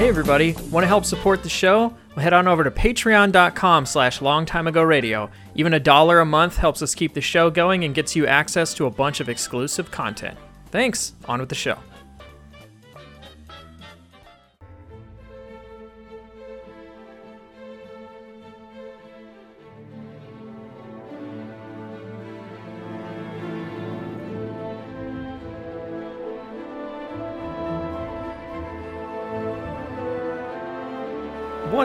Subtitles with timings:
[0.00, 1.94] Hey everybody, want to help support the show?
[2.16, 5.30] Well, head on over to patreon.com slash longtimeagoradio.
[5.54, 8.72] Even a dollar a month helps us keep the show going and gets you access
[8.74, 10.38] to a bunch of exclusive content.
[10.70, 11.78] Thanks, on with the show.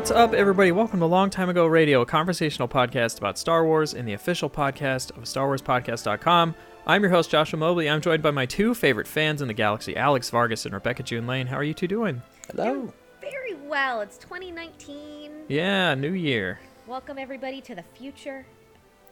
[0.05, 0.71] What's up, everybody?
[0.71, 4.51] Welcome to Long Time Ago Radio, a conversational podcast about Star Wars and the official
[4.51, 6.53] podcast of StarWarsPodcast.com.
[6.85, 7.89] I'm your host, Joshua Mobley.
[7.89, 11.25] I'm joined by my two favorite fans in the galaxy, Alex Vargas and Rebecca June
[11.25, 11.47] Lane.
[11.47, 12.21] How are you two doing?
[12.51, 12.93] Hello.
[13.19, 14.01] Very well.
[14.01, 15.45] It's 2019.
[15.47, 16.59] Yeah, new year.
[16.85, 18.45] Welcome everybody to the future.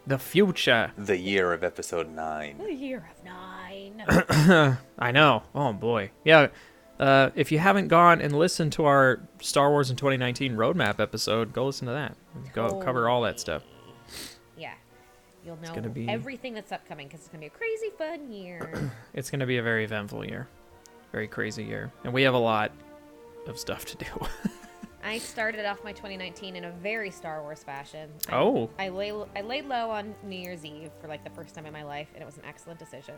[0.05, 0.91] The future.
[0.95, 2.59] The year of episode 9.
[2.59, 4.77] The year of nine.
[4.99, 5.41] I know.
[5.55, 6.11] Oh, boy.
[6.23, 6.49] Yeah.
[7.03, 11.51] Uh, if you haven't gone and listened to our Star Wars in 2019 roadmap episode,
[11.51, 12.15] go listen to that.
[12.53, 13.63] Go cover all that stuff.
[14.57, 14.73] yeah.
[15.45, 18.31] You'll know gonna be- everything that's upcoming because it's going to be a crazy fun
[18.31, 18.91] year.
[19.13, 20.47] It's going to be a very eventful year,
[21.11, 22.71] very crazy year, and we have a lot
[23.47, 24.05] of stuff to do.
[25.03, 28.09] I started off my 2019 in a very Star Wars fashion.
[28.29, 28.69] I, Oh.
[28.79, 31.73] I, lay, I laid low on New Year's Eve for like the first time in
[31.73, 33.15] my life, and it was an excellent decision.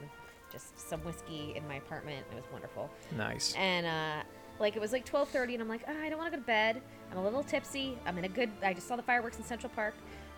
[0.52, 2.26] Just some whiskey in my apartment.
[2.32, 2.90] It was wonderful.
[3.18, 3.54] nice.
[3.58, 4.24] and uh
[4.60, 6.48] like it was like 12:30 and I'm like oh, I don't want to go to
[6.48, 9.44] bed I'm a little tipsy I'm in a good I just saw the fireworks in
[9.44, 9.94] Central Park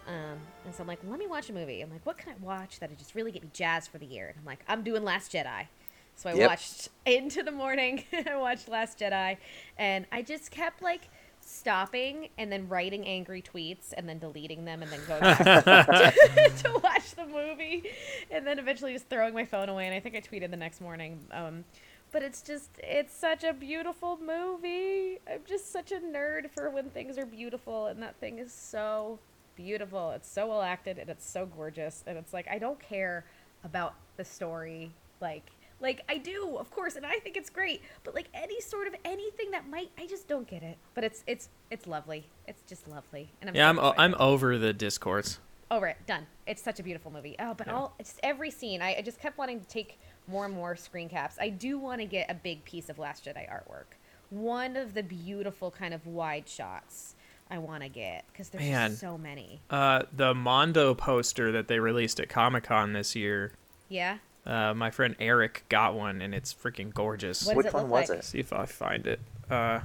[0.08, 2.36] um and so I'm like let me watch a movie I'm like what can I
[2.44, 5.04] watch that'll just really get me jazzed for the year and I'm like I'm doing
[5.04, 5.68] Last Jedi
[6.16, 6.50] so I Yep.
[6.50, 9.38] watched into the morning I watched Last Jedi
[9.78, 11.10] and I just kept like
[11.48, 16.52] stopping and then writing angry tweets and then deleting them and then going back to,
[16.64, 17.90] to watch the movie
[18.30, 19.86] and then eventually just throwing my phone away.
[19.86, 21.64] And I think I tweeted the next morning um
[22.12, 25.20] but it's just it's such a beautiful movie.
[25.30, 27.88] I'm just such a nerd for when things are beautiful.
[27.88, 29.20] And that thing is so
[29.56, 30.12] beautiful.
[30.12, 32.04] It's so well acted and it's so gorgeous.
[32.08, 33.26] And it's like i don't care
[33.64, 34.92] about the story.
[35.22, 35.50] Like
[35.80, 38.96] like i do of course and i think it's great but like any sort of
[39.06, 42.88] anything that might i just don't get it but it's it's it's lovely it's just
[42.88, 44.14] lovely and i'm Yeah, so I'm.
[44.14, 45.40] I'm over the discourse.
[45.70, 46.26] Over it, done.
[46.46, 47.36] It's such a beautiful movie.
[47.40, 47.76] Oh, but Yeah.
[47.76, 48.82] all just every scene.
[48.82, 51.36] I, I just kept wanting to take more and more screen caps.
[51.42, 53.98] I do want to get a big piece of Last Jedi artwork.
[54.30, 57.16] One of the beautiful kind of wide shots.
[57.52, 58.96] I want to get because there's Man.
[58.96, 59.60] so many.
[59.70, 63.52] Uh, the Mondo poster that they released at Comic Con this year.
[63.90, 64.20] Yeah.
[64.48, 67.46] Uh, my friend Eric got one, and it's freaking gorgeous.
[67.46, 68.20] What Which one was like?
[68.20, 68.24] it?
[68.24, 69.20] See if I find it.
[69.50, 69.82] Uh,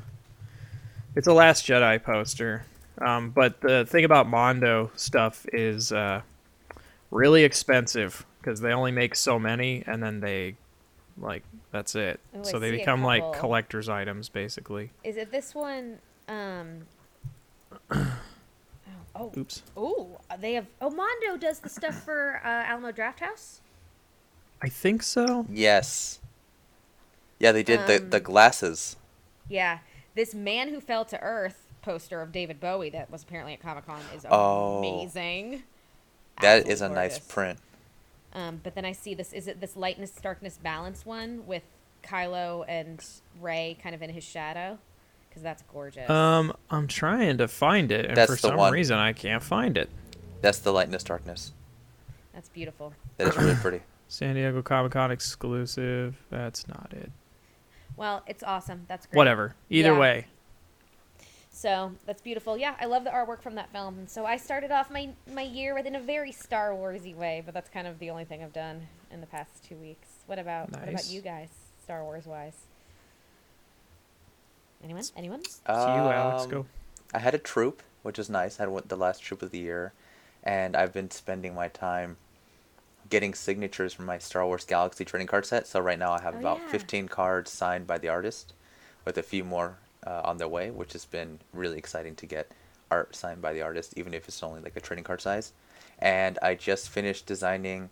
[1.17, 2.65] it's a Last Jedi poster.
[2.99, 6.23] Um, but the thing about Mondo stuff is uh,
[7.11, 10.55] really expensive because they only make so many, and then they
[11.19, 11.43] like
[11.73, 12.21] that's it.
[12.37, 14.91] Ooh, I so they become like collector's items basically.
[15.03, 15.99] Is it this one?
[16.29, 16.87] Um.
[17.91, 18.13] oh,
[19.17, 19.63] oh, Oops.
[19.77, 20.07] ooh,
[20.39, 20.67] they have.
[20.81, 23.61] Oh, Mondo does the stuff for uh, Alamo Draft House.
[24.63, 25.47] I think so.
[25.51, 26.21] Yes.
[27.39, 28.97] Yeah, they did the, the Um, glasses.
[29.49, 29.81] Yeah,
[30.15, 33.87] this man who fell to earth poster of David Bowie that was apparently at Comic
[33.87, 34.79] Con is Oh.
[34.79, 35.65] amazing.
[36.41, 37.27] That Absolutely is a nice gorgeous.
[37.33, 37.59] print.
[38.35, 41.65] Um, but then I see this is it this lightness darkness balance one with
[42.05, 43.05] Kylo and
[43.41, 44.79] Rey kind of in his shadow
[45.29, 46.09] because that's gorgeous.
[46.09, 48.73] Um, I'm trying to find it, and That's for the some one.
[48.73, 49.91] reason I can't find it.
[50.41, 51.53] That's the lightness darkness.
[52.33, 52.95] that's beautiful.
[53.19, 53.81] That is really pretty.
[54.13, 56.19] San Diego Comic Con exclusive.
[56.29, 57.11] That's not it.
[57.97, 58.85] Well, it's awesome.
[58.87, 59.17] That's great.
[59.17, 59.55] Whatever.
[59.71, 59.99] Either Yeah.
[59.99, 60.27] way.
[61.51, 62.59] So that's beautiful.
[62.59, 63.99] Yeah, I love the artwork from that film.
[63.99, 67.55] And so I started off my my year within a very Star Warsy way, but
[67.55, 70.09] that's kind of the only thing I've done in the past two weeks.
[70.27, 71.49] What about what about you guys,
[71.83, 72.67] Star Wars wise?
[74.85, 75.05] Anyone?
[75.17, 75.41] Anyone?
[75.41, 76.45] It's you, Alex.
[76.45, 76.67] Um, Go.
[77.15, 78.61] I had a troop, which was nice.
[78.61, 79.95] I had the last troop of the year,
[80.43, 82.19] and I've been spending my time
[83.13, 85.67] getting signatures from my Star Wars Galaxy trading card set.
[85.67, 86.69] So right now I have Oh, about yeah.
[86.69, 88.55] 15 cards signed by the artist,
[89.05, 89.77] with a few more
[90.07, 92.51] uh, on their way, which has been really exciting to get
[92.91, 95.53] art signed by the artist, even if it's only like a trading card size.
[95.99, 97.91] And I just finished designing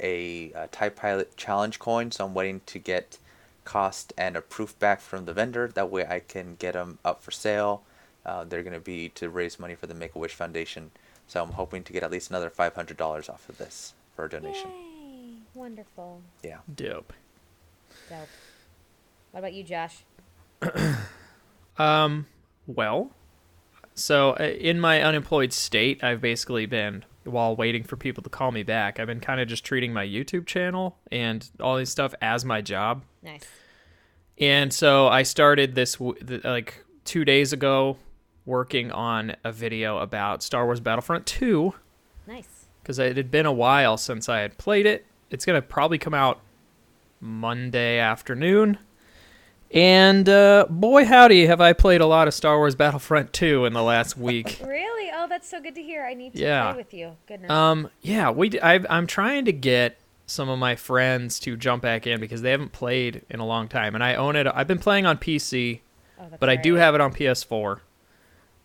[0.00, 3.16] a, uh TIE Pilot challenge coin, so I'm waiting to get
[3.64, 5.66] cost and a proof back from the vendor.
[5.68, 7.84] That way I can get them up for sale.
[8.26, 10.90] Uh, they're going to be to raise money for the Make a Wish Foundation.
[11.26, 14.70] So I'm hoping to get at least another $500 off of this for a donation.
[14.70, 15.34] Yay!
[15.54, 16.22] Wonderful.
[16.44, 16.58] Yeah.
[16.72, 17.12] Dope.
[18.08, 18.28] Dope.
[19.32, 20.04] What about you, Josh?
[21.78, 22.26] Um,
[22.66, 23.12] well,
[23.94, 28.52] So uh, in my unemployed state, I've basically been while waiting for people to call
[28.52, 29.00] me back.
[29.00, 32.60] I've been kind of just treating my YouTube channel and all this stuff as my
[32.60, 33.04] job.
[33.22, 33.46] Nice.
[34.38, 37.96] And so I started this like two days ago,
[38.44, 41.72] working on a video about Star Wars Battlefront 2
[42.26, 42.48] Nice.
[42.82, 45.06] Because it had been a while since I had played it.
[45.30, 46.40] It's gonna probably come out
[47.20, 48.78] Monday afternoon.
[49.72, 53.72] And uh, boy, howdy, have I played a lot of Star Wars Battlefront 2 in
[53.72, 54.60] the last week.
[54.66, 55.10] Really?
[55.14, 56.04] Oh, that's so good to hear.
[56.04, 56.72] I need to Yeah.
[56.72, 57.16] play with you.
[57.26, 57.50] Goodness.
[57.50, 58.58] Um, yeah, we.
[58.60, 62.50] I, am trying to get some of my friends to jump back in because they
[62.50, 64.46] haven't played in a long time, and I own it.
[64.52, 65.80] I've been playing on PC,
[66.18, 67.80] oh, but I do have it on PS4,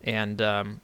[0.02, 0.80] and um,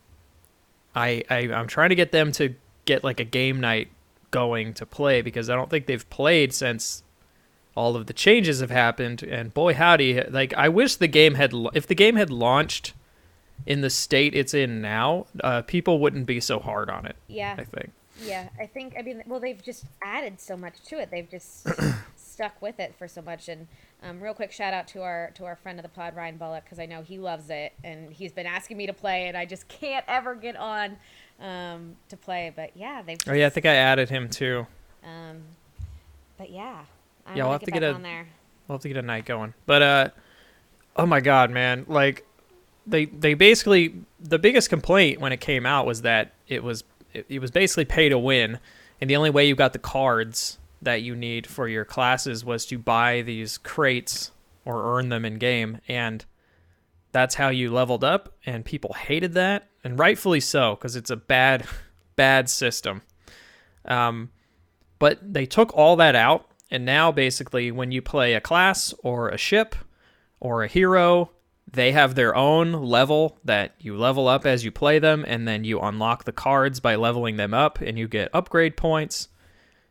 [0.95, 2.55] I, I I'm trying to get them to
[2.85, 3.89] get like a game night
[4.31, 7.03] going to play because I don't think they've played since
[7.77, 9.23] all of the changes have happened.
[9.23, 10.21] And boy, howdy!
[10.23, 12.95] Like I wish the game had if the game had launched
[13.67, 17.17] in the state it's in now, uh, people wouldn't be so hard on it.
[17.29, 17.55] Yeah.
[17.59, 17.91] I think.
[18.23, 21.11] Yeah, I think I mean well they've just added so much to it.
[21.11, 21.67] They've just
[22.17, 23.67] stuck with it for so much and
[24.03, 26.65] um, real quick shout out to our to our friend of the pod Ryan Bullock
[26.65, 29.47] because I know he loves it and he's been asking me to play and I
[29.47, 30.97] just can't ever get on
[31.41, 32.53] um, to play.
[32.55, 34.67] But yeah, they've Oh yeah, I think I added him too.
[35.05, 35.43] um,
[36.39, 36.85] but yeah,
[37.27, 38.27] I Yeah, we'll have to get get a- on there.
[38.67, 39.55] We'll have to get a night going.
[39.67, 40.09] But uh
[40.97, 41.85] oh my god, man.
[41.89, 42.27] Like
[42.87, 47.27] they they basically the biggest complaint when it came out was that it was it,
[47.29, 48.59] it was basically pay to win
[49.01, 52.67] and the only way you got the cards that you need for your classes was
[52.67, 54.33] to buy these crates
[54.67, 56.25] or earn them in game and
[57.13, 61.17] that's how you leveled up and people hated that and rightfully so because it's a
[61.17, 61.65] bad
[62.17, 63.03] bad system.
[63.85, 64.31] Um,
[64.99, 69.29] but they took all that out and now basically when you play a class or
[69.29, 69.75] a ship
[70.41, 71.31] or a hero
[71.71, 75.65] they have their own level that you level up as you play them and then
[75.65, 79.29] you unlock the cards by leveling them up and you get upgrade points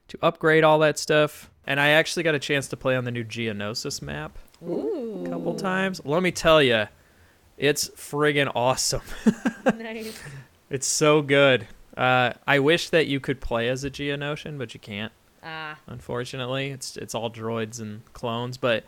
[0.07, 1.49] to upgrade all that stuff.
[1.65, 5.29] And i actually got a chance to play on the new geonosis map Ooh, a
[5.29, 6.01] couple times.
[6.05, 6.87] Let me tell you
[7.57, 9.01] it's friggin' awesome
[9.77, 10.19] nice.
[10.69, 11.67] it's so good
[11.97, 15.11] uh, i wish that you could play as a geonosian but you can't
[15.45, 18.85] Ah, unfortunately it's it's all droids and clones but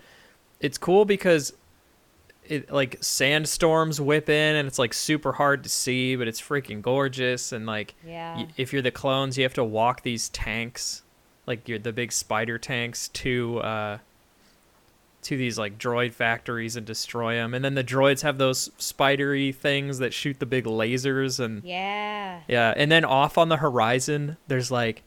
[0.62, 1.52] it's cool because
[2.46, 6.82] it like sandstorms whip in and it's like super hard to see but it's freaking
[6.82, 8.38] gorgeous and like yeah.
[8.38, 11.02] y- if you're the clones you have to walk these tanks
[11.46, 13.98] like you're the big spider tanks to uh
[15.26, 19.52] to these like droid factories and destroy them and then the droids have those spidery
[19.52, 22.42] things that shoot the big lasers and yeah.
[22.48, 25.04] yeah, and then off on the horizon, there's like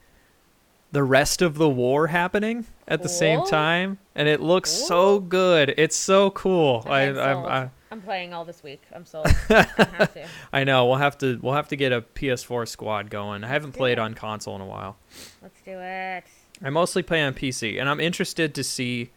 [0.90, 4.86] the rest of the war happening at the same time, and it looks Cool.
[4.86, 5.74] so good.
[5.76, 6.82] It's so cool.
[6.86, 7.44] I, Okay, I'm.
[7.44, 8.82] I, I'm playing all this week.
[8.94, 9.26] I'm sold.
[9.50, 9.66] I
[9.98, 10.26] have to.
[10.52, 13.44] I know we'll have to we'll have to get a PS4 squad going.
[13.44, 14.96] I haven't played on console in a while.
[15.42, 16.24] Let's do it.
[16.64, 19.10] I mostly play on PC, and I'm interested to see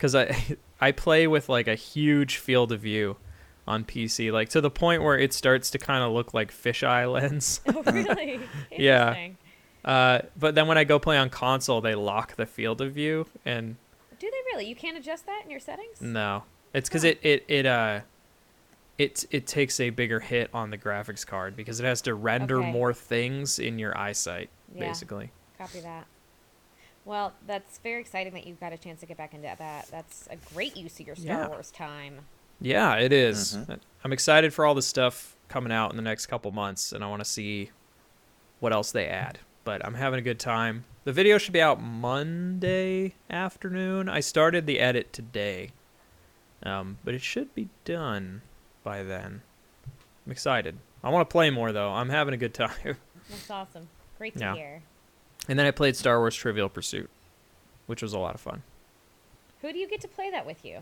[0.00, 3.16] because I I play with like a huge field of view
[3.68, 7.10] on PC, like to the point where it starts to kind of look like fisheye
[7.12, 7.60] lens.
[7.68, 8.40] Oh, really?
[8.70, 9.28] Yeah.
[9.84, 13.26] Uh, but then when I go play on console, they lock the field of view,
[13.44, 13.76] and
[14.18, 14.66] Do they really?
[14.66, 16.00] You can't adjust that in your settings?
[16.00, 16.42] no,
[16.74, 18.00] it's because it it it uh,
[18.98, 22.58] it it takes a bigger hit on the graphics card because it has to render
[22.60, 22.72] Okay.
[22.72, 24.80] more things in your eyesight, Yeah.
[24.88, 25.30] basically.
[25.58, 26.06] Copy that.
[27.04, 29.88] Well, that's very exciting that you've got a chance to get back into that.
[29.90, 31.48] That's a great use of your Star Yeah.
[31.48, 32.26] Wars time.
[32.60, 33.56] Yeah, it is.
[33.56, 33.80] Mhm.
[34.04, 37.08] I'm excited for all the stuff coming out in the next couple months, and I
[37.08, 37.70] want to see
[38.60, 39.38] what else they add.
[39.64, 40.84] But I'm having a good time.
[41.04, 44.08] The video should be out Monday afternoon.
[44.08, 45.70] I started the edit today,
[46.62, 48.42] um, but it should be done
[48.84, 49.42] by then.
[50.26, 50.78] I'm excited.
[51.02, 51.90] I want to play more though.
[51.92, 52.96] I'm having a good time.
[53.30, 53.88] That's awesome.
[54.18, 54.54] Great to Yeah.
[54.54, 54.82] hear.
[55.50, 57.10] And then I played Star Wars Trivial Pursuit,
[57.88, 58.62] which was a lot of fun.
[59.62, 60.78] Who do you get to play that with you?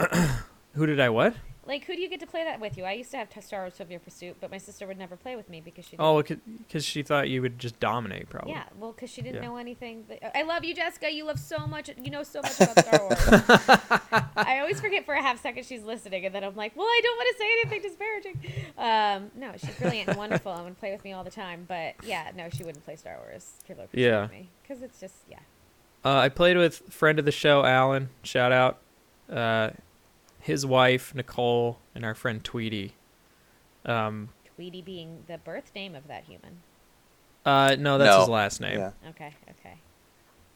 [0.74, 1.36] Who did I what?
[1.68, 2.84] Like, who do you get to play that with you?
[2.84, 5.50] I used to have Star Wars Trivial Pursuit, but my sister would never play with
[5.50, 5.92] me because she.
[5.92, 6.00] Didn't.
[6.04, 8.52] Oh, because she thought you would just dominate, probably.
[8.52, 9.48] Yeah, well, because she didn't Yeah.
[9.50, 10.06] know anything.
[10.08, 11.12] That, I love you, Jessica.
[11.12, 11.90] You love so much.
[12.02, 14.28] You know so much about Star Wars.
[14.36, 17.00] I always forget for a half second she's listening, and then I'm like, well, I
[17.02, 18.62] don't want to say anything disparaging.
[18.78, 21.66] Um, no, she's brilliant and wonderful and would play with me all the time.
[21.68, 24.22] But yeah, no, she wouldn't play Star Wars Trivial Pursuit Yeah.
[24.22, 25.38] with me because it's just yeah.
[26.04, 28.08] Uh, I played with friend of the show, Alan.
[28.22, 28.78] Shout out.
[29.28, 29.70] Uh,
[30.48, 32.94] his wife, Nicole, and our friend Tweety.
[33.84, 36.58] Um, Tweety being the birth name of that human.
[37.46, 38.20] uh, no, that's No.
[38.20, 38.78] his last name.
[38.78, 38.90] Yeah.
[39.10, 39.74] Okay, okay.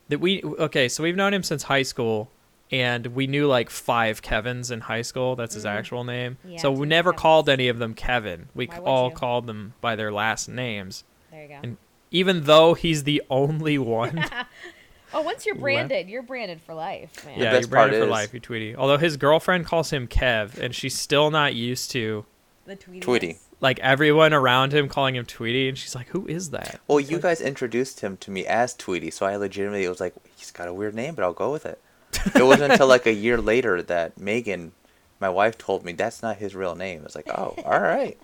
[0.08, 2.28] That we okay, so we've known him since high school,
[2.70, 5.36] and we knew like five Kevins in high school.
[5.36, 6.36] That's his actual name.
[6.44, 7.22] Yeah, so we never Kevins.
[7.22, 8.48] called any of them Kevin.
[8.54, 9.14] We Why all you?
[9.14, 11.04] called them by their last names.
[11.30, 11.60] There you go.
[11.62, 11.76] And
[12.10, 14.24] even though he's the only one,
[15.14, 15.62] oh, once you're Left.
[15.62, 17.38] branded, you're branded for life, man.
[17.38, 18.74] yeah, you're branded for is- life, you Tweety.
[18.76, 22.24] Although his girlfriend calls him Kev, and she's still not used to
[22.66, 23.00] The Tweety.
[23.00, 23.36] Tweety.
[23.60, 27.10] like everyone around him calling him Tweety, and she's like, "Who is that?" Well, It's
[27.10, 30.50] you like, guys introduced him to me as Tweety, so I legitimately was like, he's
[30.50, 31.80] got a weird name, but I'll go with it.
[32.34, 34.72] It wasn't until like a year later that Megan,
[35.20, 37.02] my wife, told me that's not his real name.
[37.04, 38.18] It's like, oh, all right.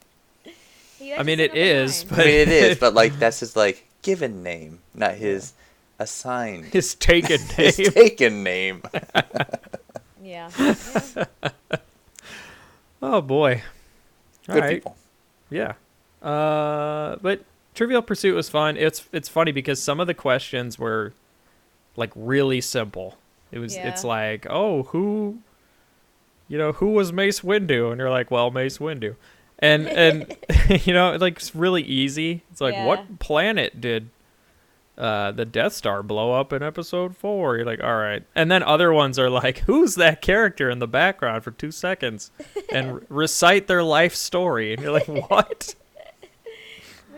[1.16, 2.08] I mean, to it sing on the is, line.
[2.10, 5.52] but- I mean, it is, but like that's his like given name, not his
[5.98, 7.72] assigned, his taken name.
[7.72, 7.90] his name.
[7.92, 8.82] taken name.
[10.22, 10.50] yeah.
[10.58, 11.24] yeah.
[13.02, 13.62] oh boy.
[14.48, 14.74] All Good right.
[14.76, 14.96] people.
[15.50, 15.74] Yeah.
[16.22, 18.76] Uh, but Trivial Pursuit was fun.
[18.76, 21.12] It's it's funny because some of the questions were
[21.96, 23.18] like really simple.
[23.50, 25.38] It was it's like, "Oh, who
[26.48, 29.16] you know, who was Mace Windu?" And you're like, "Well, Mace Windu."
[29.58, 30.36] And and
[30.86, 32.42] you know, like it's really easy.
[32.50, 32.86] It's like, Yeah.
[32.86, 34.10] "What planet did
[34.98, 38.62] uh, the Death Star blow up in episode 4?" You're like, "All right." And then
[38.62, 42.30] other ones are like, "Who's that character in the background for 2 seconds?"
[42.70, 44.74] and r- recite their life story.
[44.74, 45.74] And you're like, "What?"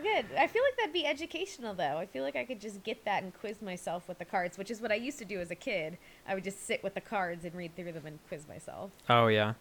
[0.01, 0.25] Good.
[0.37, 1.97] I feel like that'd be educational, though.
[1.97, 4.71] I feel like I could just get that and quiz myself with the cards, which
[4.71, 5.97] is what I used to do as a kid.
[6.27, 8.91] I would just sit with the cards and read through them and quiz myself.
[9.09, 9.53] Oh yeah.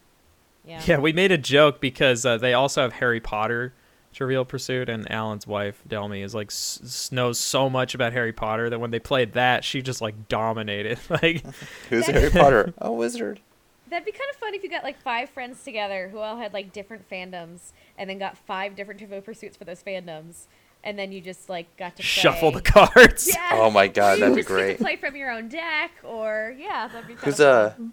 [0.67, 0.83] Yeah.
[0.87, 3.73] Yeah, we made a joke because uh, they also have Harry Potter
[4.13, 8.33] Trivial Pursuit, and Alan's wife Delmy is like s- s- knows so much about Harry
[8.33, 10.99] Potter that when they played that, she just like dominated.
[11.09, 11.45] like,
[11.89, 12.75] Who's Harry Potter?
[12.79, 13.41] A wizard.
[13.89, 16.53] That'd be kind of fun if you got like five friends together who all had
[16.53, 20.47] like different fandoms, and then got five different Trivial Pursuits for those fandoms,
[20.85, 23.29] and then you just like got to shuffle the cards.
[23.33, 23.51] Yeah.
[23.55, 24.79] Oh my god, that'd be just get great.
[24.79, 27.15] play from your own deck, or yeah, that'd be.
[27.15, 27.47] Kind Who's of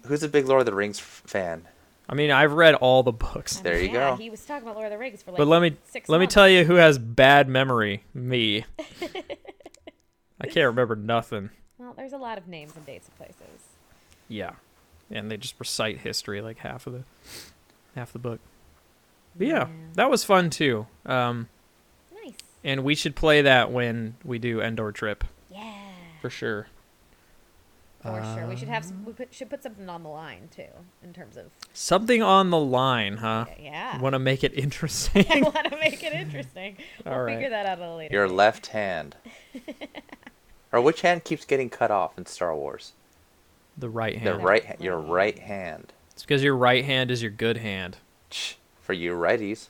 [0.04, 1.66] a who's a big Lord of the Rings f- fan?
[2.08, 4.16] I mean, I've read all the books, There you yeah, go.
[4.16, 5.38] He was talking about Lord of the Rings for like.
[5.38, 8.04] but let me six let me tell you who has bad memory.
[8.14, 8.64] Me.
[10.40, 11.50] I can't remember nothing.
[11.78, 13.62] Well, there's a lot of names and dates of places.
[14.28, 14.52] Yeah,
[15.10, 17.02] and they just recite history like half of the
[17.94, 18.40] half the book.
[19.36, 19.66] But yeah, Yeah.
[19.94, 20.86] that was fun too.
[21.06, 21.48] Um,
[22.24, 22.34] Nice.
[22.64, 25.74] and we should play that when we do Endor trip Yeah.
[26.22, 26.68] for sure.
[28.14, 28.46] For sure.
[28.48, 30.68] We should have Uh, some, we put, should put something on the line too
[31.02, 33.46] in terms of Something on the line, huh?
[33.60, 33.98] yeah.
[34.00, 35.26] Want to make it interesting?
[35.30, 36.76] I want to make it interesting.
[37.04, 37.34] We'll All right.
[37.36, 38.14] figure that out at a later.
[38.14, 39.16] Your left hand.
[40.72, 42.92] or which hand keeps getting cut off in Star Wars?
[43.76, 44.26] the right hand.
[44.26, 44.44] The hand.
[44.44, 45.92] right, ha- your right hand.
[46.12, 47.98] It's because your right hand is your good hand.
[48.82, 49.68] For you righties.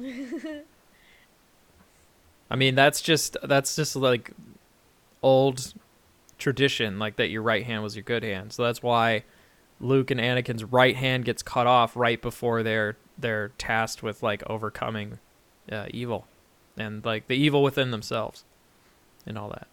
[2.50, 4.32] I mean, that's just that's just like
[5.22, 5.74] old
[6.42, 8.52] tradition, like that your right hand was your good hand.
[8.52, 9.24] So that's why
[9.80, 14.42] Luke and Anakin's right hand gets cut off right before they're they're tasked with like
[14.48, 15.18] overcoming
[15.70, 16.26] uh, evil
[16.76, 18.44] and like the evil within themselves
[19.26, 19.68] and all that.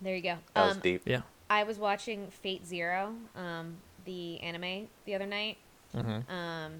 [0.00, 0.36] There you go.
[0.54, 1.02] That was Um, deep.
[1.06, 1.22] Yeah.
[1.50, 5.56] I was watching Fate Zero, um, the anime, the other night.
[5.96, 6.30] Mm-hmm.
[6.30, 6.72] Um,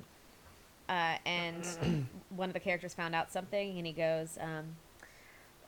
[0.88, 4.76] uh, and one of the characters found out something, and he goes, um,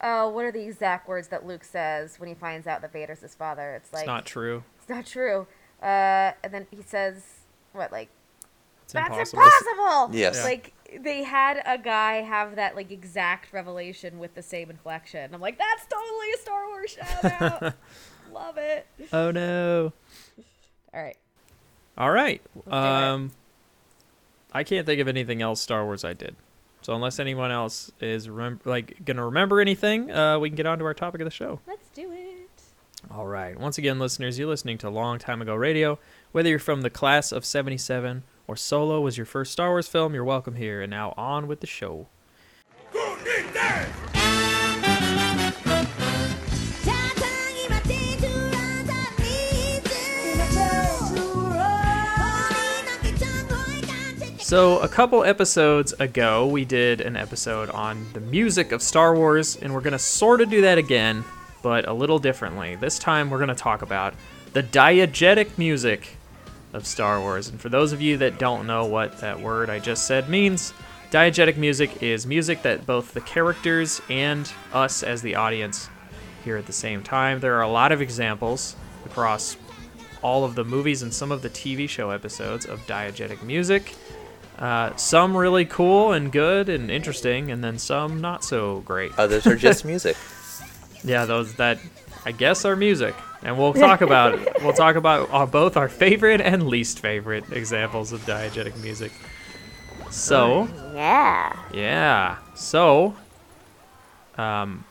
[0.03, 3.21] "Oh, what are the exact words that Luke says when he finds out that Vader's
[3.21, 4.65] his father?" It's like it's not true.
[4.79, 5.47] It's not true.
[5.83, 7.23] Uh, and then he says,
[7.73, 8.09] "What like
[8.85, 9.43] It's that's impossible.
[9.43, 10.37] impossible?" Yes.
[10.37, 10.45] Yeah.
[10.45, 15.33] Like they had a guy have that like exact revelation with the same inflection.
[15.35, 17.75] I'm like, that's totally a Star Wars shout out.
[18.33, 18.87] Love it.
[19.13, 19.93] Oh no.
[20.93, 21.17] All right.
[21.97, 22.43] All right.
[22.55, 22.73] do it.
[22.73, 23.31] Um,
[24.53, 26.35] I can't think of anything else Star Wars I did.
[26.83, 30.79] So unless anyone else is remem- like gonna remember anything, uh, we can get on
[30.79, 31.61] to our topic of the show.
[31.67, 32.37] Let's do it.
[33.11, 33.59] All right.
[33.59, 35.99] Once again, listeners, you're listening to Long Time Ago Radio.
[36.33, 40.15] Whether you're from the class of '77 or Solo was your first Star Wars film,
[40.15, 40.83] you're welcome here.
[40.83, 42.09] And now on with the show.
[54.51, 59.55] So, a couple episodes ago, we did an episode on the music of Star Wars,
[59.55, 61.25] and we're going to sort of do that again,
[61.63, 62.75] but a little differently.
[62.75, 64.13] This time, we're going to talk about
[64.53, 66.17] the diegetic music
[66.73, 67.47] of Star Wars.
[67.47, 70.75] And for those of you that don't know what that word I just said means,
[71.13, 75.89] diegetic music is music that both the characters and us as the audience
[76.43, 77.39] hear at the same time.
[77.39, 78.75] There are a lot of examples
[79.07, 79.57] across
[80.23, 83.95] all of the movies and some of the TV show episodes of diegetic music.
[84.61, 89.11] Uh, some really cool and good and interesting, and then some not so great.
[89.19, 90.17] Others are just music.
[91.03, 91.79] Yeah, those that
[92.27, 96.43] I guess are music, and we'll talk about we'll talk about uh, both our favorite
[96.43, 99.13] and least favorite examples of diegetic music.
[100.11, 101.57] So Yeah.
[101.73, 103.15] yeah, so
[104.37, 104.85] um,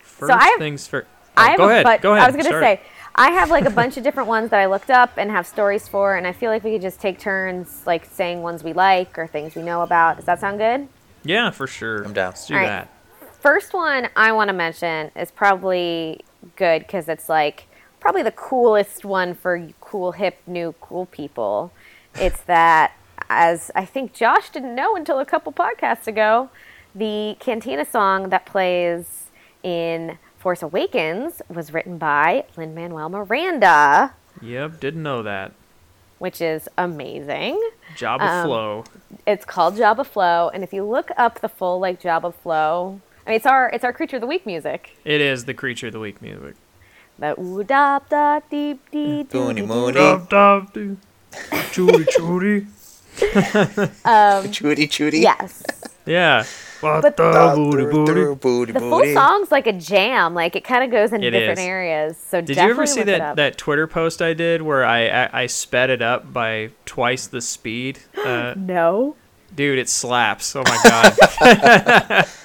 [0.00, 1.08] first I have- things first.
[1.36, 1.84] I have go a ahead.
[1.84, 2.24] but- go ahead.
[2.24, 2.62] I was gonna start.
[2.62, 2.80] say
[3.14, 5.86] I have like a bunch of different ones that I looked up and have stories
[5.86, 9.18] for, and I feel like we could just take turns like saying ones we like
[9.18, 10.16] or things we know about.
[10.16, 10.88] Does that sound good?
[11.24, 12.02] Yeah, for sure.
[12.02, 12.30] I'm down.
[12.30, 12.66] Let's do All right.
[12.66, 12.88] that.
[13.40, 16.24] First one I want to mention is probably
[16.56, 17.66] good because it's like
[18.00, 21.72] probably the coolest one for cool, hip, new, cool people.
[22.14, 22.92] It's that,
[23.28, 26.50] as I think Josh didn't know until a couple podcasts ago,
[26.94, 29.24] the Cantina song that plays
[29.62, 35.52] in Force Awakens was written by Lin Manuel Miranda, Yep, didn't know that.
[36.18, 37.60] which is amazing.
[37.96, 38.84] Job Um, flow.
[39.24, 43.30] It's called Jabba Flow, and if you look up the full like Jabba Flow, I
[43.30, 44.96] mean it's our it's our Creature of the Week music.
[45.04, 46.54] It is the creature of the week music.
[47.20, 49.92] The ooh da da deep dee doo Boony dee moony.
[49.94, 50.96] Dub, dub, doo.
[51.70, 52.66] Chooty, chooty.
[54.50, 55.20] Chooty chooty.
[55.20, 55.62] Yes.
[56.04, 56.42] Yeah.
[56.82, 58.34] What But- the booty booty.
[58.34, 60.34] booty The full song's like a jam.
[60.34, 61.64] Like it kind of goes into It different is.
[61.64, 62.16] areas.
[62.16, 65.46] So Did you ever see that, that Twitter post I did where I, I, I
[65.46, 68.00] sped it up by twice the speed?
[68.24, 69.16] Uh, No.
[69.54, 70.54] dude, it slaps.
[70.56, 72.26] Oh my god.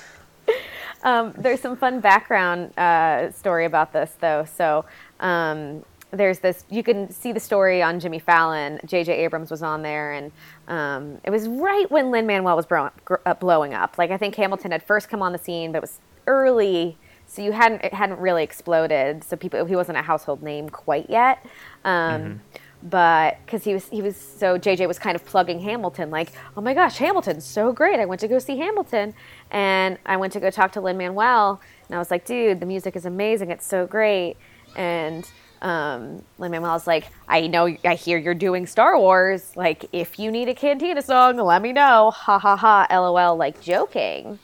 [1.03, 4.45] Um, there's some fun background uh, story about this though.
[4.57, 4.83] So
[5.19, 6.63] um, there's this.
[6.69, 8.79] You can see the story on Jimmy Fallon.
[8.85, 9.11] J.J.
[9.13, 10.31] Abrams was on there, and
[10.67, 12.91] um, it was right when Lin Manuel was bro-
[13.25, 13.97] uh, blowing up.
[13.97, 17.41] Like I think Hamilton had first come on the scene, but it was early, so
[17.41, 19.23] you hadn't it hadn't really exploded.
[19.23, 21.45] So people he wasn't a household name quite yet.
[21.83, 22.41] Um,
[22.83, 26.61] But because he was he was so JJ was kind of plugging Hamilton, like, oh
[26.61, 27.99] my gosh, Hamilton's so great.
[27.99, 29.15] I went to go see Hamilton,
[29.49, 32.67] and I went to go talk to Lin Manuel, and I was like, dude, the
[32.67, 33.49] music is amazing.
[33.49, 34.37] It's so great.
[34.75, 35.27] And
[35.61, 39.55] um, Lin Manuel's like, I know, I hear you're doing Star Wars.
[39.55, 42.11] Like, if you need a Cantina song, let me know.
[42.11, 42.87] Ha ha ha.
[42.91, 43.35] LOL.
[43.35, 44.39] Like joking.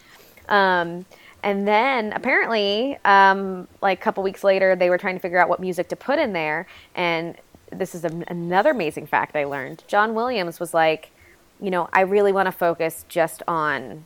[0.50, 1.06] Um,
[1.44, 5.50] and then apparently, um, like a couple weeks later, they were trying to figure out
[5.50, 6.68] what music to put in there.
[6.96, 7.36] And
[7.72, 9.84] this is a, another amazing fact I learned.
[9.88, 11.12] John Williams was like,
[11.60, 14.06] you know, I really want to focus just on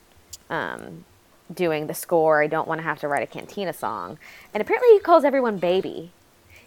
[0.49, 1.05] um,
[1.53, 2.41] doing the score.
[2.41, 4.17] I don't want to have to write a Cantina song.
[4.53, 6.11] And apparently, he calls everyone baby.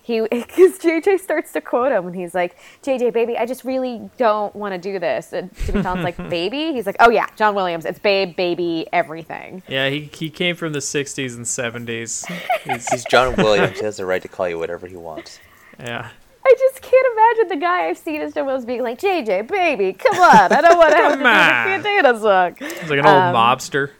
[0.02, 4.10] He, because JJ starts to quote him, and he's like, "JJ, baby, I just really
[4.16, 7.54] don't want to do this." And Jimmy Fallon's like, "Baby," he's like, "Oh yeah, John
[7.54, 12.26] Williams, it's babe, baby, everything." yeah, he, he came from the 60s and 70s.
[12.64, 13.78] He's, He's John Williams.
[13.78, 15.38] He has the right to call you whatever he wants.
[15.78, 16.08] yeah.
[16.42, 19.92] I just can't imagine the guy I've seen as John Williams being like, "JJ, baby,
[19.92, 22.90] come on, I don't want to have to do Come on." the Cantina song." He's
[22.90, 23.90] like an old Um, mobster.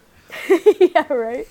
[0.81, 1.47] yeah, right.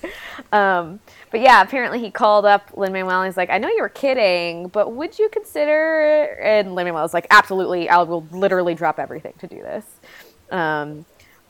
[0.52, 3.22] Um, but yeah, apparently he called up Lin Manuel.
[3.24, 7.14] He's like, "I know you were kidding, but would you consider?" And Lin Manuel was
[7.14, 9.84] like, "Absolutely, I will literally drop everything to do this."
[10.50, 11.04] Um,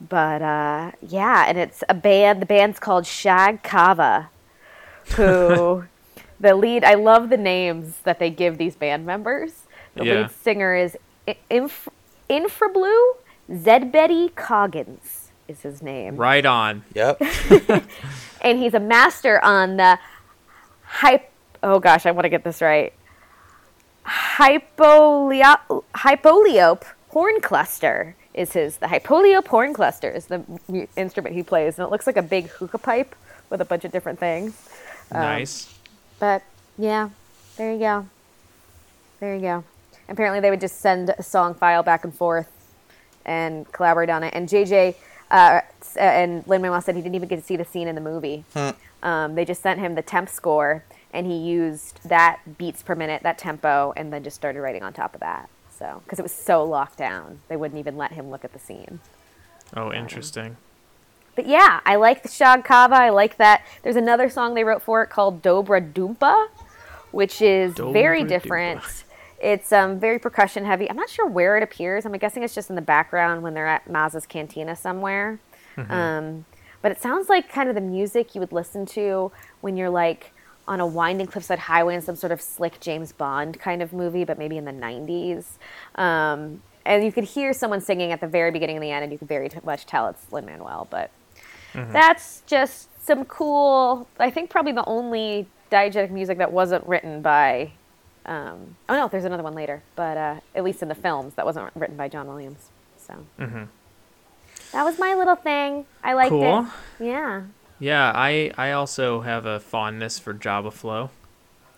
[0.09, 2.41] but uh, yeah, and it's a band.
[2.41, 4.29] The band's called Shag Kava,
[5.15, 5.83] who
[6.39, 6.83] the lead.
[6.83, 9.63] I love the names that they give these band members.
[9.95, 10.13] The Yeah.
[10.21, 10.97] lead singer is
[11.49, 11.89] Inf-
[12.29, 13.13] Infrablue
[13.51, 15.20] Zedbetty Coggins
[15.51, 16.83] is his name Right on.
[16.95, 17.21] Yep.
[18.41, 19.99] and he's a master on the
[20.87, 21.23] hyp.
[21.61, 22.93] Oh gosh, I want to get this right.
[24.05, 28.77] Hypolio- hypoliope horn cluster is his.
[28.77, 32.21] The hypoliope horn cluster is the mu- instrument he plays, and it looks like a
[32.23, 33.15] big hookah pipe
[33.49, 34.69] with a bunch of different things.
[35.11, 35.77] Um, nice.
[36.19, 36.41] But
[36.77, 37.09] yeah,
[37.57, 38.07] there you go.
[39.19, 39.63] There you go.
[40.09, 42.49] Apparently, they would just send a song file back and forth
[43.25, 44.33] and collaborate on it.
[44.33, 44.95] And JJ
[45.31, 47.87] uh, s- uh, and Lin Manuel said he didn't even get to see the scene
[47.87, 48.43] in the movie.
[49.03, 53.23] Um, they just sent him the temp score, and he used that beats per minute,
[53.23, 55.49] that tempo, and then just started writing on top of that.
[55.77, 58.59] So, because it was so locked down, they wouldn't even let him look at the
[58.59, 58.99] scene.
[59.75, 60.57] Oh, interesting.
[61.35, 62.95] But yeah, I like the Shag Kava.
[62.95, 63.65] I like that.
[63.81, 66.49] There's another song they wrote for it called Dobra Doompa,
[67.11, 68.81] which is very different.
[68.81, 69.03] Doompa.
[69.41, 70.89] It's um, very percussion heavy.
[70.89, 72.05] I'm not sure where it appears.
[72.05, 75.39] I'm guessing it's just in the background when they're at Maz's Cantina somewhere.
[75.91, 76.45] Um,
[76.81, 80.31] but it sounds like kind of the music you would listen to when you're like
[80.67, 84.23] on a winding cliffside highway in some sort of slick James Bond kind of movie,
[84.23, 85.45] but maybe in the 90s.
[85.95, 89.11] Um, and you could hear someone singing at the very beginning and the end, and
[89.11, 90.87] you could very t- much tell it's Lin Manuel.
[90.89, 91.11] But
[91.91, 94.07] that's just some cool.
[94.19, 97.71] I think probably the only diegetic music that wasn't written by.
[98.25, 101.45] Um, oh no, there's another one later, but uh, at least in the films, that
[101.45, 102.69] wasn't written by John Williams.
[102.97, 105.85] So that was my little thing.
[106.03, 106.67] I liked Cool.
[106.99, 107.03] it.
[107.03, 107.43] Yeah.
[107.79, 111.09] Yeah, I I also have a fondness for Jabba Flow.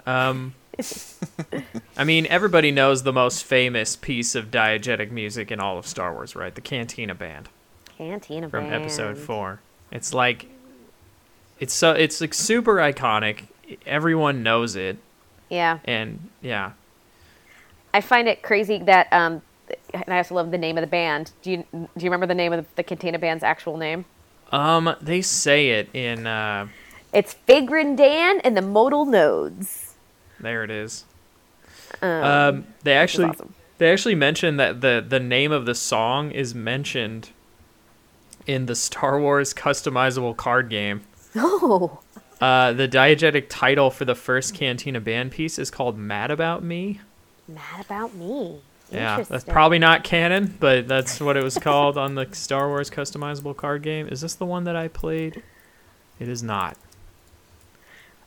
[0.05, 0.53] Um,
[1.97, 6.11] I mean, everybody knows the most famous piece of diegetic music in all of Star
[6.13, 6.53] Wars, right?
[6.53, 7.47] The Cantina Band
[7.97, 8.83] Cantina band from band.
[8.83, 9.61] Episode Four.
[9.91, 10.47] It's like,
[11.59, 13.43] it's so it's like super iconic.
[13.85, 14.97] Everyone knows it,
[15.53, 16.71] Yeah, and yeah,
[17.93, 19.41] I find it crazy that um,
[19.93, 21.31] and I also love the name of the band.
[21.43, 24.05] Do you do you remember the name of the, Cantina band's actual name?
[24.51, 26.67] um, they say it in uh,
[27.13, 29.95] It's Figrin Dan and the Modal Nodes.
[30.39, 31.05] there it is.
[32.01, 33.53] Um, Um, they actually awesome.
[33.77, 37.29] they actually mentioned that the the name of the song is mentioned
[38.47, 41.01] in the Star Wars customizable card game.
[41.35, 41.99] Oh,
[42.43, 46.99] Uh, the diegetic title for the first Cantina band piece is called "Mad About Me."
[47.47, 48.59] mad about me.
[48.91, 52.89] Yeah, that's probably not canon, but that's what it was called on the Star Wars
[52.89, 54.09] customizable card game.
[54.09, 55.41] Is this the one that I played?
[56.19, 56.77] It is not.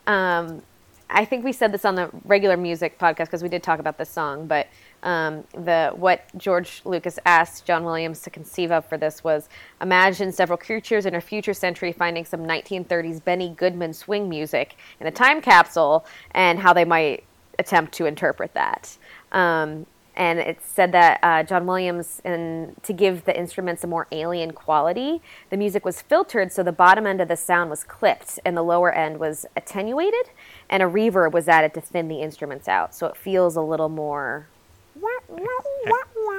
[0.07, 0.62] um,
[1.11, 3.98] I think we said this on the regular music podcast because we did talk about
[3.98, 4.46] this song.
[4.46, 4.66] But
[5.02, 9.48] um, the what George Lucas asked John Williams to conceive of for this was
[9.80, 15.06] imagine several creatures in a future century finding some 1930s Benny Goodman swing music in
[15.06, 17.24] a time capsule and how they might
[17.59, 18.96] attempt to interpret that.
[19.32, 24.06] Um, and it said that uh, John Williams, and to give the instruments a more
[24.11, 28.40] alien quality, the music was filtered so the bottom end of the sound was clipped
[28.44, 30.30] and the lower end was attenuated,
[30.70, 33.90] and a reverb was added to thin the instruments out, so it feels a little
[33.90, 34.48] more.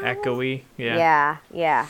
[0.04, 0.64] Echoey.
[0.78, 0.98] Yeah.
[0.98, 1.88] Yeah, yeah.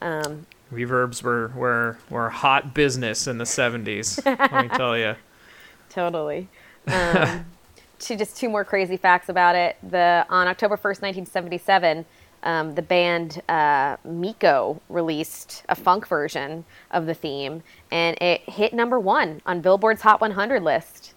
[0.00, 4.24] Um, Reverbs were, were were hot business in the 70s.
[4.24, 5.16] let me tell you.
[5.90, 6.48] totally.
[6.86, 7.46] Um,
[7.98, 9.76] two, just two more crazy facts about it.
[9.88, 12.04] The on October first, nineteen seventy seven,
[12.42, 18.72] um, the band uh, Meco released a funk version of the theme, and it hit
[18.72, 21.14] number one on Billboard's Hot 100 list.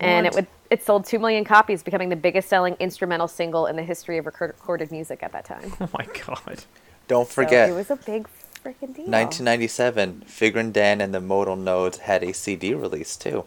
[0.00, 3.76] And it would it sold two million copies, becoming the biggest selling instrumental single in
[3.76, 5.72] the history of record- recorded music at that time.
[5.80, 6.64] Oh my god.
[7.08, 8.28] Don't So forget, it was a big
[8.62, 9.06] freaking deal.
[9.06, 13.44] 1997, Figrin Dan and the Modal Nodes had a CD release too.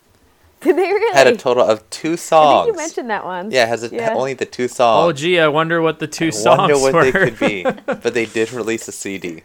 [0.60, 1.14] Did they really?
[1.16, 2.66] Had a total of two I songs.
[2.66, 3.50] think you mentioned that one.
[3.50, 4.12] yeah, has a, Yeah.
[4.14, 5.08] only the two songs.
[5.08, 7.04] Oh, gee, I wonder what the two I songs wonder what were.
[7.04, 7.62] they could be.
[7.86, 9.44] But they did release a CD.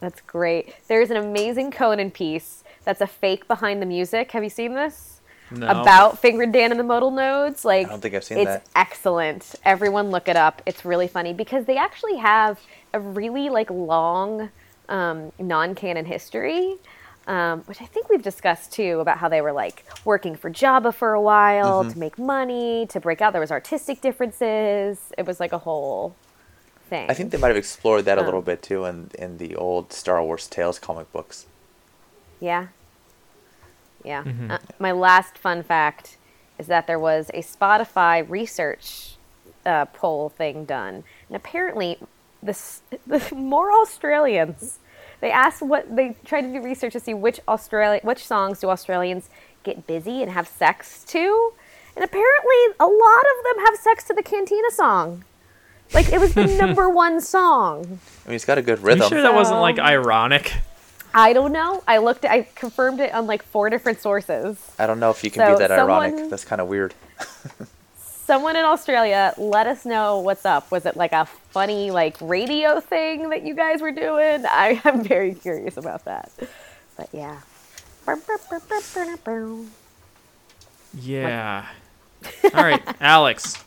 [0.00, 0.74] That's great.
[0.88, 4.32] There's an amazing Conan piece that's a fake behind the music.
[4.32, 5.17] Have you seen this?
[5.50, 5.66] No.
[5.66, 7.64] About Figrin Dan and the Modal Nodes.
[7.64, 8.66] Like I don't think I've seen it's that.
[8.76, 9.54] excellent.
[9.64, 10.60] Everyone look it up.
[10.66, 12.60] It's really funny because they actually have
[12.92, 14.50] a really like long
[14.88, 16.76] um, non-canon history.
[17.26, 20.94] Um, which I think we've discussed too about how they were like working for Jabba
[20.94, 21.92] for a while Mm-hmm.
[21.92, 23.32] to make money, to break out.
[23.32, 24.98] There was artistic differences.
[25.18, 26.16] It was like a whole
[26.88, 27.10] thing.
[27.10, 29.56] I think they might have explored that a little Um, bit too in in the
[29.56, 31.44] old Star Wars Tales comic books.
[32.40, 32.68] Yeah.
[34.08, 34.24] Yeah.
[34.24, 34.50] Mhm.
[34.50, 36.16] Uh, my last fun fact
[36.58, 39.16] is that there was a Spotify research
[39.66, 41.98] uh, poll thing done, and apparently,
[42.42, 42.56] the,
[43.06, 44.78] the more Australians
[45.20, 48.70] they asked what they tried to do research to see which Australia which songs do
[48.70, 49.28] Australians
[49.62, 51.52] get busy and have sex to,
[51.96, 55.24] and apparently a lot of them have sex to the Cantina song.
[55.92, 58.00] Like it was the number one song.
[58.24, 59.02] I mean, it's got a good rhythm.
[59.02, 59.10] Are you rhythm.
[59.10, 60.54] sure that wasn't like ironic?
[61.14, 61.82] I don't know.
[61.86, 62.24] I looked.
[62.24, 64.58] I confirmed it on like four different sources.
[64.78, 66.30] I don't know if you can So be that ironic.
[66.30, 66.94] That's kind of weird.
[67.96, 70.70] Someone in Australia, let us know what's up.
[70.70, 74.44] Was it like a funny like radio thing that you guys were doing?
[74.50, 76.30] I, I'm very curious about that.
[76.96, 77.40] But yeah.
[80.94, 81.66] Yeah.
[82.54, 83.62] All right, Alex,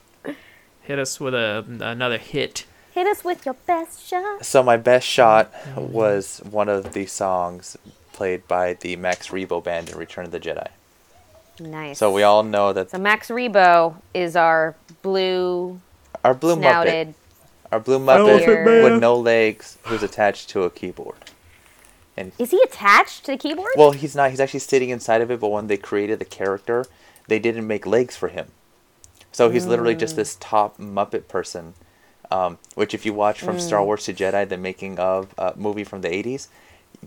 [0.82, 2.66] hit us with a another hit.
[2.92, 4.46] Hit us with your best shot.
[4.46, 5.92] So my best shot mm-hmm.
[5.92, 7.78] was one of the songs
[8.12, 10.68] played by the Max Rebo band in Return of the Jedi.
[11.60, 12.00] Nice.
[12.00, 15.80] So we all know that So Max Rebo is our blue
[16.24, 17.14] our blue Muppet,
[17.72, 21.18] our blue Muppet with no legs, who's attached to a keyboard.
[22.18, 23.72] And Is he attached to the keyboard?
[23.76, 24.30] well, he's not.
[24.32, 25.40] He's actually sitting inside of it.
[25.40, 26.86] But when they created the character,
[27.28, 28.48] they didn't make legs for him.
[29.32, 30.18] So he's literally just mm.
[30.18, 31.74] this top Muppet person.
[32.32, 35.84] Um, which, if you watch from Star Wars to Jedi, the making of uh, movie
[35.84, 36.48] from the '80s,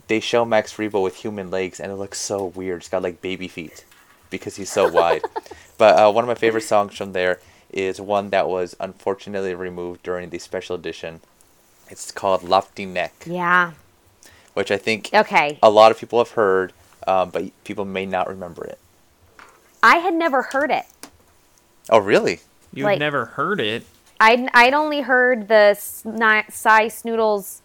[0.09, 2.81] they show Max Rebo with human legs, and it looks so weird.
[2.83, 3.85] It's got like baby feet
[4.31, 5.23] because he's so wide.
[5.79, 7.41] But uh, one of my favorite songs from there
[7.73, 11.21] is one that was unfortunately removed during the special edition.
[11.89, 13.73] It's called "Lofty Neck," yeah.
[14.53, 15.59] which I think Okay.
[15.63, 16.73] a lot of people have heard,
[17.07, 18.79] um, but people may not remember it.
[19.83, 20.85] I had never heard it.
[21.91, 22.41] Oh, really?
[22.75, 23.85] You've Like- never heard it.
[24.20, 27.61] I'd, I'd only heard the sni- Psy Snoodles.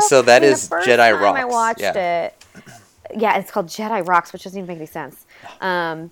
[0.00, 1.00] So that The is Jedi time
[1.36, 2.24] I Rocks, watched yeah.
[2.26, 2.44] it.
[3.16, 5.26] yeah, it's called Jedi Rocks, which doesn't even make any sense.
[5.60, 6.10] Um,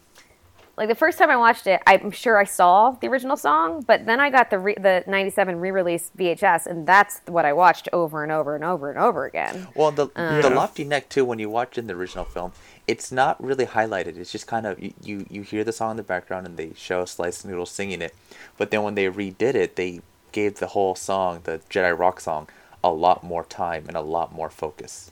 [0.76, 4.06] like the first time I watched it, I'm sure I saw the original song, but
[4.06, 8.22] then I got the re- the '97 re-release VHS, and that's what I watched over
[8.22, 9.68] and over and over and over again.
[9.74, 10.48] Well, the the Yeah.
[10.48, 11.24] lofty neck too.
[11.26, 12.52] When you watch in the original film,
[12.86, 14.16] it's not really highlighted.
[14.16, 16.72] It's just kind of you, you you hear the song in the background and they
[16.76, 18.14] show Slice Noodle singing it,
[18.58, 20.00] but then when they redid it, they
[20.32, 22.48] gave the whole song, the Jedi Rock song,
[22.82, 25.10] a lot more time and a lot more focus.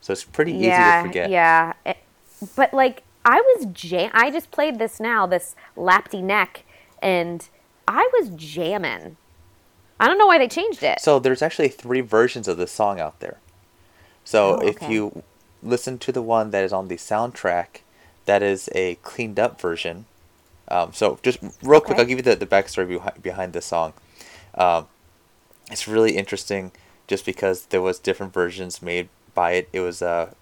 [0.00, 1.30] So it's pretty easy yeah, to forget.
[1.30, 1.72] yeah.
[1.84, 1.98] It-
[2.54, 4.10] but like I was jam.
[4.12, 6.64] I just played this now, this Lapti Nek,
[7.02, 7.48] and
[7.88, 9.16] I was jamming.
[9.98, 11.00] I don't know why they changed it.
[11.00, 13.38] So there's actually three versions of the song out there.
[14.24, 15.22] So Oh, if you
[15.66, 17.80] listen to the one that is on the soundtrack,
[18.26, 20.06] that is a cleaned up version.
[20.68, 23.92] Um, so just real quick, I'll give you the, the backstory behind, behind this song.
[24.54, 24.86] Um,
[25.70, 26.72] it's really interesting
[27.06, 29.68] just because there was different versions made by it.
[29.72, 30.32] It was uh,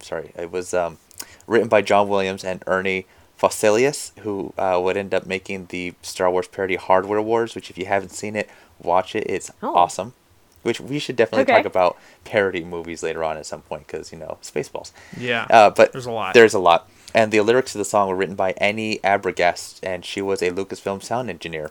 [0.00, 0.98] sorry, it was um,
[1.46, 3.06] written by John Williams and Ernie
[3.40, 7.78] Fosselius, who uh, would end up making the Star Wars parody Hardware Wars, which if
[7.78, 8.48] you haven't seen it,
[8.80, 9.24] watch it.
[9.28, 9.74] It's Oh.
[9.74, 10.14] awesome.
[10.62, 11.56] Which we should definitely Okay.
[11.62, 14.92] talk about parody movies later on at some point because you know Spaceballs.
[15.16, 15.46] Yeah.
[15.50, 16.34] Uh, but There's a lot.
[16.34, 20.04] There's a lot, and the lyrics of the song were written by Annie Arbogast, and
[20.04, 21.70] she was a Lucasfilm sound engineer.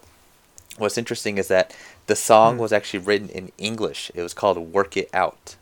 [0.78, 1.74] What's interesting is that
[2.08, 2.62] the song Hmm.
[2.62, 4.12] was actually written in English.
[4.14, 5.56] It was called "Work It Out,"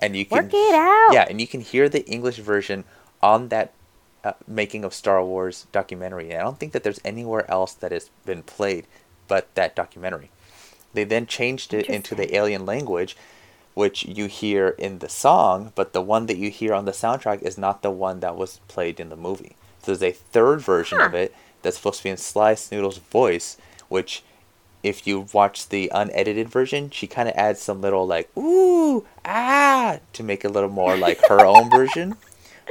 [0.00, 1.12] and you can Work it out.
[1.12, 2.84] yeah, and you can hear the English version
[3.22, 3.72] on that
[4.24, 6.30] uh, making of Star Wars documentary.
[6.30, 8.84] And I don't think that there's anywhere else that has been played
[9.28, 10.30] but that documentary.
[10.94, 13.16] They then changed it into the alien language,
[13.74, 17.42] which you hear in the song, but the one that you hear on the soundtrack
[17.42, 19.56] is not the one that was played in the movie.
[19.82, 23.56] So there's a third version of it that's supposed to be in Sly Snoodle's voice,
[23.88, 24.22] which
[24.82, 29.98] if you watch the unedited version, she kind of adds some little like ooh ah
[30.12, 32.16] to make it a little more like her own version.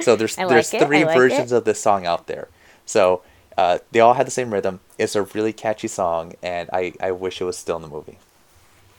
[0.01, 1.55] So there's like there's it, three like versions it.
[1.57, 2.47] of this song out there.
[2.85, 3.21] So
[3.57, 4.79] uh, they all had the same rhythm.
[4.97, 8.19] It's a really catchy song, and I, I wish it was still in the movie.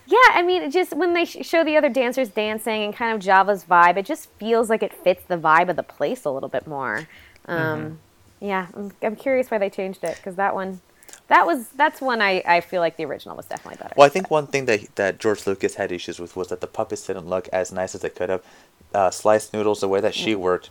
[0.07, 3.21] Yeah, I mean, just when they sh- show the other dancers dancing and kind of
[3.27, 6.49] Jabba's vibe, it just feels like it fits the vibe of the place a little
[6.49, 7.07] bit more.
[7.47, 7.99] Um,
[8.41, 10.81] Yeah, I'm, I'm curious why they changed it because that one,
[11.27, 13.95] that was that's one I, I feel like the original was definitely better.
[13.97, 16.67] Well, I think one thing that that George Lucas had issues with was that the
[16.67, 18.43] puppets didn't look as nice as they could have.
[18.95, 20.71] Uh, sliced noodles, the way that she worked,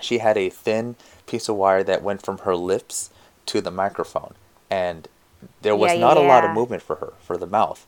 [0.00, 3.10] she had a thin piece of wire that went from her lips
[3.46, 4.34] to the microphone,
[4.70, 5.08] and
[5.62, 7.86] there was Yeah, not a lot of movement for her for the mouth.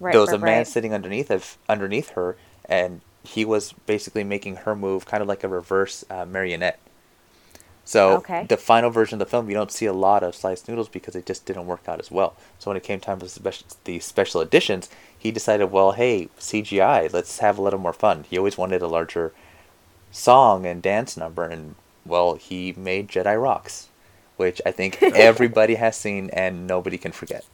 [0.00, 0.66] right, there was right, a man right.
[0.66, 5.44] sitting underneath of underneath her, and he was basically making her move, kind of like
[5.44, 6.80] a reverse uh, marionette.
[7.84, 8.48] So Okay.
[8.48, 11.14] the final version of the film, you don't see a lot of sliced noodles because
[11.16, 12.36] it just didn't work out as well.
[12.58, 16.28] So when it came time for the special, the special editions, he decided, well, hey,
[16.38, 18.24] CGI, let's have a little more fun.
[18.28, 19.32] He always wanted a larger
[20.10, 23.88] song and dance number, and well, he made Jedi Rocks,
[24.36, 27.44] which I think everybody has seen and nobody can forget.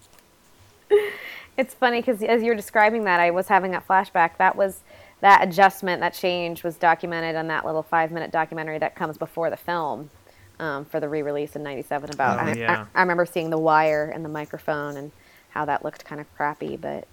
[1.56, 4.38] It's funny because as you're describing that, I was having that flashback.
[4.38, 4.80] That was
[5.20, 9.50] that adjustment, that change was documented on that little five minute documentary that comes before
[9.50, 10.10] the film
[10.58, 12.10] um, for the re release in '97.
[12.14, 12.86] About Oh, I, yeah.
[12.94, 15.12] I, I remember seeing the wire and the microphone and
[15.50, 16.76] how that looked kind of crappy.
[16.76, 17.06] But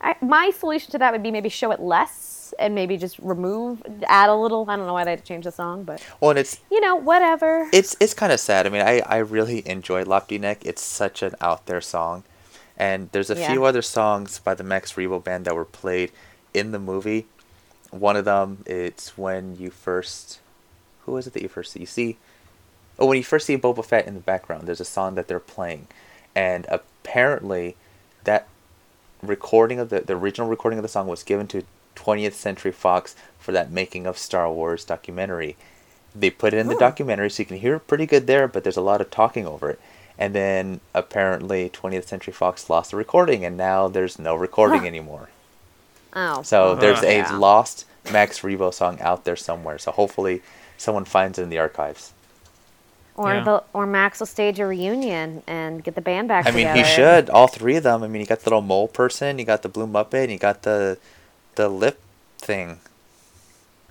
[0.00, 3.82] I, my solution to that would be maybe show it less and maybe just remove,
[4.06, 4.68] add a little.
[4.68, 6.80] I don't know why they had to change the song, but Well, and it's you
[6.80, 7.68] know, whatever.
[7.72, 8.66] it's it's kind of sad.
[8.66, 10.64] I mean, I I really enjoy Lofty Neck.
[10.64, 12.22] It's such an out there song,
[12.76, 13.50] and there's a Yeah.
[13.52, 16.12] few other songs by the Max Rebo band that were played
[16.52, 17.26] in the movie.
[17.90, 20.40] One of them, it's when you first,
[21.06, 21.80] who is it that you first see?
[21.80, 22.16] You see,
[22.98, 25.40] oh, when you first see Boba Fett in the background, there's a song that they're
[25.40, 25.86] playing,
[26.34, 27.76] and apparently,
[29.26, 31.64] recording of the the original recording of the song was given to
[31.96, 35.56] 20th Century Fox for that making of Star Wars documentary.
[36.14, 36.78] They put it in the Oh.
[36.78, 39.46] documentary, so you can hear it pretty good there, but there's a lot of talking
[39.46, 39.80] over it.
[40.18, 44.86] And then apparently 20th Century Fox lost the recording, and now there's no recording Huh.
[44.86, 45.28] anymore.
[46.14, 46.80] oh, So Uh-huh.
[46.80, 47.36] there's a Yeah.
[47.36, 49.78] lost Max Rebo song out there somewhere.
[49.78, 50.42] So hopefully
[50.78, 52.12] someone finds it in the archives.
[53.16, 53.44] Or Yeah.
[53.44, 56.78] the or Max will stage a reunion and get the band back I mean, together.
[56.78, 57.30] he should.
[57.30, 58.02] All three of them.
[58.02, 60.38] I mean, you got the little mole person, you got the blue muppet, and you
[60.38, 60.98] got the
[61.54, 62.00] the lip
[62.38, 62.80] thing.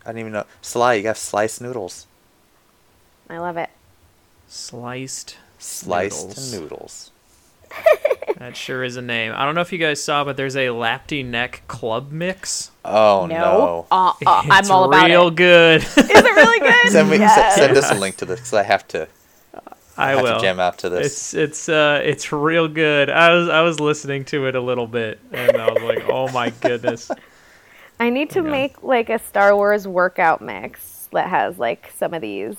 [0.05, 0.45] I don't even know.
[0.61, 2.05] Sly, you got sliced noodles.
[3.29, 3.69] I love it.
[4.49, 5.37] Sliced.
[5.59, 6.53] Sliced Noodles.
[6.53, 7.11] noodles.
[8.37, 9.31] That sure is a name.
[9.35, 12.71] I don't know if you guys saw, but there's a Lapti Nek Club mix.
[12.83, 13.85] Oh no.
[13.89, 14.13] Uh, uh,
[14.49, 15.35] I'm all about real it.
[15.35, 15.81] good.
[15.83, 16.91] Is it really good?
[16.91, 17.37] Send me Yes.
[17.37, 19.07] s- send us a link to this because I have to.
[19.97, 20.35] I have will.
[20.35, 21.05] to jam out to this.
[21.05, 23.09] It's it's uh it's real good.
[23.09, 26.29] I was I was listening to it a little bit and I was like, oh
[26.31, 27.11] my goodness.
[27.99, 28.49] I need to Yeah.
[28.49, 32.55] make like a Star Wars workout mix that has like some of these.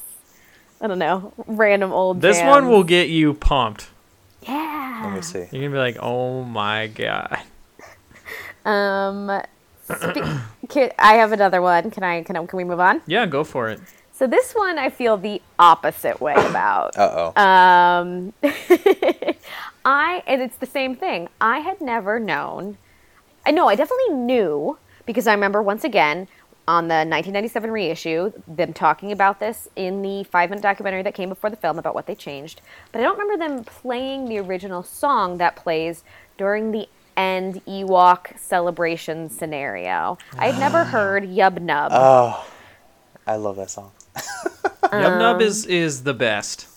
[0.80, 2.20] I don't know, random old.
[2.20, 3.88] This one will get you pumped.
[4.42, 5.02] Yeah.
[5.04, 5.38] Let me see.
[5.50, 7.40] You're gonna be like, "Oh my god!"
[8.64, 9.42] Um,
[9.84, 10.18] spe-
[10.70, 11.90] can, I have another one.
[11.90, 12.22] Can I?
[12.22, 12.46] Can I?
[12.46, 13.02] Can we move on?
[13.06, 13.80] Yeah, go for it.
[14.16, 16.96] So this one I feel the opposite way about.
[16.96, 17.42] Uh oh.
[17.42, 18.32] Um,
[19.84, 21.28] I and it's the same thing.
[21.40, 22.78] I had never known.
[23.44, 26.28] I know I definitely knew because I remember once again
[26.68, 31.28] on the 1997 reissue them talking about this in the five minute documentary that came
[31.28, 32.60] before the film about what they changed.
[32.92, 36.04] But I don't remember them playing the original song that plays
[36.38, 40.18] during the end Ewok celebration scenario.
[40.38, 41.90] I had never heard Yub Nub.
[41.92, 42.46] oh,
[43.26, 43.90] I love that song.
[44.84, 46.68] Yub Nub Um, is is the best.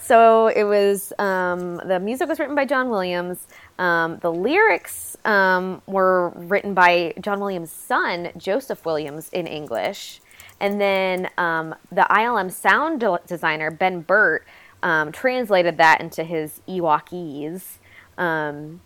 [0.00, 3.46] So it was um, the music was written by John Williams.
[3.78, 10.20] Um, the lyrics um, were written by John Williams' son, Joseph Williams, in English.
[10.60, 14.44] And then um, the ILM sound de- designer, Ben Burtt,
[14.82, 17.76] um, translated that into his Ewokese.
[18.16, 18.80] Um,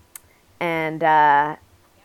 [0.61, 1.57] and uh,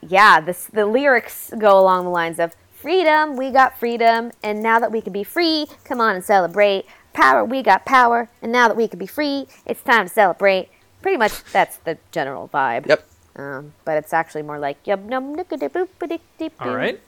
[0.02, 4.80] yeah, this, the lyrics go along the lines of freedom, we got freedom, and now
[4.80, 6.86] that we can be free, come on and celebrate.
[7.14, 10.70] Power, we got power, and now that we can be free, it's time to celebrate.
[11.02, 12.88] Pretty much that's the general vibe.
[12.88, 13.08] Yep.
[13.36, 17.00] Um, but it's actually more like yub num nickety boop ba dick All right.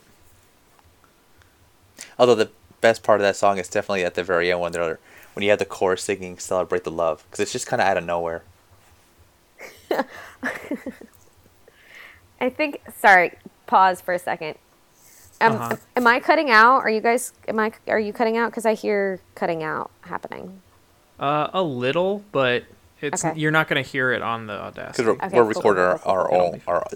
[2.18, 4.98] Although the best part of that song is definitely at the very end when they're
[5.34, 7.96] when you have the chorus singing "Celebrate the Love" because it's just kind of out
[7.96, 8.42] of nowhere.
[12.40, 12.80] I think.
[12.96, 13.32] Sorry,
[13.66, 14.56] pause for a second.
[15.40, 15.76] Um, Uh-huh.
[15.96, 16.78] Am I cutting out?
[16.80, 17.32] Are you guys?
[17.48, 17.72] Am I?
[17.88, 18.50] Are you cutting out?
[18.50, 20.60] Because I hear cutting out happening.
[21.18, 22.64] Uh, a little, but
[23.00, 23.38] it's Okay.
[23.38, 25.04] you're not gonna hear it on the Because Audacity.
[25.08, 26.86] we're, Okay, we're cool, recording cool, our, our own, our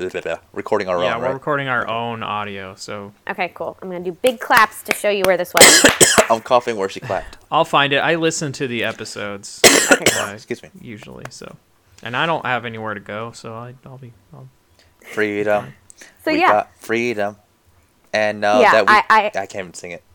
[0.53, 1.33] recording our yeah, own, we're right?
[1.35, 3.77] recording our own audio, so Okay, cool.
[3.83, 5.85] I'm gonna do big claps to show you where this was.
[6.31, 7.39] I'm coughing where she clapped.
[7.51, 7.99] I'll find it.
[7.99, 9.61] I listen to the episodes
[9.93, 10.71] Okay, uh, Excuse me.
[10.81, 11.57] usually, so
[12.03, 14.13] and I don't have anywhere to go, so I, I'll be.
[14.33, 14.49] I'll,
[15.13, 15.75] Freedom.
[16.25, 17.37] So we yeah, got freedom.
[18.15, 20.03] And now Yeah, that we, I- I- can't even sing it.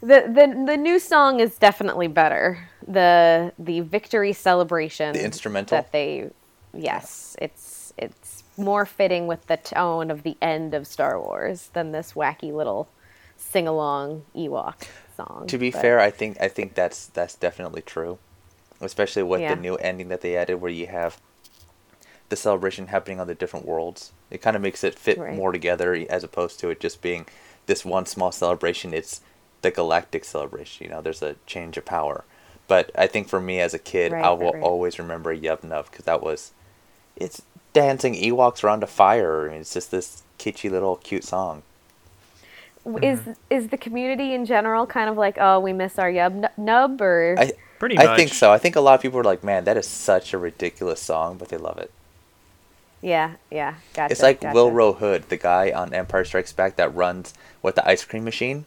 [0.00, 2.68] the, the the new song is definitely better.
[2.86, 5.12] The the victory celebration.
[5.14, 5.76] The instrumental?
[5.76, 6.30] that they,
[6.74, 11.92] yes, it's it's more fitting with the tone of the end of Star Wars than
[11.92, 12.88] this wacky little
[13.36, 14.82] sing along Ewok
[15.16, 15.44] song.
[15.46, 18.18] to be but- fair, I think I think that's that's definitely true,
[18.80, 19.54] especially with Yeah.
[19.54, 21.20] the new ending that they added, where you have
[22.32, 24.10] the celebration happening on the different worlds.
[24.30, 25.34] It kind of makes it fit Right.
[25.34, 27.26] more together, as opposed to it just being
[27.66, 28.94] this one small celebration.
[28.94, 29.20] It's
[29.60, 30.86] the galactic celebration.
[30.86, 32.24] You know, there's a change of power.
[32.68, 34.62] But I think for me as a kid, Right, I right, will right.
[34.62, 36.52] always remember Yub Nub because that was,
[37.16, 37.42] it's
[37.74, 39.46] dancing Ewoks around a fire.
[39.46, 41.62] and It's just this kitschy little cute song.
[42.86, 43.04] Mm-hmm.
[43.04, 46.64] is is the community in general kind of like oh we miss our yub nu-
[46.64, 48.50] nub or I pretty I think so.
[48.50, 51.36] I think a lot of people are like, man, that is such a ridiculous song,
[51.38, 51.92] but they love it.
[53.02, 54.12] Yeah yeah gotcha.
[54.12, 54.54] It's like gotcha.
[54.54, 58.24] Will Rowe Hood, the guy on Empire Strikes Back that runs with the ice cream
[58.24, 58.64] machine.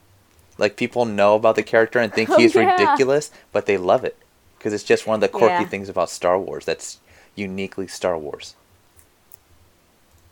[0.58, 2.72] Like people know about the character and think Oh, he's yeah.
[2.72, 4.18] ridiculous, but they love it
[4.58, 5.70] because it's just one of the quirky Yeah.
[5.70, 7.00] things about Star Wars that's
[7.36, 8.56] uniquely Star Wars.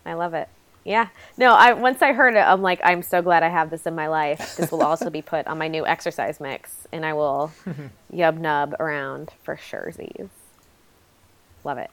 [0.05, 0.49] I love it.
[0.83, 1.07] Yeah.
[1.37, 3.95] No, I once I heard it, I'm like, I'm so glad I have this in
[3.95, 4.57] my life.
[4.57, 7.51] This will also be put on my new exercise mix, and I will
[8.13, 9.93] yub nub around for sure.
[11.63, 11.89] Love it.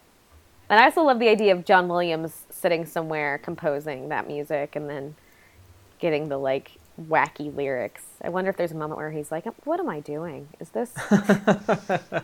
[0.70, 4.88] And I also love the idea of John Williams sitting somewhere composing that music and
[4.88, 5.16] then
[5.98, 6.72] getting the like
[7.08, 8.04] wacky lyrics.
[8.22, 10.48] I wonder if there's a moment where he's like, "What am I doing?
[10.60, 10.92] Is this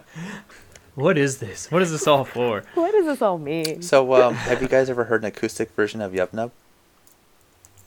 [0.94, 1.70] What is this?
[1.70, 2.62] What is this all for?
[2.74, 6.00] what does this all mean?" So, um, have you guys ever heard an acoustic version
[6.00, 6.52] of Yub Nub?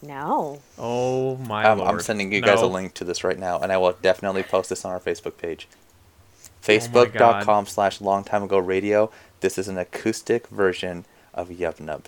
[0.02, 0.62] No.
[0.78, 1.90] Oh my Um, lord!
[1.90, 4.70] I'm sending you guys a link to this right now, and I will definitely post
[4.70, 5.68] this on our Facebook page.
[5.72, 9.10] Oh Facebook.com slash long time ago radio.
[9.42, 12.06] This is an acoustic version of Yub Nub.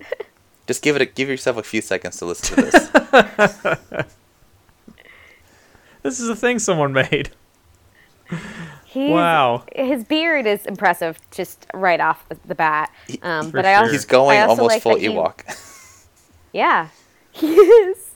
[0.66, 4.06] Just give it a, give yourself a few seconds to listen to this.
[6.02, 7.30] This is a thing someone made.
[8.86, 9.64] He's, Wow.
[9.74, 12.92] His beard is impressive just right off the, the bat.
[13.22, 15.64] Um, For but I also, He's going I also almost like full that he- Ewok.
[16.52, 16.88] Yeah,
[17.30, 18.12] he is.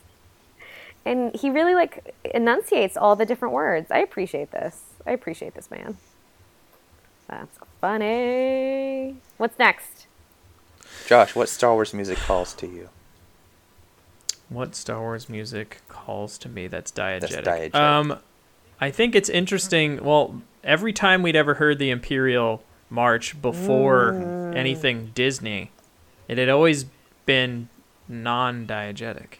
[1.04, 3.90] And he really like enunciates all the different words.
[3.90, 4.80] I appreciate this.
[5.06, 5.98] I appreciate this man.
[7.28, 9.16] That's funny.
[9.36, 10.06] What's next?
[11.06, 12.88] Josh, what Star Wars music calls to you?
[14.48, 17.20] What Star Wars music calls to me that's diegetic?
[17.20, 17.74] That's diegetic.
[17.74, 18.18] Um,
[18.80, 20.02] I think it's interesting.
[20.04, 24.12] Well, every time we'd ever heard the Imperial March before
[24.54, 25.72] anything Disney,
[26.28, 26.86] it had always
[27.26, 27.68] been
[28.08, 29.38] non-diegetic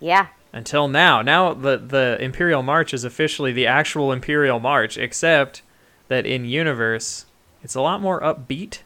[0.00, 0.26] Yeah.
[0.52, 1.22] until now.
[1.22, 5.62] Now the the Imperial March is officially the actual Imperial March, except
[6.08, 7.24] that in universe
[7.62, 8.78] it's a lot more upbeat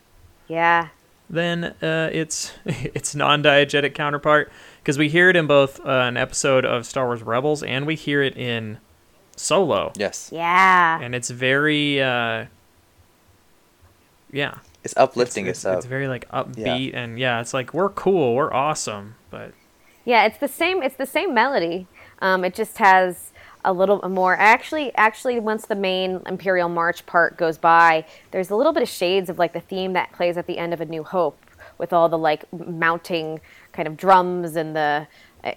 [0.48, 0.88] Yeah.
[1.30, 4.52] than uh, its its non-diegetic counterpart
[4.82, 7.94] because we hear it in both uh, an episode of Star Wars Rebels and we
[7.94, 8.78] hear it in
[9.36, 10.30] Solo, Yes.
[10.32, 11.00] Yeah.
[11.00, 12.46] and it's very uh,
[14.32, 15.46] yeah, It's uplifting.
[15.46, 18.52] it's, It's, it's, uh, it's very like upbeat and yeah, it's like we're cool, we're
[18.52, 19.52] awesome, but
[20.04, 20.82] Yeah, it's the same.
[20.82, 21.86] It's the same melody.
[22.20, 23.32] Um, it just has
[23.64, 24.36] a little more.
[24.36, 28.88] Actually, actually, once the main Imperial March part goes by, there's a little bit of
[28.88, 31.38] shades of like the theme that plays at the end of A New Hope,
[31.78, 33.40] with all the like mounting
[33.72, 35.06] kind of drums and the.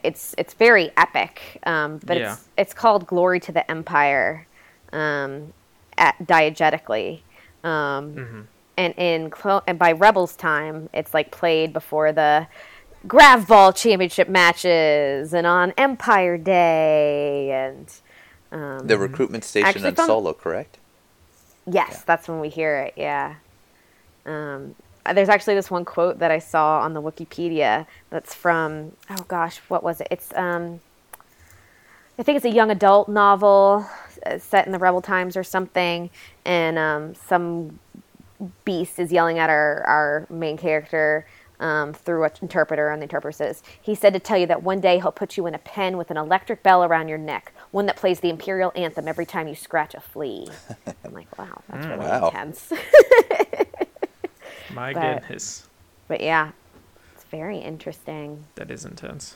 [0.03, 2.33] It's it's very epic, um, but Yeah.
[2.33, 4.45] it's it's called Glory to the Empire,
[4.91, 5.53] um,
[5.97, 7.21] at diegetically.
[7.63, 8.47] Um,
[8.77, 12.47] and in Clo- and by Rebels time, it's like played before the
[13.05, 17.93] Grav Ball Championship matches and on Empire Day and
[18.51, 20.77] um, the recruitment station on Solo, correct?
[21.69, 22.93] yes, that's when we hear it.
[22.95, 23.35] Yeah.
[24.25, 24.75] Um,
[25.05, 29.25] uh, there's actually this one quote that I saw on the Wikipedia that's from oh
[29.27, 30.07] gosh, what was it?
[30.11, 30.79] It's um,
[32.17, 33.85] I think it's a young adult novel
[34.25, 36.09] uh, set in the Rebel times or something,
[36.45, 37.79] and um, some
[38.65, 41.25] beast is yelling at our, our main character
[41.59, 44.79] um, through an interpreter, and the interpreter says, He said to tell you that one
[44.79, 47.85] day he'll put you in a pen with an electric bell around your neck, one
[47.87, 50.47] that plays the Imperial anthem every time you scratch a flea.
[51.03, 52.27] I'm like, wow, that's really Wow.
[52.27, 52.71] intense.
[54.73, 55.67] my But- goodness,
[56.07, 56.51] but yeah,
[57.15, 58.45] it's very interesting.
[58.55, 59.35] that is intense.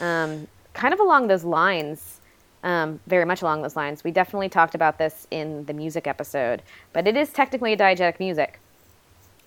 [0.00, 2.20] Um, kind of along those lines,
[2.62, 4.02] um, very much along those lines.
[4.04, 6.62] We definitely talked about this in the music episode,
[6.92, 8.58] but it is technically a diegetic music.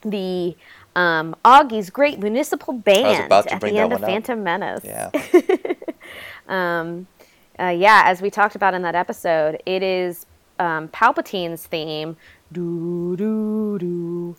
[0.02, 0.56] The
[0.98, 4.10] um, Augie's Great Municipal Band about to at bring the end of up.
[4.10, 4.84] Phantom Menace.
[4.84, 5.12] Yeah.
[7.60, 10.26] Uh, yeah, as we talked about in that episode, it is
[10.60, 12.16] um, Palpatine's theme.
[12.52, 14.36] Do do do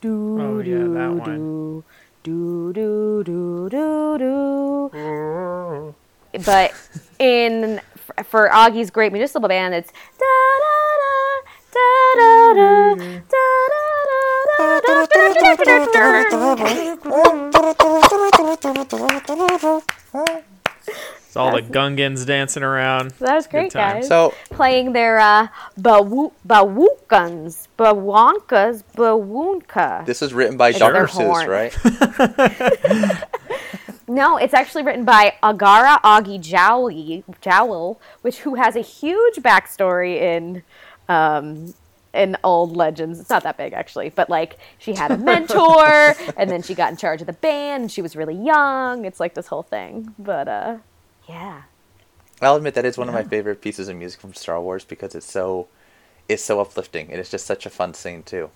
[0.00, 1.84] do Oh, yeah, do that do
[2.24, 5.94] do do do do do.
[6.46, 6.72] But
[7.18, 7.78] in
[8.16, 10.24] f- for Augie's Great Municipal Band, it's da
[10.64, 11.14] da da
[11.72, 13.51] da da da da
[21.26, 23.12] It's all the Gungans dancing around.
[23.12, 24.00] That was great, time.
[24.00, 24.08] guys.
[24.08, 25.48] So playing their uh,
[25.80, 30.04] bawu- bawunkans, bawankas, bawunka.
[30.04, 31.06] this is written by It's their Dr.
[31.06, 31.48] Seuss, horn.
[31.48, 33.28] right?
[34.08, 36.90] No, it's actually written by Agara Agi Jowl,
[37.40, 40.62] Jowl, which who has a huge backstory in
[41.08, 41.72] um,
[42.14, 43.20] in old legends.
[43.20, 46.90] It's not that big actually, but like she had a mentor, and then she got
[46.90, 47.90] in charge of the band.
[47.90, 49.04] She was really young.
[49.04, 50.76] It's like this whole thing, but uh,
[51.28, 51.62] yeah,
[52.40, 55.14] I'll admit that is one of my favorite pieces of music from Star Wars because
[55.14, 55.68] it's so
[56.28, 58.50] it's so uplifting and it's just such a fun scene too.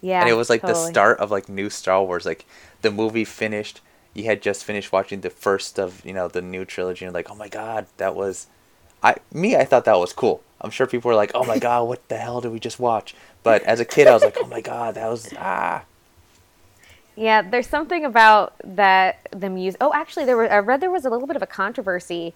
[0.00, 0.20] yeah.
[0.20, 2.24] and it was like the start of like new Star Wars.
[2.26, 2.46] Like
[2.82, 3.80] the movie finished,
[4.14, 7.30] you had just finished watching the first of you know the new trilogy, and like,
[7.30, 8.46] oh my god, that was,
[9.02, 10.42] I me, I thought that was cool.
[10.64, 13.14] I'm sure people were like, oh my god, what the hell did we just watch?
[13.42, 15.84] But as a kid, I was like, oh my god, that was ah.
[17.16, 19.76] Yeah, there's something about that the music.
[19.80, 20.50] Oh, actually, there were.
[20.50, 22.34] I read there was a little bit of a controversy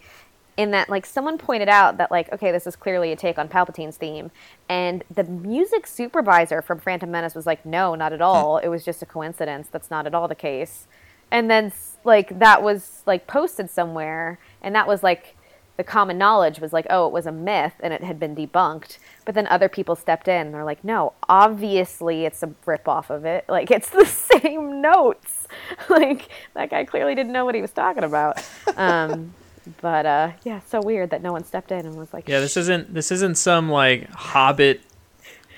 [0.56, 3.48] in that, like, someone pointed out that, like, okay, this is clearly a take on
[3.48, 4.30] Palpatine's theme,
[4.68, 8.58] and the music supervisor from Phantom Menace was like, no, not at all.
[8.58, 9.68] It was just a coincidence.
[9.70, 10.86] That's not at all the case.
[11.30, 11.72] And then,
[12.04, 15.34] like, that was like posted somewhere, and that was like
[15.78, 18.98] the common knowledge was like, oh, it was a myth and it had been debunked.
[19.24, 23.10] But then other people stepped in and they're like, no, obviously it's a rip off
[23.10, 23.44] of it.
[23.48, 24.04] Like it's the
[24.40, 25.46] same notes.
[25.88, 28.44] like that guy clearly didn't know what he was talking about.
[28.76, 29.32] Um,
[29.80, 32.56] but uh, yeah, so weird that no one stepped in and was like, Yeah, this
[32.56, 34.80] isn't this isn't some like Hobbit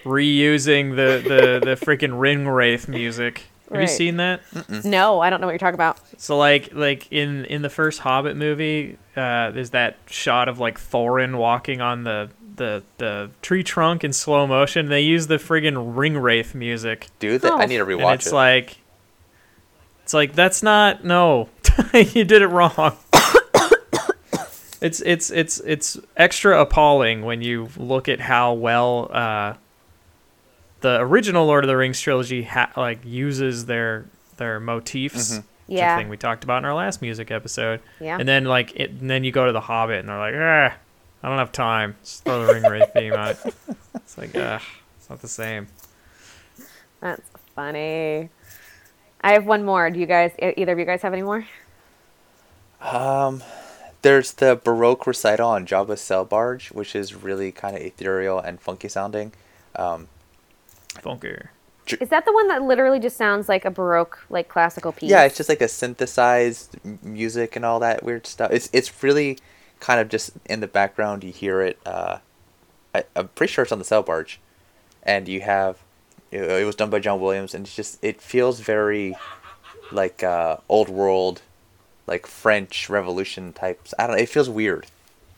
[0.05, 3.45] reusing the the the freaking ring wraith music.
[3.73, 4.41] Have you seen that?
[4.85, 5.99] no, I don't know what you're talking about.
[6.21, 10.79] So like like in in the first Hobbit movie, uh, there's that shot of like
[10.81, 14.89] Thorin walking on the the the tree trunk in slow motion.
[14.89, 17.67] They use the friggin' ring wraith music, Dude, that, I Oh.
[17.67, 18.35] need to and rewatch it's it.
[18.35, 18.79] like
[20.03, 21.49] it's like that's not no,
[21.95, 22.97] you did it wrong.
[24.83, 29.53] It's it's it's it's extra appalling when you look at how well uh,
[30.81, 34.07] the original Lord of the Rings trilogy ha- like uses their
[34.37, 35.39] their motifs.
[35.39, 35.45] Mhm.
[35.69, 35.95] Yeah.
[35.95, 37.81] a thing we talked about in our last music episode.
[38.01, 38.17] Yeah.
[38.19, 40.77] And then like it, and then you go to the Hobbit and they're like, ah,
[41.23, 41.95] I don't have time.
[42.03, 43.39] Just throw the Ring Wraith theme on it.
[43.95, 44.61] It's like, ah,
[44.99, 45.69] it's not the same.
[47.01, 47.23] That's
[47.55, 48.29] funny.
[49.21, 49.89] I have one more.
[49.91, 51.47] Do you guys, either of you guys have any more?
[52.81, 53.43] Um,
[54.03, 58.61] there's the Baroque recital on Jabba's Sail Barge, which is really kind of ethereal and
[58.61, 59.33] funky sounding.
[59.77, 60.09] Um,
[60.95, 61.49] Funker.
[62.01, 65.11] Is that the one that literally just sounds like a Baroque, like classical piece?
[65.11, 68.53] yeah, it's just like a synthesized music and all that weird stuff.
[68.53, 69.39] It's it's really
[69.81, 71.25] kind of just in the background.
[71.25, 71.79] You hear it.
[71.85, 72.19] Uh,
[72.95, 74.39] I, I'm pretty sure it's on the Sail Barge,
[75.03, 75.79] and you have
[76.31, 79.17] it, it was done by John Williams, and it's just it feels very
[79.91, 81.43] like uh, old world,
[82.07, 83.95] like French Revolution types.
[83.99, 84.23] I don't know.
[84.23, 84.87] It feels weird.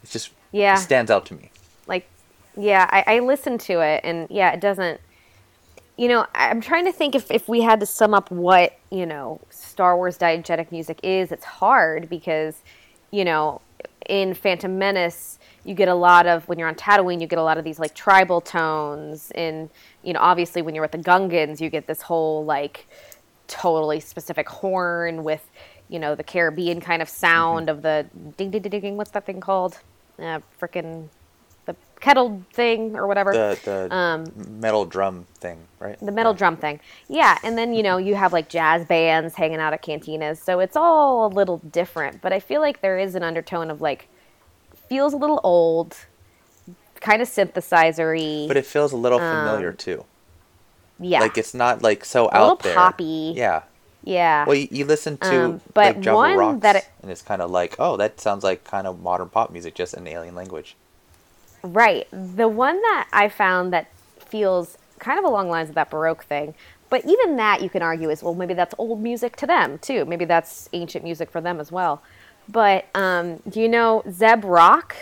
[0.03, 0.75] It's just Yeah.
[0.75, 1.51] it stands out to me.
[1.87, 2.07] like
[2.57, 5.01] yeah I, I listened to it and yeah it doesn't
[5.97, 9.07] you know i'm trying to think if, if we had to sum up what you
[9.07, 12.63] know star wars diegetic music is it's hard because
[13.11, 13.61] you know
[14.09, 17.43] in phantom menace you get a lot of when you're on tatooine you get a
[17.43, 19.31] lot of these like tribal tones.
[19.33, 19.71] And
[20.03, 22.87] you know obviously when you're with the gungans you get this whole like
[23.47, 25.49] totally specific horn with
[25.89, 29.27] you know the caribbean kind of sound of the ding ding ding ding what's that
[29.27, 29.79] thing called?
[30.19, 31.22] Uh, frickin' the
[32.03, 34.25] kettle thing or whatever The the Um,
[34.61, 35.99] metal drum thing, right?
[36.01, 36.81] the metal drum thing.
[37.09, 40.59] Yeah, and then you know you have like jazz bands hanging out at cantinas, so
[40.61, 42.21] it's all a little different.
[42.21, 44.09] But I feel like there is an undertone of like
[44.89, 45.97] feels a little old,
[47.01, 48.49] kind of synthesizery.
[48.49, 50.05] But it feels a little Um, familiar too.
[50.99, 52.75] yeah, Like it's not like so A little out there.
[52.75, 53.33] poppy.
[53.37, 53.63] Yeah.
[54.05, 54.45] yeah.
[54.45, 57.23] Well, you, you listen to Um, but like Java one Rocks, that it- and it's
[57.23, 60.35] kind of like, oh, that sounds like kind of modern pop music, just in alien
[60.35, 60.75] language.
[61.63, 62.09] Right.
[62.11, 63.89] The one that I found that
[64.19, 66.55] feels kind of along the lines of that Baroque thing,
[66.91, 70.05] but even that you can argue is, well, maybe that's old music to them too.
[70.05, 72.03] Maybe that's ancient music for them as well.
[72.49, 74.97] But um, do you know Zeb Rock?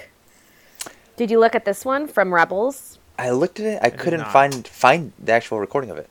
[1.16, 2.98] Did you look at this one from Rebels?
[3.18, 4.32] I looked at it, I, did couldn't not.
[4.32, 6.08] find find the actual recording of it.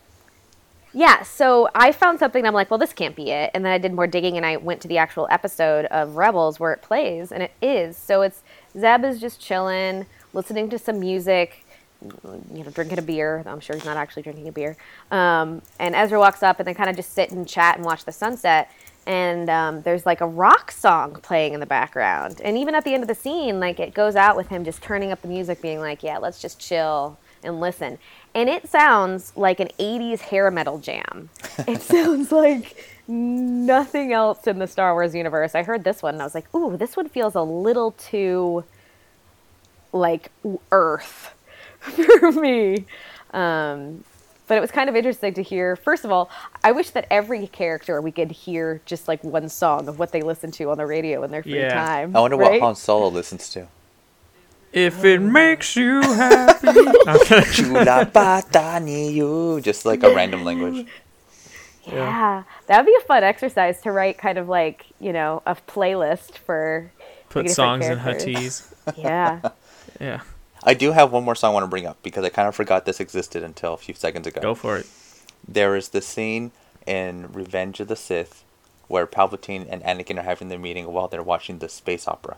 [0.91, 3.51] Yeah, so I found something and I'm like, well, this can't be it.
[3.53, 6.59] And then I did more digging and I went to the actual episode of Rebels
[6.59, 7.95] where it plays, and it is.
[7.95, 8.41] So it's
[8.77, 11.65] Zeb is just chilling, listening to some music,
[12.01, 13.43] you know, drinking a beer.
[13.45, 14.77] I'm sure he's not actually drinking a beer.
[15.11, 18.05] Um, and Ezra walks up and they kind of just sit and chat and watch
[18.05, 18.71] the sunset.
[19.05, 22.41] And um, there's like a rock song playing in the background.
[22.43, 24.81] And even at the end of the scene, like it goes out with him just
[24.81, 27.97] turning up the music, being like, yeah, let's just chill and listen.
[28.35, 31.29] And it sounds like an 80s hair metal jam.
[31.67, 32.77] It sounds like
[33.07, 35.55] nothing else in the Star Wars universe.
[35.55, 38.63] I heard this one and I was like, ooh, this one feels a little too
[39.91, 40.31] like
[40.71, 41.33] Earth
[41.79, 42.85] for me.
[43.31, 44.03] Um,
[44.47, 45.75] but it was kind of interesting to hear.
[45.75, 46.29] First of all,
[46.63, 50.21] I wish that every character we could hear just like one song of what they
[50.23, 51.73] listen to on the radio in their free Yeah.
[51.73, 52.15] time.
[52.15, 52.53] I wonder right?
[52.53, 53.67] what Han Solo listens to.
[54.73, 56.67] If it makes you happy.
[57.53, 60.85] Chula pata you, just like a random language.
[61.85, 65.55] Yeah, that would be a fun exercise to write, kind of like you know a
[65.55, 66.91] playlist for.
[67.29, 68.35] Put different songs in characters.
[68.35, 68.73] Huttese.
[68.97, 69.41] Yeah.
[69.99, 70.21] Yeah.
[70.63, 72.55] I do have one more song I want to bring up because I kind of
[72.55, 74.41] forgot this existed until a few seconds ago.
[74.41, 74.87] Go for it.
[75.47, 76.51] There is the scene
[76.85, 78.43] in Revenge of the Sith
[78.87, 82.37] where Palpatine and Anakin are having their meeting while they're watching the space opera.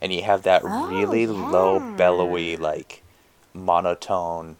[0.00, 3.02] And you have that Oh, really low, bellowy, like
[3.54, 4.56] monotone.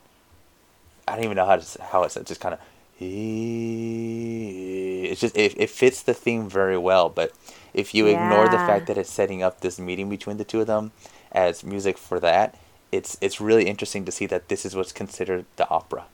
[1.08, 2.60] I don't even know how to how it's just kind of.
[5.10, 7.32] It's just it, it fits the theme very well, but
[7.74, 10.68] if you ignore the fact that it's setting up this meeting between the two of
[10.68, 10.92] them
[11.32, 12.56] as music for that,
[12.92, 16.06] it's it's really interesting to see that this is what's considered the opera.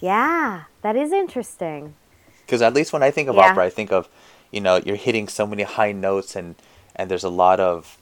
[0.00, 1.96] Yeah, that is interesting.
[2.44, 3.38] because at least when I think of Yeah.
[3.38, 4.08] opera, I think of,
[4.50, 6.56] you know, you're hitting so many high notes and
[6.94, 7.98] and there's a lot of,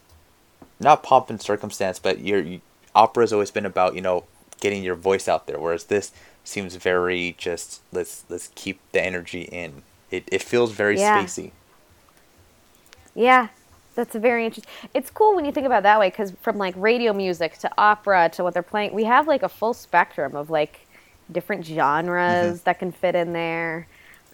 [0.81, 2.63] not pomp and circumstance, but your you,
[2.95, 4.27] opera's always been about you know
[4.61, 6.13] getting your voice out there, whereas this
[6.45, 9.85] seems very just let's let's keep the energy in.
[10.11, 10.99] It it feels very Yeah.
[10.99, 11.53] spacey.
[13.15, 13.49] Yeah,
[13.95, 14.73] that's very interesting.
[14.93, 17.71] It's cool when you think about it that way because from like radio music to
[17.79, 20.87] opera to what they're playing, we have like a full spectrum of like
[21.31, 23.87] different genres that can fit in there.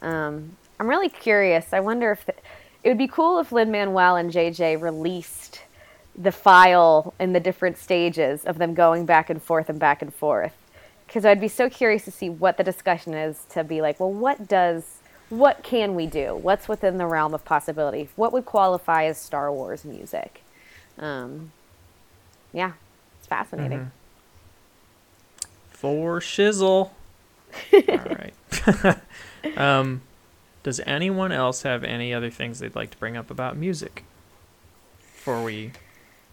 [0.03, 1.73] Um, I'm really curious.
[1.73, 2.35] I wonder if the,
[2.83, 5.63] it would be cool if Lin Manuel and JJ released
[6.17, 10.13] the file in the different stages of them going back and forth and back and
[10.13, 10.55] forth.
[11.07, 14.13] Because I'd be so curious to see what the discussion is to be like, well,
[14.13, 15.00] what does,
[15.31, 16.35] what can we do?
[16.35, 18.09] What's within the realm of possibility?
[18.17, 20.43] What would qualify as Star Wars music?
[20.99, 21.53] Um,
[22.53, 22.73] yeah,
[23.19, 23.93] it's fascinating.
[25.71, 26.91] For shizzle.
[27.73, 28.99] All right.
[29.57, 30.03] um,
[30.63, 34.05] does anyone else have any other things they'd like to bring up about music
[35.01, 35.73] before we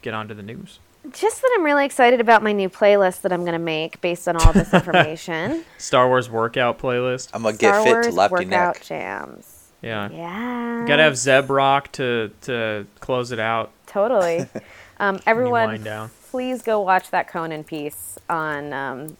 [0.02, 0.80] get on to the news?
[1.12, 4.28] Just that I'm really excited about my new playlist that I'm going to make based
[4.28, 5.64] on all this information.
[5.78, 7.30] Star Wars workout playlist.
[7.34, 8.84] I'm gonna Star get fit Wars to lap your workout neck.
[8.84, 9.70] jams.
[9.82, 10.10] Yeah.
[10.12, 10.86] Yeah.
[10.88, 13.72] Gotta have Zeb Rock to to close it out.
[13.86, 14.48] Totally.
[15.00, 16.10] Um, everyone, down.
[16.32, 19.16] please go watch that Conan piece on um,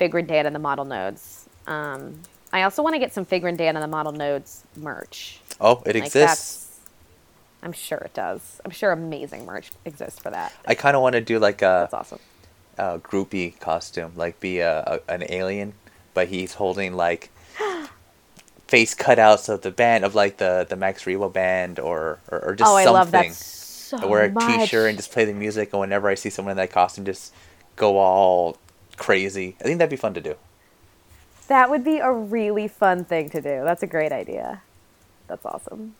[0.00, 1.46] Figrin Dan and the Modal Nodes.
[1.66, 2.20] Um,
[2.50, 5.40] I also want to get some Figrin Dan and the Modal Nodes merch.
[5.60, 6.67] Oh, it Like, exists.
[7.62, 8.60] I'm sure it does.
[8.64, 10.52] I'm sure amazing merch exists for that.
[10.66, 12.20] I kind of want to do like a, That's awesome.
[12.76, 15.74] a groupie costume, like be a, a an alien,
[16.14, 17.30] but he's holding like
[18.68, 22.54] face cutouts of the band of like the the Max Rebo band or or, or
[22.54, 22.92] just oh, I something.
[22.92, 24.68] love that so I wear a much.
[24.68, 27.32] shirt and just play the music, and whenever I see someone in that costume, just
[27.76, 28.56] go all
[28.96, 29.56] crazy.
[29.60, 30.36] I think that'd be fun to do.
[31.48, 33.64] That would be a really fun thing to do.
[33.64, 34.62] That's a great idea.
[35.28, 35.94] That's awesome.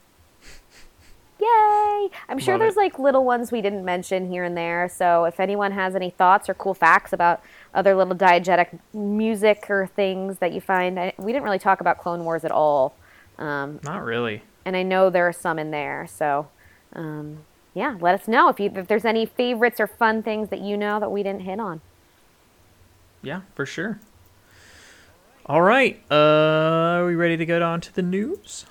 [1.41, 2.09] Yay!
[2.29, 2.81] I'm sure Love there's it.
[2.81, 4.89] like little ones we didn't mention here and there.
[4.89, 7.41] So if anyone has any thoughts or cool facts about
[7.75, 11.99] other little diegetic music or things that you find, I, we didn't really talk about
[11.99, 12.95] Clone Wars at all.
[13.39, 14.43] Um, Not really.
[14.65, 16.09] and I know there are some in there.
[16.11, 16.49] So
[16.95, 17.39] um,
[17.75, 20.77] yeah, let us know if you if there's any favorites or fun things that you
[20.77, 21.81] know that we didn't hit on.
[23.23, 24.01] Yeah, for sure.
[25.47, 26.01] All right.
[26.11, 28.67] Uh, are we ready to go on to the news?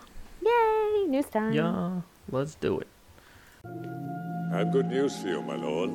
[0.46, 1.06] Yay!
[1.08, 1.54] News time.
[1.54, 2.02] Yeah,
[2.32, 2.88] let's do it.
[4.54, 5.92] I have good news for you, my lord.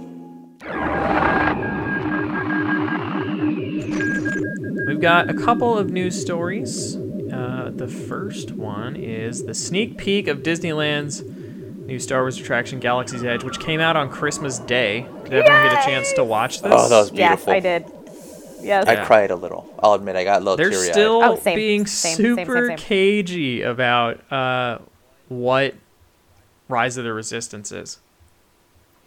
[4.87, 6.97] We've got a couple of news stories.
[6.97, 13.24] Uh, the first one is the sneak peek of Disneyland's new Star Wars attraction, Galaxy's
[13.24, 15.07] Edge, which came out on Christmas Day.
[15.24, 16.72] Did everyone get a chance to watch this?
[16.74, 17.53] Oh, that was Yes, beautiful.
[17.55, 17.85] I did.
[18.62, 18.87] Yes.
[18.87, 19.05] I Yeah.
[19.07, 19.72] cried a little.
[19.83, 20.93] I'll admit, I got a little They're teary-eyed.
[20.93, 22.76] still Oh, same, being same, same, same, super same.
[22.78, 24.78] cagey about uh,
[25.28, 25.74] what
[26.72, 27.98] Rise of the Resistance is.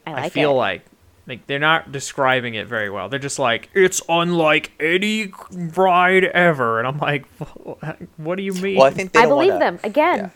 [0.07, 0.55] I, I feel it.
[0.55, 0.86] like
[1.28, 3.09] like they're not describing it very well.
[3.09, 7.26] They're just like it's unlike any ride ever, and I'm like,
[8.18, 8.78] what do you mean?
[8.78, 10.18] Well, I think they I believe wanna- them again.
[10.20, 10.30] yeah.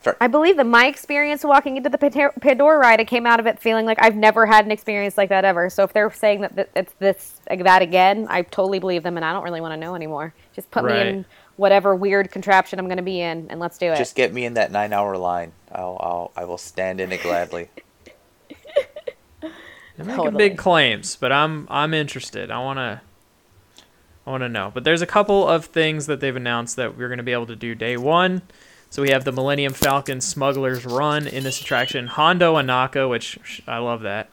[0.00, 0.68] For- I believe them.
[0.68, 4.14] My experience walking into the Pandora ride, I came out of it feeling like I've
[4.14, 5.70] never had an experience like that ever.
[5.70, 9.24] So if they're saying that it's this like that again, I totally believe them, and
[9.24, 10.34] I don't really want to know anymore.
[10.54, 11.24] Just put me in
[11.56, 13.96] whatever weird contraption I'm going to be in, and let's do it.
[13.96, 15.52] Just get me in that nine-hour line.
[15.74, 17.68] I'll, I'll, I will stand in it gladly.
[19.96, 20.48] They're making Totally.
[20.48, 22.50] big claims, but I'm I'm interested.
[22.50, 23.02] I wanna
[24.26, 24.72] I wanna know.
[24.74, 27.56] But there's a couple of things that they've announced that we're gonna be able to
[27.56, 28.42] do day one.
[28.90, 32.06] So we have the Millennium Falcon Smuggler's Run in this attraction.
[32.08, 34.30] Hondo Ohnaka, which I love that.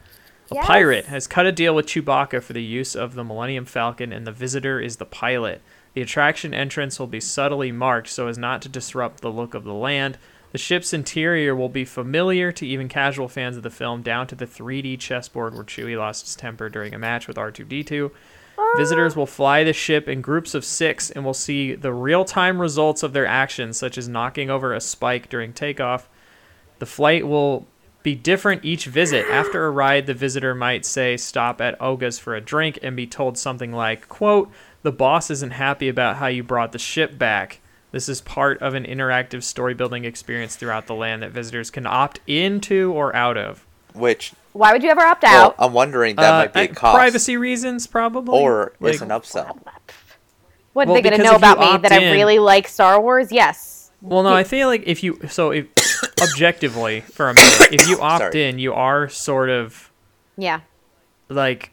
[0.51, 0.67] A Yes.
[0.67, 4.25] pirate has cut a deal with Chewbacca for the use of the Millennium Falcon, and
[4.27, 5.61] the visitor is the pilot.
[5.93, 9.63] The attraction entrance will be subtly marked so as not to disrupt the look of
[9.63, 10.17] the land.
[10.51, 14.35] The ship's interior will be familiar to even casual fans of the film, down to
[14.35, 18.11] the 3D chessboard where Chewie lost his temper during a match with R2D2.
[18.57, 18.73] Ah.
[18.75, 22.59] Visitors will fly the ship in groups of six and will see the real time
[22.59, 26.09] results of their actions, such as knocking over a spike during takeoff.
[26.79, 27.67] The flight will
[28.03, 29.25] be different each visit.
[29.29, 33.07] After a ride, the visitor might say stop at Oga's for a drink and be
[33.07, 37.59] told something like, quote, the boss isn't happy about how you brought the ship back.
[37.91, 41.85] This is part of an interactive story building experience throughout the land that visitors can
[41.85, 43.65] opt into or out of.
[43.93, 45.55] Which, Why would you ever opt well, out?
[45.59, 46.95] I'm wondering that Uh, might be a uh, cost.
[46.95, 48.39] Privacy reasons, probably.
[48.39, 49.57] Or Like, it's an upsell.
[50.71, 53.01] what well, are they going to know about me opt that I really like Star
[53.01, 53.31] Wars?
[53.31, 53.91] Yes.
[54.01, 55.67] Well, no, I feel like if you so if
[56.21, 58.47] objectively for a minute, if you opt Sorry.
[58.47, 59.91] in, you are sort of
[60.37, 60.61] Yeah.
[61.29, 61.70] like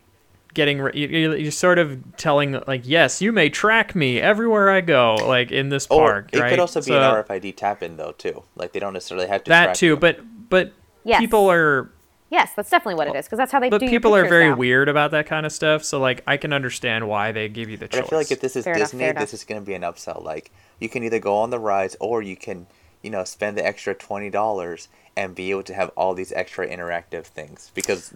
[0.59, 4.69] getting re- you- you- you're sort of telling like yes you may track me everywhere
[4.71, 7.55] i go like in this Or park it right could also be So- an RFID
[7.57, 8.43] tap in though too.
[8.57, 9.49] Like they don't necessarily have to.
[9.51, 9.97] that track too you.
[9.97, 10.19] but
[10.51, 10.73] but
[11.05, 11.21] Yes.
[11.21, 11.91] people are
[12.31, 13.87] Yes, that's definitely what it is because that's how they but do.
[13.87, 14.57] your people are very now.
[14.57, 17.77] weird about that kind of stuff so like i can understand why they give you
[17.77, 19.35] the But choice I feel like if this is Fair Disney, fair this enough.
[19.35, 20.23] is going to be an upsell.
[20.25, 20.51] Like
[20.81, 22.67] you can either go on the rides or you can,
[23.03, 26.69] you know, spend the extra twenty dollars and be able to have all these extra
[26.69, 28.13] interactive things because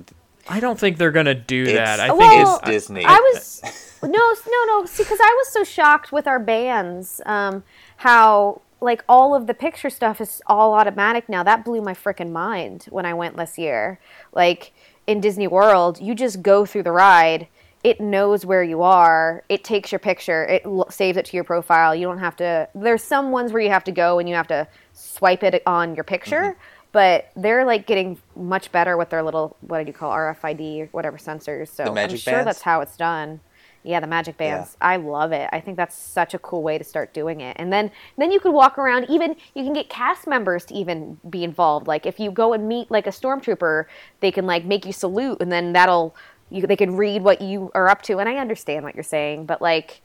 [0.49, 3.05] i don't think they're gonna do It's- that i think it's Disney.
[3.05, 3.63] I was
[4.03, 4.85] no, no, no.
[4.85, 7.63] See, because I was so shocked with our bands, um,
[7.99, 11.45] how like all of the picture stuff is all automatic now.
[11.45, 14.01] That blew my freaking mind when I went last year.
[14.33, 14.73] Like
[15.07, 17.47] in Disney World, you just go through the ride.
[17.85, 19.45] It knows where you are.
[19.49, 20.45] It takes your picture.
[20.47, 21.95] It l- saves it to your profile.
[21.95, 22.69] You don't have to.
[22.75, 25.95] There's some ones where you have to go and you have to swipe it on
[25.95, 26.57] your picture.
[26.93, 31.17] But they're like getting much better with their little what do you call RFID whatever
[31.17, 31.69] sensors.
[31.69, 32.47] So I'm sure bands?
[32.47, 33.41] that's how it's done.
[33.85, 34.77] Yeah, the magic bands.
[34.81, 35.49] I love it.
[35.53, 37.57] I think that's such a cool way to start doing it.
[37.59, 41.19] And then then you could walk around even you can get cast members to even
[41.29, 41.89] be involved.
[41.89, 43.87] Like if you go and meet like a stormtrooper,
[44.21, 46.15] they can like make you salute and then that'll
[46.51, 48.19] you they can read what you are up to.
[48.19, 50.03] And I understand what you're saying, but like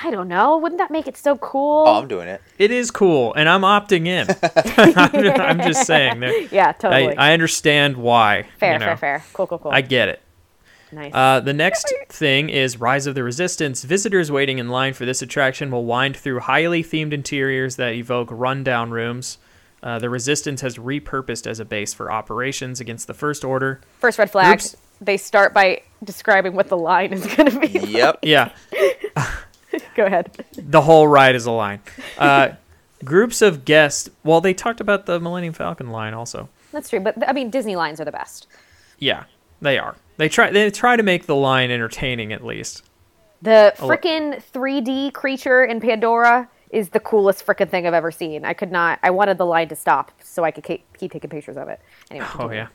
[0.00, 1.84] I don't know, wouldn't that make it so cool?
[1.86, 2.40] Oh, I'm doing it.
[2.58, 4.26] It is cool, and I'm opting in.
[4.96, 6.20] I'm, I'm just saying.
[6.20, 7.16] there- yeah, totally.
[7.16, 8.46] I, I understand why.
[8.58, 8.86] fair, you know.
[8.86, 9.24] fair, fair.
[9.34, 9.70] Cool, cool, cool.
[9.70, 10.22] I get it.
[10.92, 11.12] nice.
[11.14, 13.84] Uh, the next thing is Rise of the Resistance.
[13.84, 18.28] Visitors waiting in line for this attraction will wind through highly themed interiors that evoke
[18.30, 19.36] rundown rooms.
[19.82, 23.80] Uh, the Resistance has repurposed as a base for operations against the First Order.
[23.98, 24.46] First red flag.
[24.58, 27.66] Groups- They start by describing what the line is going to be.
[27.90, 28.20] Yep.
[28.22, 28.52] Yeah,
[29.96, 30.44] Go ahead.
[30.56, 31.80] the whole ride is a line.
[32.18, 32.50] Uh,
[33.04, 34.08] groups of guests.
[34.24, 36.48] Well, they talked about the Millennium Falcon line also.
[36.72, 38.46] That's true, but I mean Disney lines are the best.
[38.98, 39.24] Yeah,
[39.60, 39.96] they are.
[40.16, 40.50] They try.
[40.50, 42.82] They try to make the line entertaining at least.
[43.42, 48.10] The Oh, what- frickin' 3D creature in Pandora is the coolest frickin' thing I've ever
[48.10, 48.44] seen.
[48.44, 48.98] I could not.
[49.02, 51.80] I wanted the line to stop so I could keep, keep taking pictures of it.
[52.10, 52.24] Anyway.
[52.26, 52.56] Oh continue.
[52.56, 52.68] yeah.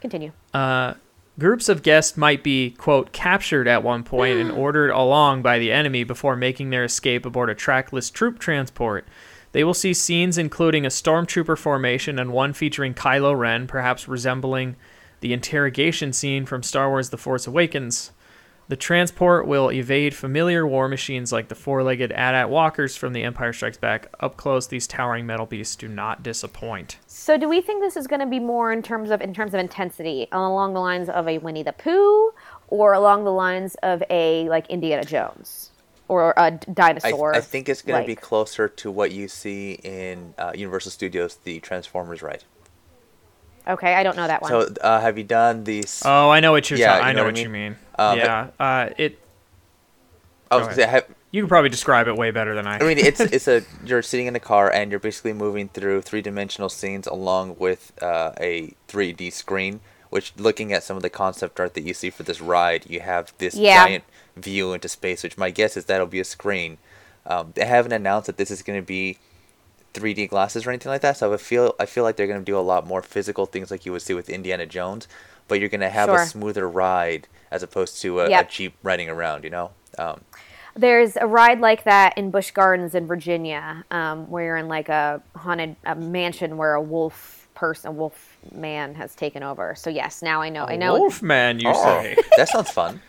[0.00, 0.32] Continue.
[0.52, 0.94] Uh,
[1.40, 4.56] groups of guests might be, quote, captured at one point and mm.
[4.56, 9.08] ordered along by the enemy before making their escape aboard a trackless troop transport.
[9.52, 14.76] They will see scenes including a stormtrooper formation and one featuring Kylo Ren, perhaps resembling
[15.20, 18.12] the interrogation scene from Star Wars The Force Awakens.
[18.70, 23.24] The transport will evade familiar war machines like the four legged AT-AT walkers from The
[23.24, 24.06] Empire Strikes Back.
[24.20, 26.98] Up close, these towering metal beasts do not disappoint.
[27.08, 29.54] So do we think this is going to be more in terms of in terms
[29.54, 32.32] of intensity along the lines of a Winnie the Pooh
[32.68, 35.72] or along the lines of a like Indiana Jones
[36.06, 37.34] or a dinosaur?
[37.34, 41.40] I think it's going to be closer to what you see in uh, Universal Studios,
[41.42, 42.44] the Transformers ride.
[43.70, 44.50] Okay, I don't know that one.
[44.50, 46.02] So, uh, have you done these?
[46.04, 47.02] Oh, I know what you're Yeah, talking.
[47.04, 47.72] you I know know what what you mean?
[47.72, 47.76] mean.
[47.98, 49.18] Um, yeah, uh, it.
[50.50, 52.78] I was gonna say, have, You could probably describe it way better than I.
[52.78, 56.02] I mean, it's it's a you're sitting in a car and you're basically moving through
[56.02, 59.80] three dimensional scenes along with uh, a 3D screen.
[60.10, 62.98] Which, looking at some of the concept art that you see for this ride, you
[62.98, 63.84] have this Yeah.
[63.84, 64.04] giant
[64.36, 65.22] view into space.
[65.22, 66.78] Which my guess is that'll be a screen.
[67.24, 69.18] Um, they haven't announced that this is going to be
[69.94, 71.16] 3D glasses or anything like that.
[71.16, 73.70] So I feel I feel like they're going to do a lot more physical things
[73.70, 75.08] like you would see with Indiana Jones.
[75.48, 76.22] But you're going to have Sure.
[76.22, 78.46] a smoother ride as opposed to a, Yep.
[78.46, 79.42] a jeep riding around.
[79.44, 79.70] You know.
[79.98, 80.20] Um,
[80.76, 84.88] There's a ride like that in Busch Gardens in Virginia, um, where you're in like
[84.88, 89.74] a haunted a mansion where a wolf person, a wolf man, has taken over.
[89.74, 90.64] So yes, now I know.
[90.64, 90.96] I know.
[90.98, 92.16] Wolf man, you oh, say?
[92.36, 93.02] that sounds fun.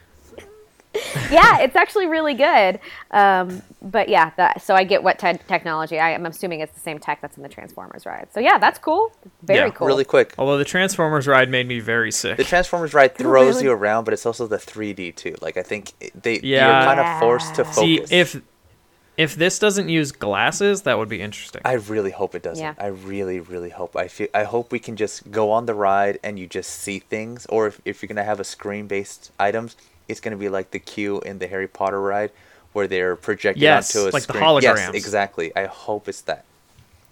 [1.32, 2.80] yeah, it's actually really good.
[3.12, 6.00] Um, but yeah, that, so I get what te- technology.
[6.00, 8.28] I, am assuming it's the same tech that's in the Transformers ride.
[8.34, 9.14] So yeah, that's cool.
[9.44, 9.88] Very Yeah, cool.
[9.88, 10.34] Really quick.
[10.38, 12.38] Although the Transformers ride made me very sick.
[12.38, 13.66] The Transformers ride throws really?
[13.66, 15.36] you around, but it's also the 3D too.
[15.42, 16.66] Like I think they Yeah.
[16.68, 18.10] you're kind of forced to focus.
[18.10, 18.42] See, if
[19.18, 21.62] if this doesn't use glasses, that would be interesting.
[21.64, 22.64] I really hope it doesn't.
[22.64, 22.74] Yeah.
[22.78, 23.96] I really, really hope.
[23.96, 24.28] I feel.
[24.34, 27.46] I hope we can just go on the ride and you just see things.
[27.48, 29.76] Or if, if you're gonna have a screen-based items,
[30.08, 32.32] it's gonna be like the queue in the Harry Potter ride,
[32.74, 34.42] where they're projected Yes, onto a like screen.
[34.42, 34.94] Yes, like the holograms.
[34.94, 35.56] Yes, exactly.
[35.56, 36.46] I hope it's that.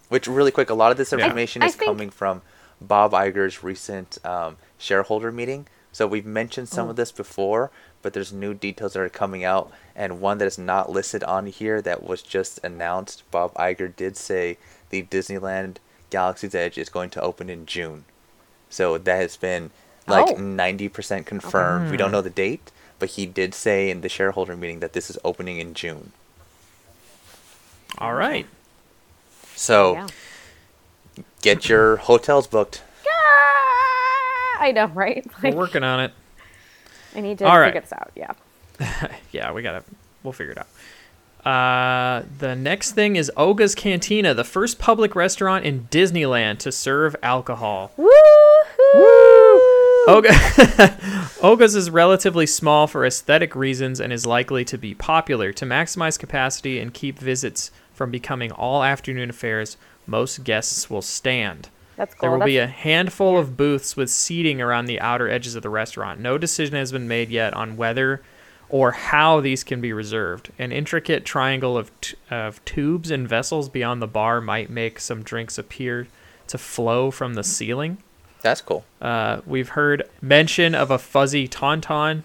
[0.10, 2.42] Which really quick, a lot of this information I is think- coming from
[2.82, 5.68] Bob Iger's recent um, shareholder meeting.
[5.92, 6.92] So we've mentioned some Oh.
[6.92, 7.72] of this before,
[8.02, 11.48] but there's new details that are coming out, and one that is not listed on
[11.48, 13.24] here that was just announced.
[13.32, 14.58] Bob Iger did say
[14.92, 15.76] the Disneyland
[16.10, 18.06] Galaxy's Edge is going to open in June.
[18.70, 19.72] So that has been
[20.08, 20.36] like Oh.
[20.36, 21.92] 90% confirmed.
[21.92, 25.10] We don't know the date, but he did say in the shareholder meeting that this
[25.10, 26.12] is opening in June.
[27.98, 28.46] All right.
[29.56, 30.08] So Yeah.
[31.42, 32.84] get your hotels booked.
[33.08, 35.26] Ah, I know, right?
[35.42, 36.12] We're working on it.
[37.16, 37.68] I need to All right.
[37.74, 38.12] figure this out.
[38.16, 38.32] Yeah.
[39.32, 39.84] Yeah, we gotta.
[40.24, 40.68] We'll figure it out.
[41.46, 47.16] Uh, the next thing is Oga's Cantina, the first public restaurant in Disneyland to serve
[47.24, 47.92] alcohol.
[47.96, 48.10] Woo!
[50.10, 55.54] Oga Oga's is relatively small for aesthetic reasons and is likely to be popular.
[55.54, 61.70] To maximize capacity and keep visits from becoming all afternoon affairs, most guests will stand.
[61.96, 62.22] That's cool.
[62.30, 65.64] There will be a That's- handful of booths with seating around the outer edges of
[65.64, 66.20] the restaurant.
[66.20, 68.22] No decision has been made yet on whether
[68.70, 70.52] or how these can be reserved.
[70.60, 75.24] An intricate triangle of, t- of tubes and vessels beyond the bar might make some
[75.24, 76.08] drinks appear
[76.48, 77.98] to flow from the ceiling.
[78.42, 78.86] That's cool.
[79.02, 82.24] Uh, we've heard mention of a fuzzy tauntaun,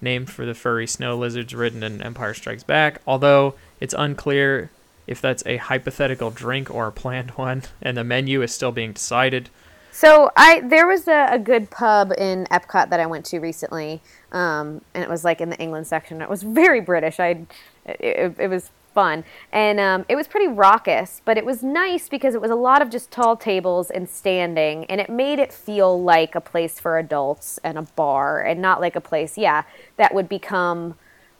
[0.00, 4.70] named for the furry snow lizards ridden in Empire Strikes Back, although it's unclear
[5.06, 8.92] if that's a hypothetical drink or a planned one, and the menu is still being
[8.92, 9.48] decided.
[9.92, 14.02] So I there was a, a good pub in Epcot that I went to recently,
[14.30, 16.20] um, and it was like in the England section.
[16.20, 17.18] It was very British.
[17.18, 17.46] I
[17.86, 22.08] it, it, it was fun, and um, it was pretty raucous, but it was nice
[22.08, 25.52] because it was a lot of just tall tables and standing, and it made it
[25.52, 29.64] feel like a place for adults and a bar, and not like a place, yeah,
[29.98, 30.94] that would become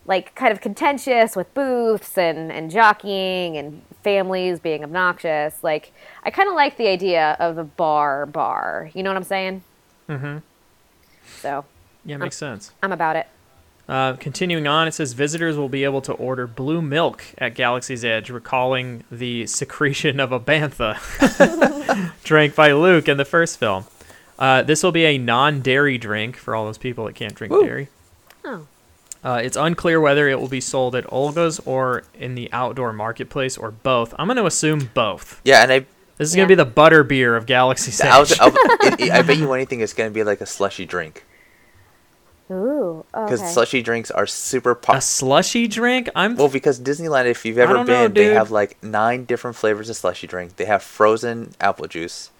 [0.06, 5.64] like kind of contentious with booths and, and jockeying and families being obnoxious.
[5.64, 5.92] Like
[6.22, 8.90] I kind of like the idea of a bar bar.
[8.94, 9.62] You know what I'm saying?
[10.08, 10.38] Mm-hmm.
[11.40, 11.64] So
[12.04, 12.72] Yeah, makes sense.
[12.82, 13.26] I'm about it.
[13.88, 18.04] Uh, continuing on, it says visitors will be able to order blue milk at Galaxy's
[18.04, 20.96] Edge, recalling the secretion of a bantha
[22.24, 23.84] drank by Luke in the first film.
[24.38, 27.88] Uh, this will be a non-dairy drink for all those people that can't drink dairy.
[28.44, 28.66] Oh.
[29.24, 33.56] Uh, it's unclear whether it will be sold at Olga's or in the outdoor marketplace
[33.56, 34.14] or both.
[34.18, 35.40] I'm going to assume both.
[35.44, 35.78] Yeah, and I,
[36.16, 36.40] This is Yeah.
[36.40, 38.08] going to be the butter beer of Galaxy's Edge.
[38.10, 41.24] I, was, I, I bet you anything it's gonna be like a slushy drink
[42.50, 43.04] Ooh.
[43.12, 43.50] because Okay.
[43.50, 44.98] slushy drinks are super popular.
[44.98, 46.08] a slushy drink?
[46.14, 49.90] I'm Well, because Disneyland, if you've ever been, know, they have like nine different flavors
[49.90, 50.56] of slushy drink.
[50.56, 52.30] They have frozen apple juice.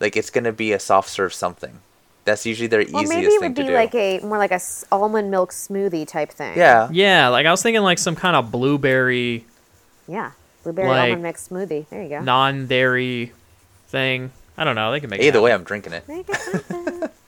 [0.00, 1.80] Like it's gonna be a soft serve something.
[2.24, 3.74] That's usually their Or easiest maybe it thing would to be do.
[3.74, 6.56] like a more like a s- almond milk smoothie type thing.
[6.56, 9.44] yeah, Yeah, like I was thinking like some kind of blueberry
[10.08, 10.30] Yeah.
[10.62, 11.86] Blueberry Like- almond mixed smoothie.
[11.90, 12.20] There you go.
[12.20, 13.32] non-dairy
[13.88, 14.30] thing.
[14.56, 14.92] I don't know.
[14.92, 15.52] They can make it Either way.
[15.52, 16.04] I'm drinking it.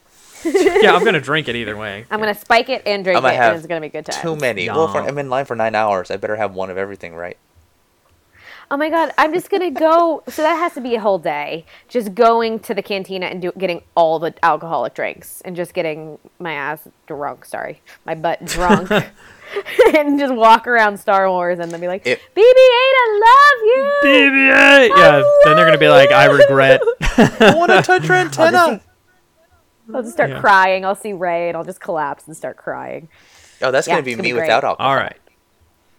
[0.45, 0.83] Make it happen.
[0.83, 2.05] yeah, I'm gonna drink it either way.
[2.11, 3.89] I'm gonna spike it and drink I'm it, gonna and have it's gonna be a
[3.89, 4.21] good time.
[4.21, 4.69] Too many.
[4.69, 6.11] Well, for, I'm in line for nine hours.
[6.11, 7.37] I better have one of everything, right?
[8.71, 10.23] Oh my god, I'm just gonna go.
[10.27, 11.65] So that has to be a whole day.
[11.87, 16.17] Just going to the cantina and do, getting all the alcoholic drinks and just getting
[16.39, 17.45] my ass drunk.
[17.45, 18.89] Sorry, my butt drunk,
[19.95, 24.09] and just walk around Star Wars and then be like, It- "BB-8, I love you."
[24.09, 24.97] BB-8.
[24.97, 26.81] Yeah, then they're gonna be like, I regret.
[27.01, 28.81] I want to touch your antenna.
[29.93, 30.39] I'll just start Yeah.
[30.39, 30.85] crying.
[30.85, 33.07] I'll see Rey and I'll just collapse and start crying.
[33.61, 34.89] Oh, that's Yeah, gonna it's be gonna me be without alcohol.
[34.91, 35.17] All right,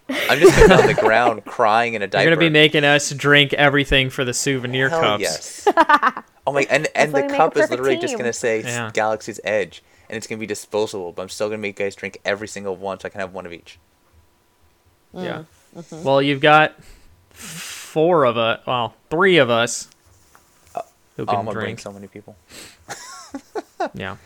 [0.09, 2.25] I'm just gonna be on the ground crying in a diaper.
[2.25, 5.23] You're gonna be making us drink everything for the souvenir Hell cups.
[5.23, 5.69] yes.
[6.47, 8.63] oh my, and and the we make a cup is perfect literally just gonna say
[8.63, 8.91] Yeah.
[8.93, 11.13] Galaxy's Edge, and it's gonna be disposable.
[11.13, 13.33] But I'm still gonna make you guys drink every single one, so I can have
[13.33, 13.79] one of each.
[15.13, 15.45] Yeah.
[15.77, 16.03] Mm-hmm.
[16.05, 16.75] Well, you've got
[17.31, 18.61] four of us.
[18.67, 19.89] Well, three of us
[21.17, 21.79] who Oh, can I'm gonna bring drink.
[21.81, 22.37] so many people.
[23.95, 24.17] Yeah.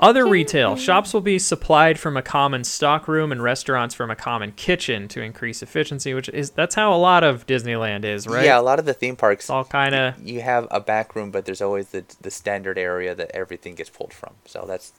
[0.00, 4.52] Other retail shops will be supplied from a common stockroom and restaurants from a common
[4.52, 6.12] kitchen to increase efficiency.
[6.12, 8.44] Which is that's how a lot of Disneyland is, right?
[8.44, 11.14] Yeah, a lot of the theme parks, It's all kind of you have a back
[11.14, 14.34] room, but there's always the the standard area that everything gets pulled from.
[14.46, 14.92] So that's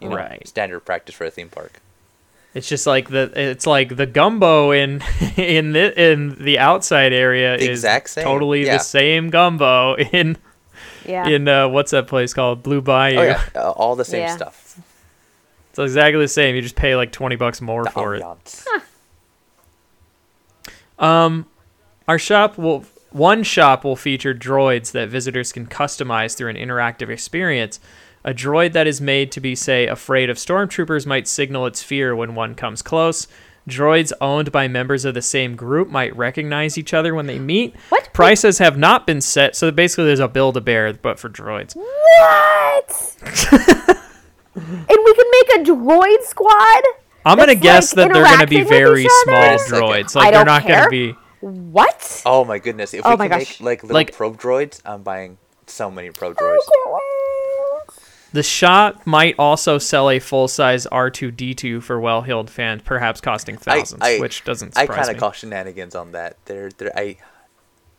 [0.00, 0.48] you know Right.
[0.48, 1.80] standard practice for a theme park.
[2.54, 5.02] It's just like the it's like the gumbo in
[5.36, 8.78] in the in the outside area The is exact same, totally yeah.
[8.78, 10.38] the same gumbo in
[11.06, 11.26] Yeah.
[11.28, 13.18] in uh, what's that place called Blue Bayou.
[13.18, 14.36] Oh yeah, uh, all the same Yeah.
[14.36, 14.80] stuff.
[15.70, 16.54] It's exactly the same.
[16.56, 18.22] You just pay like twenty bucks more The for it.
[18.22, 18.64] ambiance.
[20.98, 21.46] Um,
[22.06, 27.08] our shop will one shop will feature droids that visitors can customize through an interactive
[27.08, 27.80] experience.
[28.24, 32.14] A droid that is made to be, say, afraid of stormtroopers might signal its fear
[32.14, 33.28] when one comes close.
[33.68, 37.76] Droids owned by members of the same group might recognize each other when they meet.
[37.90, 38.12] What?
[38.12, 41.76] Prices have not been set, so basically there's a build a bear, but for droids.
[41.76, 43.16] What?
[44.54, 46.82] and we can make a droid squad?
[47.24, 49.48] I'm gonna guess like, that they're gonna be very small other?
[49.50, 49.82] Wait a second.
[49.82, 50.16] droids.
[50.16, 50.76] I Like they're don't care.
[50.78, 51.12] gonna be.
[51.40, 52.22] What?
[52.26, 52.94] Oh my goodness!
[52.94, 53.60] If Oh we my can gosh.
[53.60, 56.64] make like little Like- probe droids, I'm buying so many probe oh, droids.
[58.32, 64.18] The shop might also sell a full-size R2D2 for well-heeled fans, perhaps costing thousands, I-
[64.18, 64.94] which doesn't surprise me.
[64.94, 66.36] I kind of call shenanigans on that.
[66.44, 67.16] They're they're I,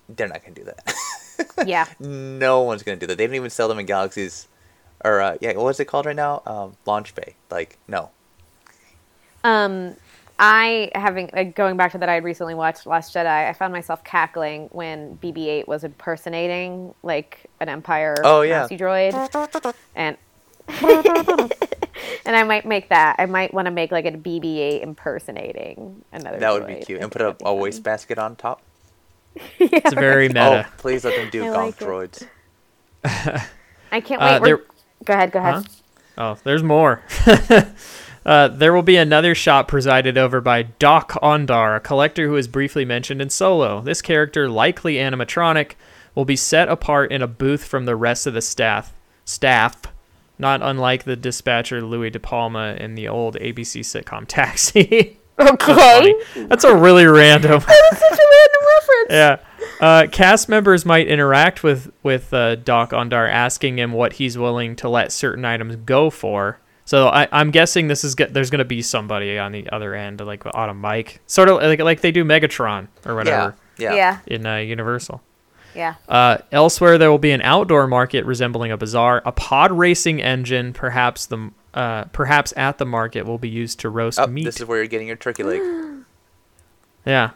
[0.07, 0.93] they're not gonna do that.
[1.65, 1.85] Yeah.
[1.99, 3.17] no one's gonna do that.
[3.17, 4.47] They don't even sell them in Galaxies,
[5.05, 6.41] or uh, yeah, what's it called right now?
[6.45, 7.35] Um, Launch Bay.
[7.49, 8.09] Like no.
[9.43, 9.95] Um,
[10.41, 13.27] I having uh, going back to that I had recently watched Last Jedi.
[13.49, 18.61] I found myself cackling when BB-8 was impersonating like an Empire Oh, yeah.
[18.61, 20.15] Nazi droid, and
[22.25, 23.17] and I might make that.
[23.19, 26.39] I might want to make like a BB-8 impersonating another.
[26.39, 27.01] That would be cute.
[27.01, 27.59] And put a, that'd a funny.
[27.61, 28.61] wastebasket on top.
[29.59, 30.65] It's very meta.
[30.67, 32.27] Oh, please let them do I gonk like droids.
[33.91, 34.41] I can't Uh, wait.
[34.41, 34.65] We're- there-
[35.05, 35.31] Go ahead.
[35.31, 35.53] Go ahead.
[36.17, 36.33] Huh?
[36.35, 37.01] Oh, there's more.
[38.29, 42.47] Uh, there will be another shop presided over by Doc Ondar, a collector who is
[42.47, 43.81] briefly mentioned in Solo.
[43.81, 45.71] This character, likely animatronic,
[46.13, 48.93] will be set apart in a booth from the rest of the staff.
[49.25, 49.81] Staff,
[50.37, 55.17] not unlike the dispatcher Louie De Palma in the old ABC sitcom Taxi.
[55.37, 55.73] That's Okay.
[55.73, 56.15] funny.
[56.47, 57.61] That's a really random.
[57.61, 59.09] Such a random reference.
[59.09, 59.37] yeah.
[59.81, 64.75] Uh, cast members might interact with with uh, Doc Ondar, asking him what he's willing
[64.75, 66.59] to let certain items go for.
[66.89, 69.93] So I, I'm guessing this is get, there's going to be somebody on the other
[69.93, 73.93] end, like on a mic, sort of like like they do Megatron or whatever Yeah.
[73.93, 74.17] Yeah.
[74.25, 75.21] in uh, Universal.
[75.75, 75.93] Yeah.
[76.07, 79.21] Uh, elsewhere, there will be an outdoor market resembling a bazaar.
[79.23, 83.89] A pod racing engine, perhaps the uh, perhaps at the market, will be used to
[83.91, 84.45] roast Oh, meat.
[84.45, 85.61] this is where you're getting your turkey leg.
[87.05, 87.29] yeah,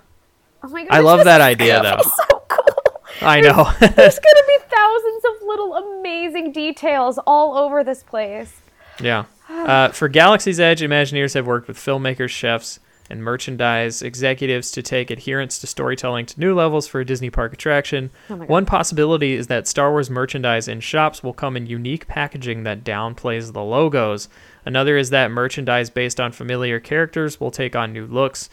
[0.63, 0.91] Oh my god!
[0.91, 2.01] I love that idea though.
[2.01, 3.01] So cool.
[3.21, 3.71] I know.
[3.79, 8.51] There's gonna be thousands of little amazing details all over this place.
[8.99, 9.25] Yeah.
[9.53, 12.79] Uh, for Galaxy's Edge, Imagineers have worked with filmmakers, chefs,
[13.09, 17.53] and merchandise executives to take adherence to storytelling to new levels for a Disney park
[17.53, 18.09] attraction.
[18.29, 18.35] Oh.
[18.35, 22.83] One possibility is that Star Wars merchandise in shops will come in unique packaging that
[22.83, 24.29] downplays the logos.
[24.65, 28.49] Another is that merchandise based on familiar characters will take on new looks.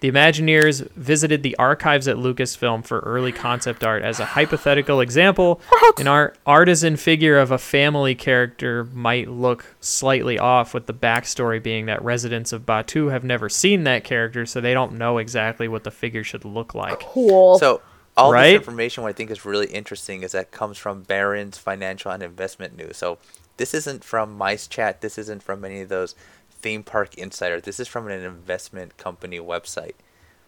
[0.00, 5.60] The Imagineers visited the archives at Lucasfilm for early concept art as a hypothetical example.
[5.98, 11.62] An art- artisan figure of a family character might look slightly off, with the backstory
[11.62, 15.68] being that residents of Batuu have never seen that character, so they don't know exactly
[15.68, 17.00] what the figure should look like.
[17.00, 17.58] Cool.
[17.58, 17.82] So
[18.16, 18.52] all Right?
[18.52, 22.22] this information, what I think is really interesting, is that comes from Barron's Financial and
[22.22, 22.96] Investment News.
[22.96, 23.18] So
[23.56, 25.00] this isn't from Mice Chat.
[25.00, 26.14] This isn't from any of those
[26.62, 27.60] theme park insider.
[27.60, 29.94] This is from an investment company website.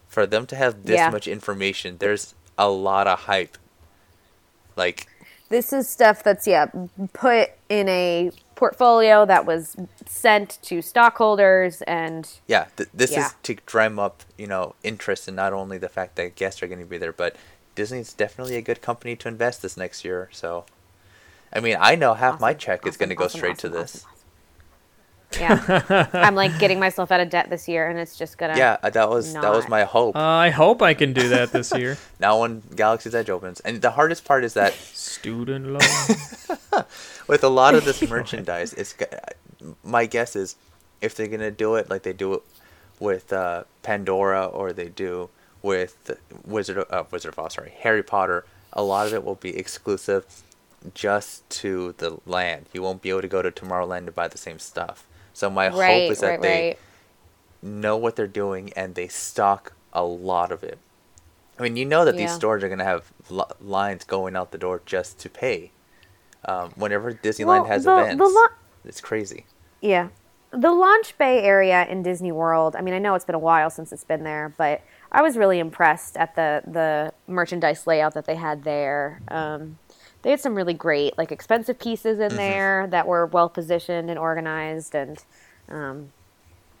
[0.07, 1.09] For them to have this Yeah.
[1.09, 3.57] much information, there's a lot of hype.
[4.75, 5.07] Like
[5.49, 6.67] this is stuff that's yeah
[7.13, 13.27] put in a portfolio that was sent to stockholders and Yeah, th- this Yeah.
[13.27, 16.67] is to drum up, you know, interest in not only the fact that guests are
[16.67, 17.35] going to be there, but
[17.75, 20.29] Disney's definitely a good company to invest this next year.
[20.31, 20.65] So,
[21.51, 23.67] I mean, I know half my Awesome, check is going to go awesome, straight to
[23.67, 24.05] awesome, this.
[25.41, 25.85] Awesome, awesome.
[25.89, 28.57] Yeah, I'm like getting myself out of debt this year, and it's just gonna.
[28.57, 30.15] Yeah, uh, that was that was my hope.
[30.15, 31.97] Uh, I hope I can do that this year.
[32.19, 35.79] now when Galaxy's Edge opens, and the hardest part is that Student loan.
[37.27, 38.95] with a lot of this merchandise, it's
[39.83, 40.55] my guess is
[41.01, 42.41] if they're gonna do it like they do it
[42.99, 45.29] with uh, Pandora or they do
[45.61, 49.35] with Wizard of, uh, Wizard of Oz, sorry, Harry Potter, a lot of it will
[49.35, 50.43] be exclusive
[50.93, 52.65] just to the land.
[52.73, 55.05] You won't be able to go to Tomorrowland to buy the same stuff.
[55.33, 56.79] So my right, hope is that right, they right.
[57.61, 60.77] know what they're doing and they stock a lot of it.
[61.59, 64.51] I mean, you know that these stores are going to have li- lines going out
[64.51, 65.71] the door just to pay.
[66.45, 68.55] Um, whenever Disneyland Well, has the- the events, lo-
[68.85, 69.45] it's crazy.
[69.81, 70.09] Yeah.
[70.51, 73.69] The Launch Bay area in Disney World, I mean, I know it's been a while
[73.69, 74.81] since it's been there, but
[75.11, 79.21] I was really impressed at the, the merchandise layout that they had there.
[79.29, 79.77] Um,
[80.23, 82.31] they had some really great, like, expensive pieces Mm-hmm.
[82.31, 84.95] in there that were well positioned and organized.
[84.95, 85.23] And
[85.69, 86.11] um,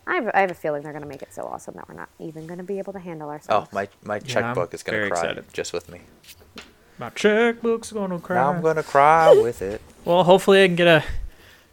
[0.07, 1.95] I, have, I have a feeling they're going to make it so awesome that we're
[1.95, 3.69] not even going to be able to handle ourselves.
[3.71, 5.45] Oh, my my I'm checkbook is going to cry excited.
[5.53, 6.01] just with me.
[6.99, 8.35] My checkbook's gonna cry.
[8.35, 9.81] Now I'm going to cry with it.
[10.05, 11.03] Well, hopefully I can get a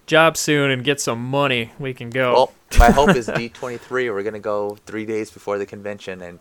[0.06, 1.72] job soon and get some money.
[1.80, 2.32] We can go.
[2.32, 3.90] Well, my hope is D23.
[3.90, 6.38] We're going to go three days before the convention and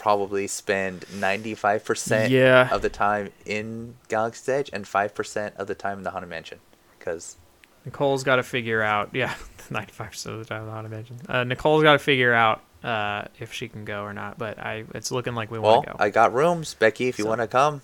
[0.00, 2.68] probably spend 95% Yeah.
[2.72, 6.58] of the time in Galaxy's Edge and 5% of the time in the Haunted Mansion.
[6.98, 7.36] Because
[7.84, 9.10] Nicole's got to figure out.
[9.14, 9.34] Yeah,
[9.70, 11.16] ninety-five percent of the time, I imagine.
[11.28, 14.36] Uh, Nicole's got to figure out uh, if she can go or not.
[14.36, 15.96] But I, it's looking like we Well, want to go.
[16.00, 17.08] I got rooms, Becky.
[17.08, 17.80] If you So- want to come,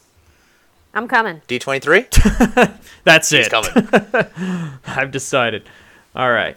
[0.94, 1.40] I'm coming.
[1.46, 2.06] D twenty three.
[3.04, 3.50] That's He's it.
[3.50, 3.88] coming.
[4.86, 5.68] I've decided.
[6.14, 6.56] All right.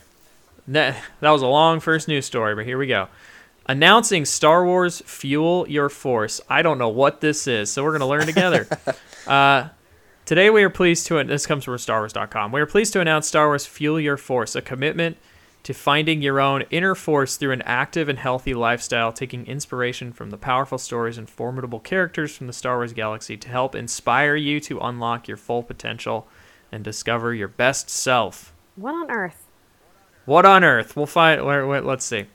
[0.67, 3.07] That, that was a long first news story, but here we go.
[3.69, 6.41] Announcing Star Wars Fuel Your Force.
[6.49, 8.67] I don't know what this is, so we're going to learn together.
[9.27, 9.69] uh,
[10.25, 12.51] today we are pleased to, this comes from StarWars.com.
[12.51, 15.17] We are pleased to announce Star Wars Fuel Your Force, a commitment
[15.61, 20.31] to finding your own inner force through an active and healthy lifestyle, taking inspiration from
[20.31, 24.59] the powerful stories and formidable characters from the Star Wars galaxy to help inspire you
[24.61, 26.27] to unlock your full potential
[26.71, 28.51] and discover your best self.
[28.75, 29.45] What on earth?
[30.25, 30.95] What on earth?
[30.95, 31.45] We'll find.
[31.45, 32.25] Wait, wait, let's see.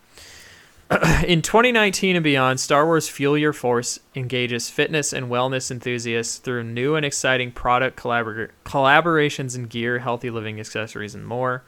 [1.26, 6.64] In 2019 and beyond, Star Wars Fuel Your Force engages fitness and wellness enthusiasts through
[6.64, 11.62] new and exciting product collabor- collaborations in gear, healthy living accessories, and more.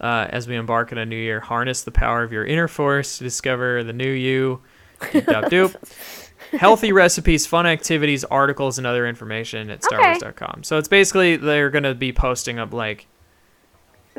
[0.00, 3.18] Uh, as we embark on a new year, harness the power of your inner force
[3.18, 4.60] to discover the new you.
[5.00, 6.58] Doop, doop, doop.
[6.58, 9.96] Healthy recipes, fun activities, articles, and other information at Okay.
[9.96, 10.62] StarWars.com.
[10.64, 13.06] So it's basically they're going to be posting up like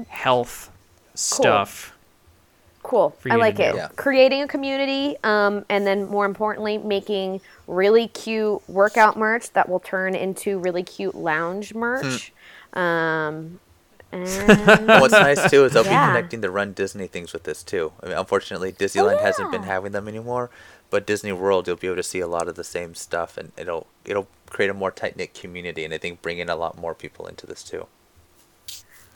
[0.08, 0.70] health
[1.16, 1.97] stuff.
[2.88, 3.14] Cool.
[3.30, 3.76] I like it.
[3.76, 3.90] Yeah.
[3.98, 9.82] Creating a community, um, and then more importantly, making really cute workout merch that will
[9.82, 12.32] turn into really cute lounge merch.
[12.72, 13.60] Um,
[14.14, 16.08] and what's nice too is they'll Yeah.
[16.08, 17.92] be connecting the Run Disney things with this too.
[18.02, 20.50] I mean, unfortunately, Disneyland hasn't been having them anymore,
[20.90, 23.52] but Disney World, you'll be able to see a lot of the same stuff, and
[23.58, 26.78] it'll it'll create a more tight knit community, and I think bring in a lot
[26.78, 27.88] more people into this too.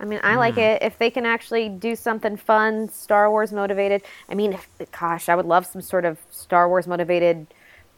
[0.02, 0.76] I mean, I like mm.
[0.76, 4.02] it if they can actually do something fun, Star Wars motivated.
[4.28, 4.68] I mean, if,
[4.99, 7.45] gosh, I would love some sort of Star Wars motivated,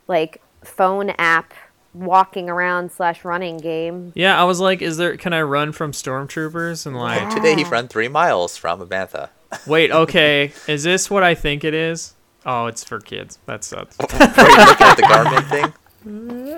[0.10, 1.54] like phone app
[1.93, 4.12] walking around slash running game.
[4.16, 5.16] Yeah, I was like, is there?
[5.16, 7.30] Can I run from stormtroopers and like?
[7.30, 9.30] Today he ran three miles from Abantha.
[9.68, 12.16] Wait, okay, is this what I think it is?
[12.45, 13.39] Oh, it's for kids.
[13.45, 13.97] That sucks.
[13.97, 15.74] Were you looking at the Garmin thing?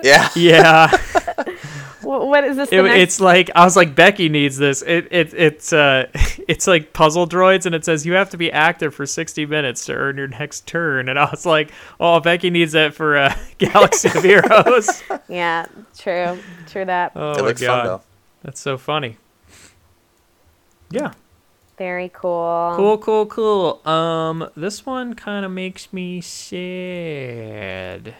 [0.02, 0.28] Yeah.
[0.34, 1.75] Yeah, Wh-
[2.06, 2.70] what is this?
[2.70, 4.82] it, next- it's like I was like Becky needs this.
[4.82, 6.06] It it it's uh
[6.48, 9.84] it's like puzzle droids and it says you have to be active for sixty minutes
[9.86, 11.08] to earn your next turn.
[11.08, 15.02] And I was like, oh, Becky needs that for uh, Galaxy of Heroes.
[15.28, 15.66] yeah,
[15.98, 16.38] true,
[16.68, 17.12] true that.
[17.16, 18.00] Oh it my looks god, fun
[18.42, 19.16] that's so funny.
[20.90, 21.12] Yeah.
[21.78, 22.72] Very cool.
[22.74, 23.86] Cool, cool, cool.
[23.86, 28.14] Um, this one kind of makes me sad.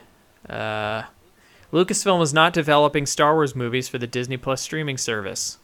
[0.47, 1.05] Uh,
[1.73, 5.59] Lucasfilm is not developing Star Wars movies for the Disney Plus streaming service.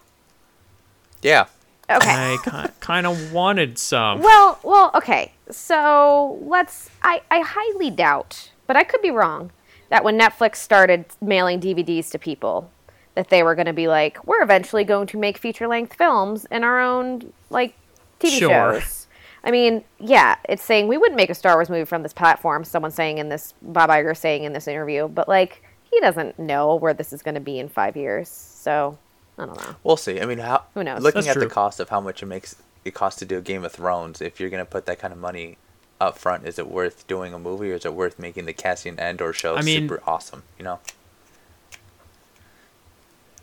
[1.22, 1.46] Yeah.
[1.90, 2.10] Okay.
[2.10, 4.20] I kind of wanted some.
[4.20, 5.32] Well, well, okay.
[5.50, 6.90] So let's.
[7.02, 9.52] I, I highly doubt, but I could be wrong,
[9.90, 12.70] that when Netflix started mailing DVDs to people,
[13.14, 16.46] that they were going to be like, we're eventually going to make feature length films
[16.50, 17.74] in our own like
[18.20, 18.80] TV Sure.
[18.80, 19.06] shows.
[19.44, 22.64] I mean, yeah, it's saying we wouldn't make a Star Wars movie from this platform.
[22.64, 25.62] Someone saying in this, Bob Iger saying in this interview, but like
[25.92, 28.28] he doesn't know where this is going to be in five years.
[28.28, 28.98] So
[29.38, 29.76] I don't know.
[29.84, 30.20] We'll see.
[30.20, 31.02] I mean, how Who knows?
[31.02, 33.40] looking That's at the cost of how much it makes it costs to do a
[33.42, 35.58] Game of Thrones, if you're gonna put that kind of money
[36.00, 38.98] up front, is it worth doing a movie or is it worth making the Cassian
[38.98, 40.42] Andor show I mean- super awesome?
[40.58, 40.80] You know.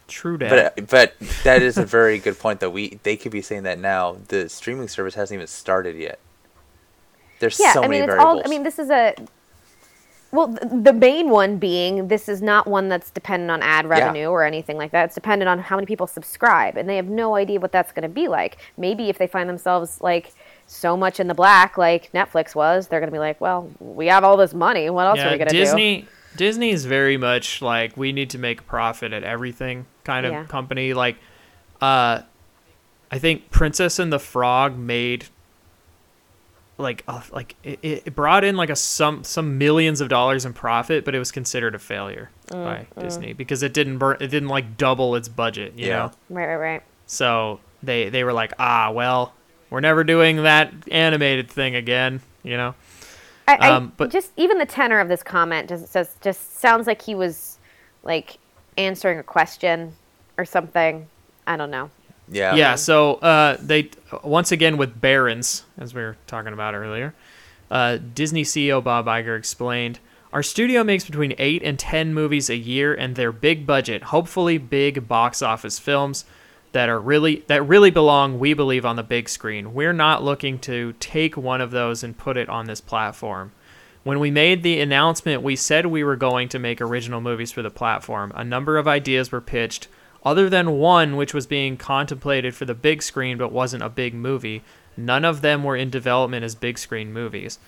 [0.08, 0.76] True that.
[0.76, 2.70] But uh, but that is a very good point though.
[2.72, 4.18] We they could be saying that now.
[4.30, 6.18] The streaming service hasn't even started yet.
[7.39, 8.38] There's yeah, so I many mean, it's variables.
[8.38, 8.41] all.
[8.43, 9.14] I mean, this is a.
[10.32, 14.27] Well, th- the main one being this is not one that's dependent on ad revenue
[14.27, 15.05] or anything like that.
[15.05, 18.03] It's dependent on how many people subscribe, and they have no idea what that's going
[18.03, 18.57] to be like.
[18.77, 20.32] Maybe if they find themselves like
[20.67, 24.05] so much in the black, like Netflix was, they're going to be like, "Well, we
[24.07, 24.89] have all this money.
[24.91, 26.07] What else are we going to do?" Disney.
[26.38, 30.32] Disney is very much like we need to make a profit at everything kind of
[30.32, 30.43] Yeah.
[30.45, 30.93] company.
[30.93, 31.17] Like,
[31.82, 32.21] uh,
[33.11, 35.25] I think Princess and the Frog made
[36.80, 40.53] like uh, like it, it brought in like a some some millions of dollars in
[40.53, 42.63] profit, but it was considered a failure Mm,
[42.95, 45.73] by Disney because it didn't burn, it didn't like double its budget.
[45.75, 45.97] You Yeah.
[45.97, 46.84] know, Right, right, right.
[47.05, 49.34] so they they were like, ah, well,
[49.69, 52.21] we're never doing that animated thing again.
[52.43, 52.75] You know.
[53.47, 56.88] I, I Um, but- just even the tenor of this comment just says just sounds
[56.88, 57.57] like he was
[58.03, 58.38] like
[58.77, 59.93] answering a question
[60.38, 61.07] or something.
[61.45, 61.89] I don't know.
[62.32, 62.55] Yeah.
[62.55, 63.89] Yeah, so uh, they
[64.23, 67.13] once again with Barron's, as we were talking about earlier.
[67.71, 69.99] Uh, Disney CEO Bob Iger explained,
[70.34, 74.57] "Our studio makes between eight and ten movies a year, and they're big budget, hopefully
[74.57, 76.25] big box office films
[76.71, 79.73] that are really that really belong, we believe, on the big screen.
[79.73, 83.51] We're not looking to take one of those and put it on this platform."
[84.03, 87.61] When we made the announcement, we said we were going to make original movies for
[87.61, 88.32] the platform.
[88.34, 89.89] A number of ideas were pitched.
[90.24, 94.13] Other than one which was being contemplated for the big screen but wasn't a big
[94.13, 94.63] movie,
[94.97, 97.59] none of them were in development as big screen movies.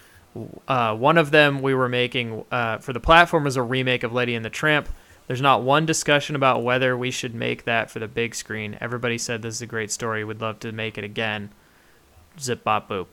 [0.68, 4.14] Uh, one of them we were making uh, for the platform was a remake of
[4.14, 4.90] Lady and the Tramp.
[5.28, 8.78] There's not one discussion about whether we should make that for the big screen.
[8.82, 10.24] Everybody said this is a great story.
[10.24, 11.52] we'd love to make it again.
[12.40, 13.08] Zip bop boop.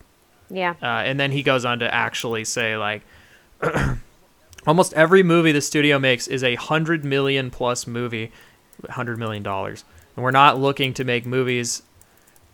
[0.50, 0.74] Yeah.
[0.82, 3.02] Uh, and then he goes on to actually say like
[4.66, 8.32] almost every movie the studio makes is a hundred million plus movie,
[8.90, 9.84] hundred million dollars,
[10.16, 11.82] and we're not looking to make movies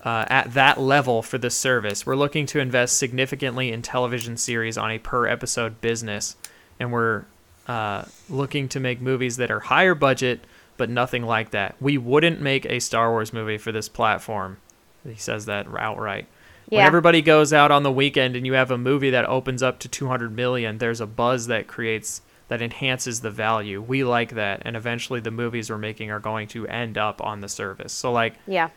[0.05, 2.05] uh, at that level for this service.
[2.05, 6.37] We're looking to invest significantly in television series on a per episode business,
[6.79, 7.25] and we're
[7.67, 10.41] uh, looking to make movies that are higher budget,
[10.77, 11.77] but nothing like that.
[11.81, 14.59] We wouldn't make a Star Wars movie for this platform.
[15.07, 16.27] He says that outright.
[16.69, 19.79] When everybody goes out on the weekend and you have a movie that opens up
[19.81, 22.23] to 200 million, there's a buzz that creates
[22.55, 23.83] that enhances the value.
[23.83, 27.41] We like that, and eventually the movies we're making are going to end up on
[27.41, 27.93] the service.
[27.93, 28.69] So like, Yeah.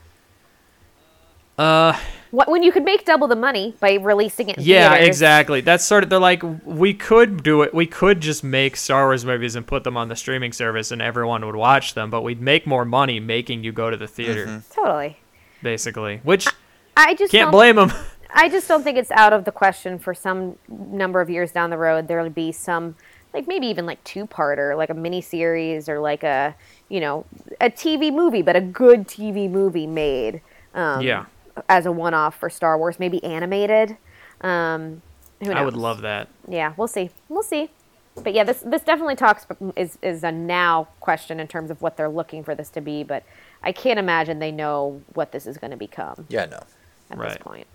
[1.59, 1.93] uh,
[2.31, 5.07] What, when you could make double the money by releasing it in yeah, theaters.
[5.07, 5.61] exactly.
[5.61, 7.71] That's sort of they're like we could do it.
[7.71, 10.99] We could just make Star Wars movies and put them on the streaming service, and
[10.99, 12.09] everyone would watch them.
[12.09, 15.17] But we'd make more money making you go to the theater, Totally.
[15.61, 16.19] basically.
[16.23, 16.47] Which
[16.95, 17.91] I just can't don't, blame them.
[18.33, 21.69] I just don't think it's out of the question for some number of years down
[21.69, 22.95] the road there'll be some
[23.37, 26.55] like maybe even like two parter, like a mini series or like a
[26.89, 27.25] you know
[27.61, 30.41] a TV movie, but a good TV movie made.
[30.73, 31.25] Um, Yeah.
[31.69, 33.97] As a one off for Star Wars, maybe animated.
[34.41, 35.01] Um,
[35.39, 35.55] Who knows?
[35.55, 36.27] I would love that.
[36.47, 37.09] Yeah, we'll see.
[37.29, 37.69] We'll see.
[38.15, 39.45] But yeah, this this definitely talks
[39.75, 43.03] is is a now question in terms of what they're looking for this to be.
[43.03, 43.23] But
[43.63, 46.57] I can't imagine they know what this is going to become Yeah, no.
[46.57, 46.65] at
[47.09, 47.39] this Right.
[47.39, 47.67] point.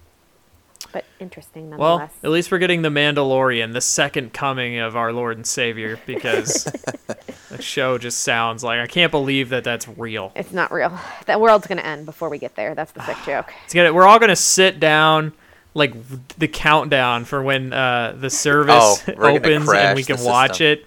[0.91, 2.11] But interesting nonetheless.
[2.23, 5.99] Well, at least we're getting the Mandalorian, the second coming of our Lord and Savior,
[6.07, 6.65] because
[7.51, 10.33] the show just sounds like I can't believe that that's real.
[10.35, 10.99] it's not real.
[11.27, 12.75] That world's going to end before we get there.
[12.75, 13.53] That's the sick joke.
[13.65, 15.33] It's gonna, we're all gonna sit down,
[15.75, 15.95] like
[16.39, 20.87] the countdown for when uh, the service Oh, opens and we can watch it.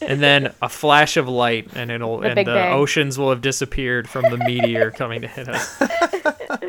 [0.00, 2.74] And then a flash of light, and it'll The and the Bang.
[2.74, 5.80] oceans will have disappeared from the meteor coming to hit us.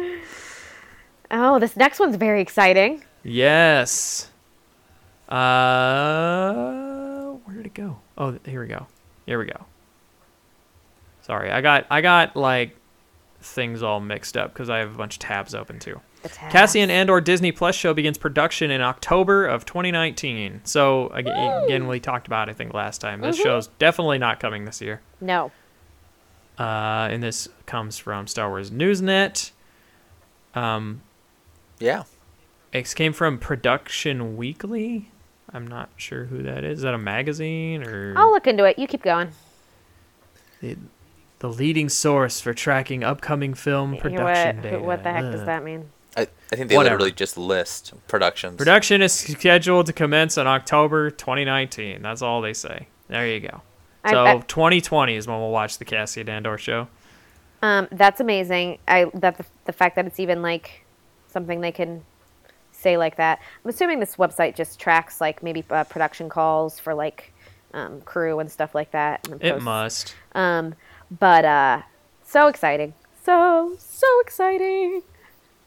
[1.31, 3.03] Oh, this next one's very exciting.
[3.23, 4.29] Yes.
[5.29, 6.53] Uh,
[7.43, 7.97] where did it go?
[8.17, 8.87] Oh, here we go.
[9.25, 9.65] Here we go.
[11.21, 12.77] Sorry, I got I got like
[13.41, 15.99] things all mixed up because I have a bunch of tabs open too.
[16.21, 16.51] The tab.
[16.51, 20.61] Cassian Andor Disney Plus show begins production in October of 2019.
[20.63, 23.21] So again, again we talked about I think last time.
[23.21, 25.01] This show's definitely not coming this year.
[25.19, 25.51] No.
[26.59, 29.51] Uh, and this comes from Star Wars Newsnet.
[30.53, 31.01] Um,
[31.79, 32.03] Yeah.
[32.71, 35.11] It came from Production Weekly.
[35.53, 36.79] I'm not sure who that is.
[36.79, 38.77] Is that a magazine or I'll look into it.
[38.77, 39.29] You keep going.
[40.61, 40.77] the,
[41.39, 44.79] the leading source for tracking upcoming film production what, data?
[44.79, 45.89] what the heck does that mean?
[46.17, 46.95] I, I think they Whatever.
[46.95, 48.57] literally just list productions.
[48.57, 52.01] Production is scheduled to commence in October 2019.
[52.01, 52.87] That's all they say.
[53.07, 53.61] There you go.
[54.09, 56.87] So I- 2020 is when we'll watch the Cassian Andor show.
[57.61, 58.79] Um, that's amazing.
[58.87, 60.84] I that the, the fact that it's even like
[61.35, 62.01] something they can
[62.71, 63.39] say like that.
[63.63, 67.33] I'm assuming this website just tracks like maybe uh, production calls for like
[67.73, 69.27] um, crew and stuff like that.
[69.27, 69.65] and It posts.
[69.65, 70.15] must.
[70.33, 70.75] Um,
[71.19, 71.81] but uh,
[72.23, 72.93] so exciting,
[73.23, 75.01] so so exciting.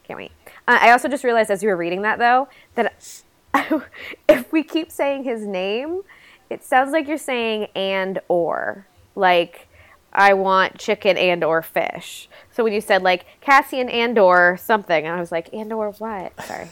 [0.05, 0.31] Can't wait.
[0.67, 3.21] Uh, I also just realized as you were reading that though that
[4.27, 6.01] if we keep saying his name,
[6.49, 9.67] it sounds like you're saying and or like
[10.11, 12.27] I want chicken and or fish.
[12.51, 16.33] So when you said like Cassian and or something, I was like and or what?
[16.45, 16.67] Sorry,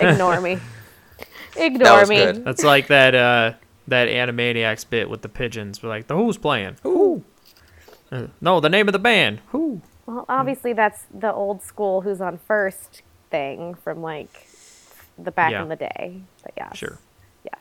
[0.10, 0.58] ignore me.
[1.56, 2.16] Ignore was me.
[2.16, 2.44] good.
[2.44, 3.52] That's like that uh,
[3.88, 5.82] that Animaniacs bit with the pigeons.
[5.82, 6.76] We're like, the who's playing?
[6.82, 7.24] Who?
[8.10, 9.40] Uh, no, the name of the band.
[9.48, 9.82] Who?
[10.06, 14.46] Well, obviously that's the old school who's on first thing from like
[15.18, 15.62] the back Yeah.
[15.62, 16.22] in the day.
[16.42, 16.72] But yeah.
[16.72, 16.98] Sure.
[17.44, 17.60] Yes.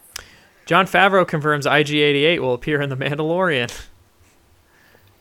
[0.66, 3.72] Jon Favreau confirms IG88 will appear in The Mandalorian.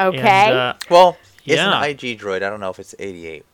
[0.01, 0.19] Okay.
[0.19, 1.77] And, uh, Well, it's Yeah.
[1.79, 2.37] an IG droid.
[2.43, 3.45] I don't know if it's 88.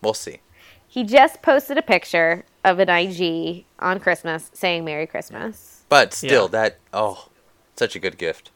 [0.00, 0.40] We'll see.
[0.86, 5.84] he just posted a picture of an IG on Christmas saying Merry Christmas.
[5.88, 6.48] But still, Yeah.
[6.60, 7.28] that oh,
[7.76, 8.50] such a good gift.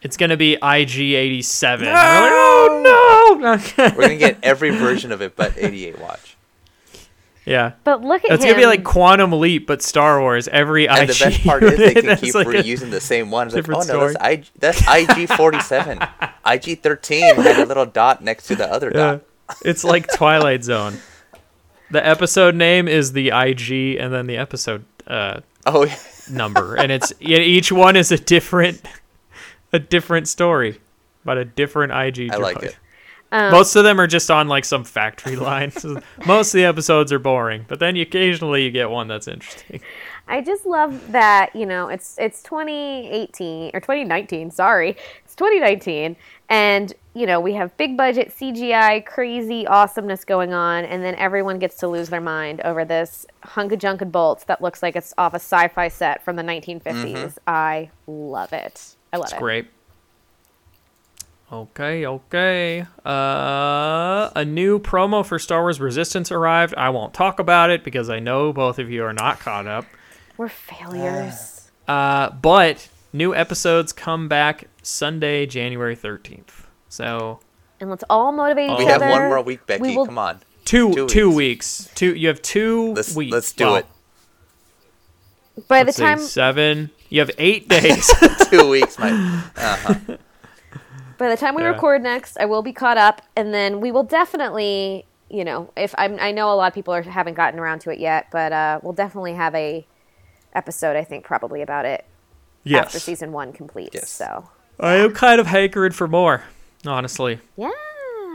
[0.00, 1.86] it's gonna be IG87.
[1.86, 3.34] And we're like, oh
[3.76, 3.92] no!
[3.96, 6.33] We're gonna get every version of it, but 88 watch.
[7.44, 7.72] Yeah.
[7.84, 8.50] But look at It's him.
[8.50, 10.48] gonna be like Quantum Leap, but Star Wars.
[10.48, 11.16] Every And IG.
[11.16, 13.46] the best part is they can keep like reusing the same one.
[13.48, 14.16] It's like, oh different no, that's.
[14.20, 15.98] I, that's IG 47.
[16.46, 19.00] IG 13 had a little dot next to the other Yeah.
[19.12, 19.22] dot.
[19.64, 20.98] It's like Twilight Zone.
[21.90, 25.96] The episode name is the IG, and then the episode uh, Oh, yeah.
[26.30, 28.80] number, and it's each one is a different,
[29.72, 30.80] a different story,
[31.24, 32.30] but a different IG.
[32.32, 32.76] I like it.
[33.34, 35.72] Um, Most of them are just on like some factory line.
[36.24, 39.80] Most of the episodes are boring, but then you, occasionally you get one that's interesting.
[40.28, 44.96] I just love that, you know, it's it's 2018 or 2019, sorry.
[45.24, 46.16] It's 2019
[46.48, 51.58] and, you know, we have big budget CGI crazy awesomeness going on and then everyone
[51.58, 54.94] gets to lose their mind over this hunk of junk and bolts that looks like
[54.96, 57.36] it's off a sci-fi set from the 1950s.
[57.48, 58.94] I love it.
[59.12, 59.38] I love It's it.
[59.40, 59.66] great.
[61.54, 62.84] Okay, okay.
[63.06, 66.74] Uh, a new promo for Star Wars Resistance arrived.
[66.76, 69.86] I won't talk about it because I know both of you are not caught up.
[70.36, 71.70] We're failures.
[71.86, 76.64] Uh, but new episodes come back Sunday, January 13th.
[76.88, 77.38] So
[77.80, 79.04] and let's all motivate each We other.
[79.04, 79.96] have one more week, We Becky.
[79.96, 80.40] will- Come on.
[80.64, 81.82] two Two two weeks.
[81.84, 81.94] weeks.
[81.94, 83.32] Two you have two Let's weeks.
[83.32, 83.86] let's do Well, it.
[85.68, 86.90] By the let's see, time seven.
[87.10, 88.12] You have eight days.
[88.50, 89.10] Two weeks, my.
[89.56, 89.94] Uh-huh.
[91.24, 91.68] By the time we Yeah.
[91.68, 95.94] record next, I will be caught up, and then we will definitely, you know, if
[95.96, 98.52] I'm, I know a lot of people are, haven't gotten around to it yet, but
[98.52, 99.86] uh, we'll definitely have a
[100.54, 100.96] episode.
[100.96, 102.04] I think probably about it
[102.70, 103.94] after season one completes.
[103.94, 104.10] Yes.
[104.10, 106.44] So I am kind of hankering for more,
[106.84, 107.40] honestly.
[107.56, 107.70] yeah,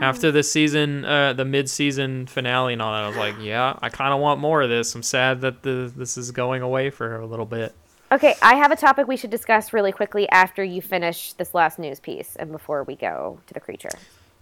[0.02, 3.88] After the season, uh, the mid-season finale and all that, I was like, yeah, I
[3.88, 4.96] kind of want more of this.
[4.96, 7.72] I'm sad that the this is going away for a little bit.
[8.12, 8.34] Okay.
[8.42, 12.00] I have a topic we should discuss really quickly after you finish this last news
[12.00, 13.90] piece and before we go to the creature.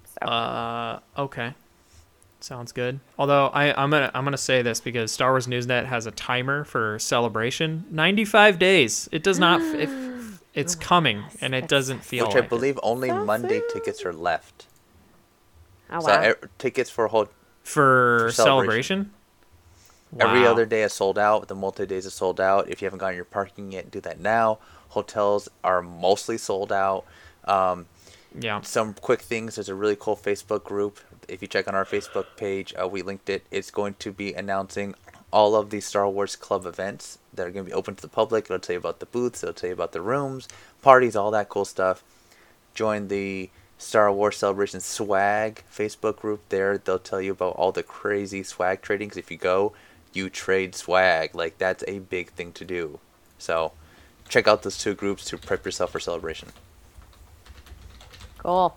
[0.04, 1.54] So Uh, okay.
[2.40, 3.00] Sounds good.
[3.18, 6.62] Although I, I'm gonna I'm gonna say this because Star Wars Newsnet has a timer
[6.64, 7.84] for celebration.
[7.90, 9.08] 95 days.
[9.10, 9.60] It does not.
[9.60, 9.90] If
[10.54, 12.26] it's coming, and it doesn't feel.
[12.26, 12.48] Which like I it.
[12.48, 13.68] believe only So Monday soon.
[13.72, 14.66] tickets are left.
[15.90, 16.30] Oh So wow.
[16.30, 17.26] e- tickets for whole
[17.64, 19.10] for, for celebration.
[19.10, 19.10] celebration.
[20.18, 21.48] Every other day is sold out.
[21.48, 22.68] The multi days is sold out.
[22.68, 24.59] If you haven't gotten your parking yet, do that now.
[24.90, 27.05] Hotels are mostly sold out.
[27.44, 27.86] Um,
[28.39, 28.60] Yeah.
[28.60, 29.55] some quick things.
[29.56, 30.98] There's a really cool Facebook group.
[31.28, 33.44] If you check on our Facebook page, uh, we linked it.
[33.51, 34.94] It's going to be announcing
[35.30, 38.09] all of the Star Wars Club events that are going to be open to the
[38.09, 38.44] public.
[38.47, 39.43] It'll tell you about the booths.
[39.43, 40.48] It'll tell you about the rooms,
[40.82, 42.02] parties, all that cool stuff.
[42.74, 46.78] Join the Star Wars Celebration Swag Facebook group there.
[46.78, 49.10] They'll tell you about all the crazy swag trading.
[49.10, 49.72] 'cause if you go,
[50.18, 51.34] you trade swag.
[51.34, 52.98] Like that's a big thing to do.
[53.38, 53.72] So
[54.28, 56.48] check out those two groups to prep yourself for celebration.
[58.38, 58.76] Cool.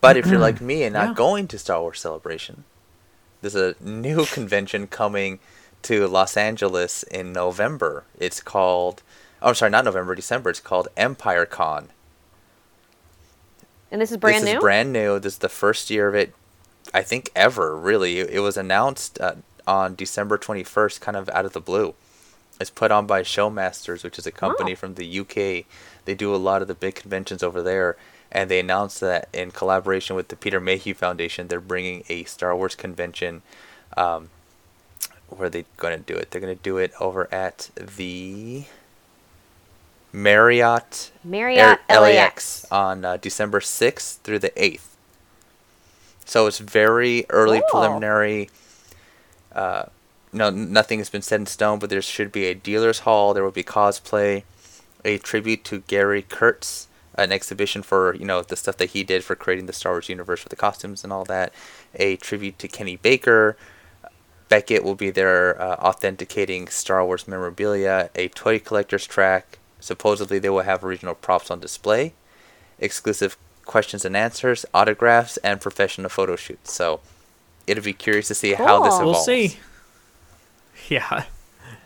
[0.00, 1.14] But if you're like me and not Yeah.
[1.14, 2.64] going to Star Wars Celebration,
[3.40, 5.40] there's a new convention coming
[5.82, 8.04] to Los Angeles in November.
[8.18, 9.02] It's called,
[9.42, 10.50] oh, I'm sorry, not November, December.
[10.50, 11.88] It's called Empire Con.
[13.90, 14.50] And this is brand this new.
[14.50, 15.18] This is brand new.
[15.18, 16.34] This is the first year of it,
[16.94, 18.18] I think, ever, really.
[18.20, 19.34] It, was announced uh,
[19.66, 21.94] on December 21st, kind of out of the blue.
[22.60, 24.76] It's put on by Showmasters, which is a company Oh.
[24.76, 25.64] from the UK.
[26.04, 27.96] They do a lot of the big conventions over there.
[28.32, 32.54] And they announced that in collaboration with the Peter Mayhew Foundation, they're bringing a Star
[32.54, 33.42] Wars convention.
[33.96, 34.28] Um,
[35.28, 36.30] where are they going to do it?
[36.30, 38.64] They're going to do it over at the
[40.12, 42.64] Marriott Marriott Air- LAX.
[42.70, 44.80] on uh, December 6th through the 8th.
[46.28, 47.80] So it's very early Cool.
[47.80, 48.50] preliminary.
[49.50, 49.84] Uh,
[50.30, 53.32] no, nothing has been set in stone, but there should be a dealer's hall.
[53.32, 54.42] There will be cosplay,
[55.06, 59.24] a tribute to Gary Kurtz, an exhibition for you know the stuff that he did
[59.24, 61.50] for creating the Star Wars universe with the costumes and all that.
[61.94, 63.56] A tribute to Kenny Baker.
[64.50, 69.58] Beckett will be there uh, authenticating Star Wars memorabilia, a toy collector's track.
[69.80, 72.12] Supposedly, they will have original props on display,
[72.78, 73.38] exclusive
[73.68, 76.72] questions and answers, autographs, and professional photo shoots.
[76.72, 77.00] So,
[77.68, 79.10] it'll be curious to see how this Cool.
[79.10, 79.26] evolves.
[79.28, 79.58] We'll see.
[80.88, 81.24] Yeah.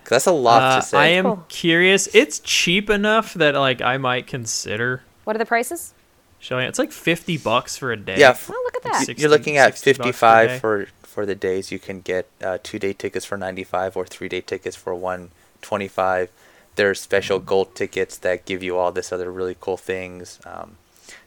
[0.08, 0.98] that's a lot Uh, to say.
[0.98, 1.44] I am Cool.
[1.48, 2.08] curious.
[2.14, 5.92] It's cheap enough that like I might consider What are the prices?
[6.38, 6.66] showing.
[6.66, 8.16] It's like 50 bucks for a day.
[8.18, 8.92] yeah, f- Oh, look at that.
[9.00, 11.70] y- 60 you're looking at 60 bucks per 55 for for the days.
[11.70, 16.30] You can get uh, two day tickets for 95 or three day tickets for 125.
[16.76, 20.40] There's special gold tickets that give you all this other really cool things.
[20.46, 20.76] Um,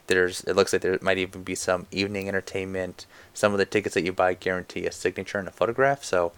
[0.07, 3.05] there's it looks like there might even be some evening entertainment.
[3.33, 6.03] Some of the tickets that you buy guarantee a signature and a photograph.
[6.03, 6.31] So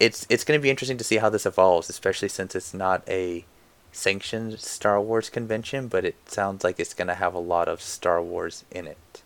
[0.00, 3.02] it's it's going to be interesting to see how this evolves, especially since it's not
[3.08, 3.44] a
[3.92, 7.80] sanctioned Star Wars convention, but it sounds like it's going to have a lot of
[7.80, 9.22] Star Wars in it.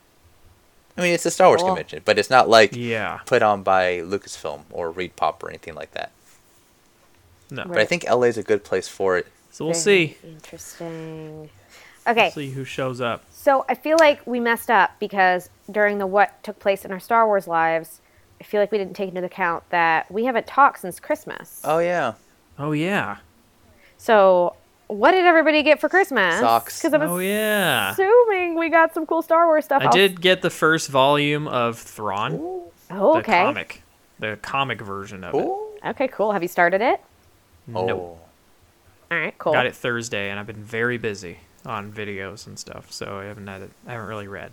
[0.97, 1.70] I mean, it's a Star Wars Cool.
[1.70, 3.20] convention, but it's not like Yeah.
[3.24, 6.10] put on by Lucasfilm or Reed Pop or anything like that.
[7.51, 7.65] No.
[7.65, 9.27] But I think LA is a good place for it.
[9.51, 10.16] So we'll Very see.
[10.23, 11.48] Interesting.
[12.06, 13.24] Okay, See who shows up.
[13.40, 16.98] So I feel like we messed up because during the what took place in our
[16.98, 18.01] Star Wars lives,
[18.40, 21.60] I feel like we didn't take into account that we haven't talked since Christmas.
[21.65, 22.15] Oh yeah,
[22.59, 23.19] Oh yeah.
[23.97, 24.56] So,
[24.89, 26.40] what did everybody get for Christmas?
[26.40, 26.81] Socks.
[26.81, 27.93] Because I'm Oh yeah.
[27.93, 29.82] assuming we got some cool Star Wars stuff.
[29.82, 33.12] I I'll- did get the first volume of Thrawn, Oh, okay.
[33.12, 33.43] the okay.
[33.44, 33.82] comic,
[34.19, 35.48] the comic version of it.
[35.90, 36.32] Okay, cool.
[36.32, 37.01] Have you started it?
[37.74, 37.86] Oh.
[37.86, 38.01] Nope.
[39.10, 39.52] All right, cool.
[39.52, 41.39] Got it Thursday, and I've been very busy
[41.69, 43.70] on videos and stuff, so I haven't had it.
[43.86, 44.53] I haven't really read.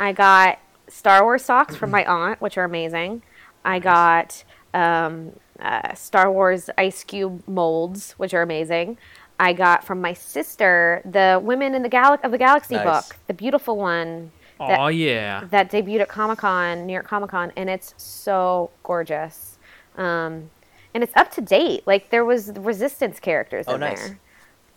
[0.00, 0.58] I got
[0.88, 3.22] Star Wars socks from my aunt, which are amazing.
[3.64, 4.44] I got
[4.74, 8.98] um, uh, Star Wars ice cube molds, which are amazing.
[9.40, 12.84] I got from my sister the Women in the Gal- of the Galaxy Nice.
[13.08, 15.44] book, the beautiful one That- Oh yeah.
[15.50, 19.58] that debuted at Comic Con, New York Comic Con, and it's so gorgeous.
[19.96, 20.50] Um,
[20.94, 21.86] and it's up to date.
[21.86, 24.08] Like there was Resistance characters Oh, in nice.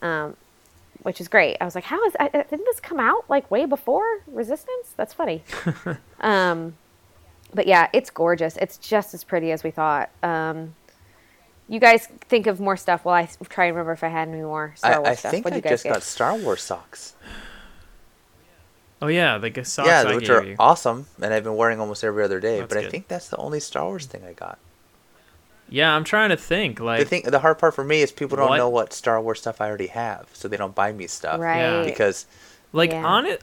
[0.02, 0.38] there, um,
[1.02, 1.58] which is great.
[1.62, 4.94] I was like, how is I, I- didn't this come out like way before Resistance?
[4.98, 5.44] That's funny.
[6.22, 6.76] um,
[7.54, 8.58] but yeah, it's gorgeous.
[8.58, 10.10] It's just as pretty as we thought.
[10.24, 10.76] Um,
[11.68, 14.42] you guys think of more stuff while I try and remember if I had any
[14.42, 15.32] more Star I, Wars I stuff.
[15.32, 15.94] think What'd I you guys just get?
[15.94, 17.16] got Star Wars socks.
[19.02, 20.56] Oh yeah, the g- socks yeah, I which gave are you.
[20.60, 22.60] awesome, and I've been wearing almost every other day.
[22.60, 24.60] That's but I think that's the only Star Wars thing I got.
[25.72, 26.80] Yeah, I'm trying to think.
[26.80, 28.58] Like The Like, thing, the hard part for me is people don't What?
[28.58, 31.40] know what Star Wars stuff I already have, so they don't buy me stuff.
[31.40, 31.84] right.
[31.86, 32.26] Because
[32.74, 33.06] like Yeah.
[33.06, 33.42] on it.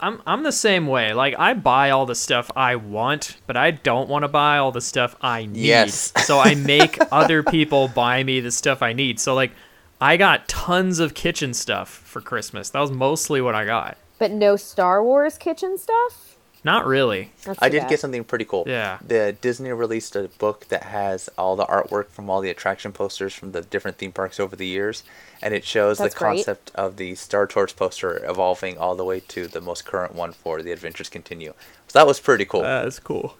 [0.00, 1.12] I'm I'm the same way.
[1.12, 4.72] Like I buy all the stuff I want, but I don't want to buy all
[4.72, 5.66] the stuff I need.
[5.66, 6.12] Yes.
[6.24, 9.20] so I make other people buy me the stuff I need.
[9.20, 9.52] So like
[10.00, 12.70] I got tons of kitchen stuff for Christmas.
[12.70, 13.96] That was mostly what I got.
[14.18, 16.35] But no Star Wars kitchen stuff.
[16.66, 17.30] Not really.
[17.44, 17.90] That's I did bad.
[17.90, 18.64] get something pretty cool.
[18.66, 18.98] Yeah.
[19.00, 23.32] The Disney released a book that has all the artwork from all the attraction posters
[23.32, 25.04] from the different theme parks over the years,
[25.40, 26.38] and it shows That's the great.
[26.38, 30.32] concept of the Star Tours poster evolving all the way to the most current one
[30.32, 31.54] for the Adventures Continue.
[31.86, 32.62] So that was pretty cool.
[32.62, 33.36] That's cool.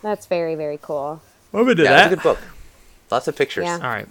[0.00, 1.20] That's very very cool.
[1.52, 2.12] Move into yeah, that.
[2.12, 2.38] it's a good book.
[3.10, 3.64] Lots of pictures.
[3.64, 3.78] Yeah.
[3.78, 4.06] All right.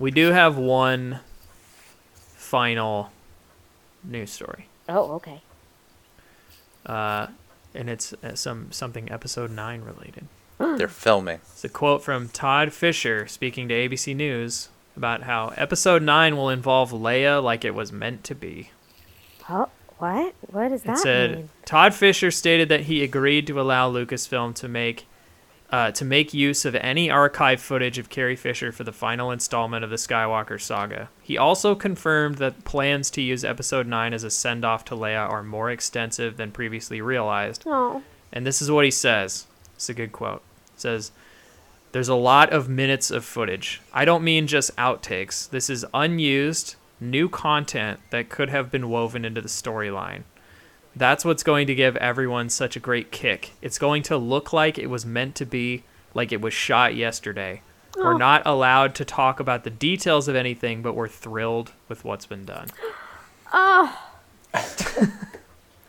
[0.00, 1.20] We do have one
[2.34, 3.12] final
[4.02, 4.66] news story.
[4.88, 5.42] Oh, okay.
[6.86, 7.26] Uh,
[7.74, 10.28] and it's uh, some something episode 9 related.
[10.58, 11.40] They're filming.
[11.52, 16.48] It's a quote from Todd Fisher speaking to ABC News about how episode 9 will
[16.48, 18.70] involve Leia like it was meant to be.
[19.50, 19.68] Oh,
[19.98, 20.34] what?
[20.50, 21.48] What does It that said mean?
[21.66, 25.06] Todd Fisher stated that he agreed to allow Lucasfilm to make
[25.70, 29.82] uh, to make use of any archive footage of Carrie Fisher for the final installment
[29.84, 31.08] of the Skywalker saga.
[31.22, 35.28] He also confirmed that plans to use Episode 9 as a send off to Leia
[35.28, 37.64] are more extensive than previously realized.
[37.66, 38.02] Oh,
[38.32, 39.46] And this is what he says.
[39.74, 40.42] It's a good quote.
[40.74, 41.10] It says,
[41.92, 43.80] There's a lot of minutes of footage.
[43.92, 45.48] I don't mean just outtakes.
[45.50, 50.22] This is unused, new content that could have been woven into the storyline.
[50.96, 53.52] That's what's going to give everyone such a great kick.
[53.60, 57.60] It's going to look like it was meant to be, like it was shot yesterday.
[57.96, 62.26] We're not allowed to talk about the details of anything, but we're thrilled with what's
[62.26, 62.68] been done.
[63.52, 64.02] Oh.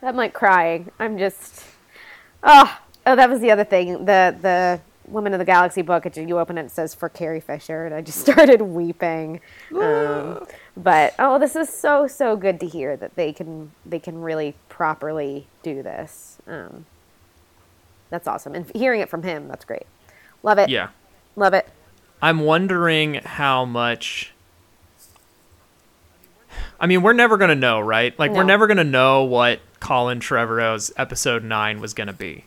[0.02, 0.92] I'm like crying.
[1.00, 1.64] I'm just.
[2.44, 4.06] Oh, oh, that was the other thing.
[4.06, 6.06] The the Women of the Galaxy book.
[6.06, 9.42] It, you open it, it says for Carrie Fisher, and I just started weeping.
[9.74, 14.22] Um, but oh, this is so so good to hear that they can they can
[14.22, 16.38] really properly do this.
[16.48, 16.86] Um,
[18.12, 19.88] that's awesome, and hearing it from him, that's great.
[20.44, 20.70] Love it.
[20.70, 20.90] Yeah.
[21.36, 21.68] Love it.
[22.22, 24.34] I'm wondering how much.
[26.80, 28.18] I mean, we're never gonna know, right?
[28.20, 32.46] Like, we're never gonna know what Colin Trevorrow's episode nine was gonna be.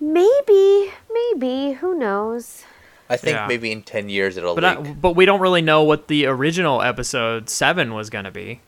[0.00, 1.74] Maybe, maybe.
[1.74, 2.64] Who knows?
[3.08, 3.46] I think Yeah.
[3.46, 6.82] maybe in 10 years it'll But I, but we don't really know what the original
[6.82, 8.60] episode seven was gonna be,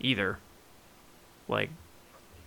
[0.00, 0.38] either.
[1.50, 1.70] Like,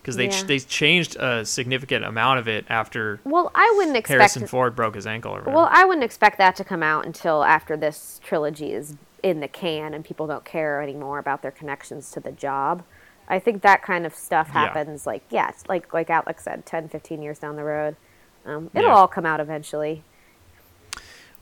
[0.02, 4.18] because they ch- they changed a significant amount of it after Well, I wouldn't expect.
[4.18, 5.56] Harrison Ford broke his ankle or whatever.
[5.56, 9.48] Well, I wouldn't expect that to come out until after this trilogy is in the
[9.48, 12.82] can and people don't care anymore about their connections to the job.
[13.26, 14.66] I think that kind of stuff Yeah.
[14.66, 17.96] happens like yeah, it's like like Alex said 10, 15 years down the road.
[18.44, 18.94] Um, it'll Yeah.
[18.94, 20.02] all come out eventually.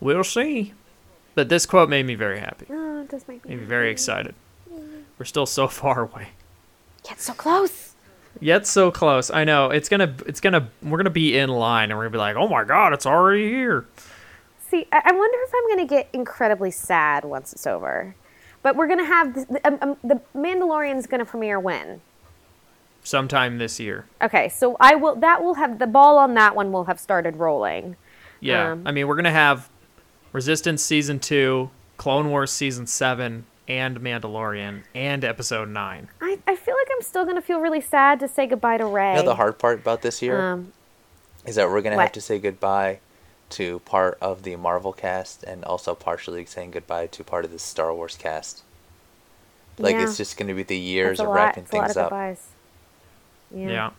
[0.01, 0.75] we'll see.
[1.35, 2.67] But this quote made me very happy.
[2.71, 4.35] Oh, it does make me Made me very excited.
[5.19, 6.29] We're still so far away.
[7.07, 7.95] Get so close.
[8.41, 9.31] Yet so close.
[9.31, 9.71] I know.
[9.71, 12.49] It's gonna it's gonna we're gonna be in line and we're gonna be like, oh
[12.49, 13.87] my god, it's already here.
[14.73, 18.15] See, I, I wonder if I'm going to get incredibly sad once it's over.
[18.63, 22.01] But we're going to have this, the, um, um, the Mandalorian's going to premiere when?
[23.05, 24.07] Sometime this year.
[24.23, 25.15] Okay, so I will.
[25.17, 27.97] That will have the ball on that one will have started rolling.
[28.41, 28.73] Yeah.
[28.73, 29.69] Um, I mean we're gonna have
[30.33, 36.09] Resistance season two, Clone Wars season seven, and Mandalorian, and episode nine.
[36.21, 39.11] I, I feel like I'm still gonna feel really sad to say goodbye to Rey.
[39.13, 40.73] You know the hard part about this year Um,
[41.47, 42.03] is that we're gonna what?
[42.03, 42.99] have to say goodbye
[43.51, 47.59] to part of the Marvel cast and also partially saying goodbye to part of the
[47.59, 48.63] Star Wars cast.
[49.79, 50.05] Like Yeah.
[50.05, 51.35] it's just gonna be the years of lot.
[51.35, 52.05] wrapping It's things of up.
[52.11, 52.47] goodbyes.
[53.55, 53.69] Yeah.
[53.69, 53.91] Yeah.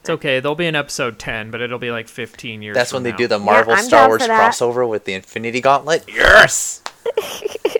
[0.00, 0.40] It's okay.
[0.40, 2.74] There'll be an episode ten, but it'll be like fifteen years.
[2.74, 3.16] That's from when they now.
[3.18, 6.04] do the Marvel I'm Star Wars crossover with the Infinity Gauntlet.
[6.08, 6.82] Yes.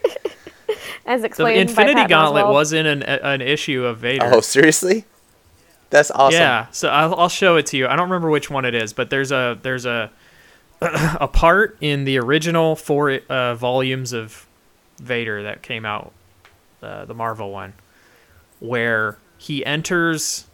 [1.10, 2.52] As The explained by Infinity Pat Gauntlet Oswalt.
[2.52, 4.30] was in an an issue of Vader.
[4.32, 5.06] Oh, seriously?
[5.90, 6.38] That's awesome.
[6.38, 7.88] Yeah, so I'll, I'll show it to you.
[7.88, 10.12] I don't remember which one it is, but there's a there's a
[10.80, 14.46] a part in the original four uh, volumes of
[14.98, 16.12] Vader that came out,
[16.80, 17.72] uh, the Marvel one,
[18.60, 20.46] where he enters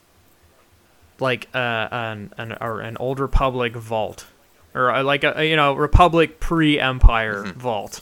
[1.20, 4.26] like uh, an an or an old Republic vault,
[4.74, 8.00] or uh, like a you know Republic pre Empire vault,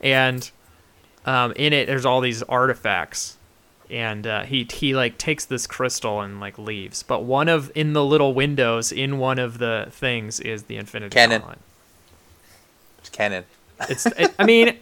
[0.00, 0.50] and
[1.28, 3.36] um, in it there's all these artifacts
[3.90, 7.02] and uh, he he like takes this crystal and like leaves.
[7.02, 11.14] But one of in the little windows in one of the things is the Infinity
[11.14, 11.40] Canon.
[11.40, 11.58] Gauntlet.
[12.98, 13.44] It's canon.
[13.88, 14.76] It's it, I mean,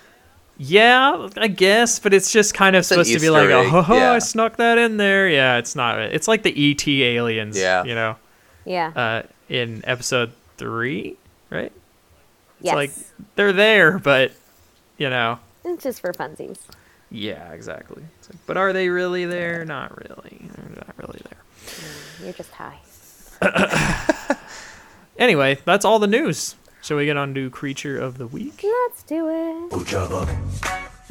[0.58, 3.86] yeah, I guess, but it's just kind of an supposed to be like, egg, oh,
[3.94, 4.12] yeah.
[4.12, 5.28] I snuck that in there.
[5.28, 6.00] Yeah, it's not.
[6.00, 7.58] It's like the ET aliens.
[7.58, 7.84] Yeah.
[7.84, 8.16] you know,
[8.64, 8.92] Yeah.
[8.94, 11.16] uh, in episode three,
[11.50, 11.72] right?
[12.60, 12.74] It's yes.
[12.74, 12.90] like
[13.34, 14.32] they're there, but
[14.96, 15.38] you know
[15.78, 16.58] just for funsies.
[17.10, 18.02] Yeah, exactly.
[18.02, 19.64] Like, but are they really there?
[19.64, 20.48] Not really.
[20.56, 21.38] They're not really there.
[21.66, 22.78] Mm, you're just high.
[25.18, 26.56] anyway, that's all the news.
[26.82, 28.62] Shall we get on to creature of the week?
[28.62, 29.70] Let's do it.
[29.70, 30.28] Uchabuk.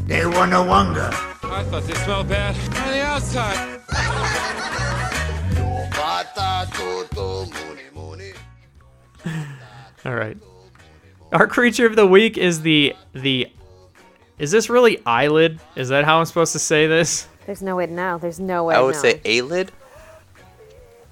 [0.07, 1.09] They want no wonder.
[1.43, 3.81] I thought they smelled bad on the outside.
[10.05, 10.37] all right.
[11.31, 13.49] Our creature of the week is the the
[14.39, 15.59] is this really eyelid?
[15.75, 17.27] Is that how I'm supposed to say this?
[17.45, 18.17] There's no way to know.
[18.17, 18.75] There's no way.
[18.75, 19.01] I to would know.
[19.01, 19.71] say eyelid.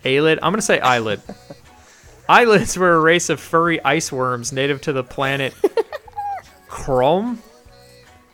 [0.03, 0.39] Eyelid.
[0.41, 1.21] I'm gonna say eyelid.
[2.29, 5.53] Eyelids were a race of furry ice worms native to the planet
[6.69, 7.37] Khorm,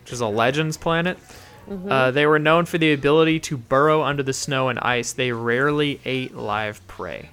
[0.02, 1.18] which is a Legends planet.
[1.88, 5.14] Uh, they were known for the ability to burrow under the snow and ice.
[5.14, 7.30] They rarely ate live prey.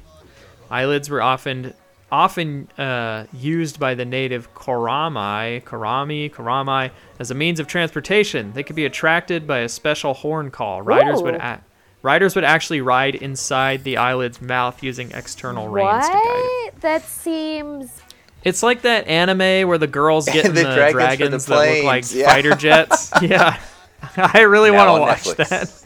[0.70, 1.72] Eyelids were often
[2.10, 8.52] often uh, used by the native Korami, Korami, Korami as a means of transportation.
[8.52, 10.82] They could be attracted by a special horn call.
[10.82, 11.62] Riders would a-
[12.02, 16.74] riders would actually ride inside the eyelid's mouth using external reins to guide it.
[16.74, 16.80] What?
[16.82, 18.00] That seems.
[18.44, 21.74] It's like that anime where the girls get in The the, dragons dragons, the that
[21.74, 22.26] look like planes, yeah.
[22.32, 23.10] fighter jets.
[23.22, 23.60] yeah.
[24.16, 25.48] I really want to watch Netflix.
[25.48, 25.85] that.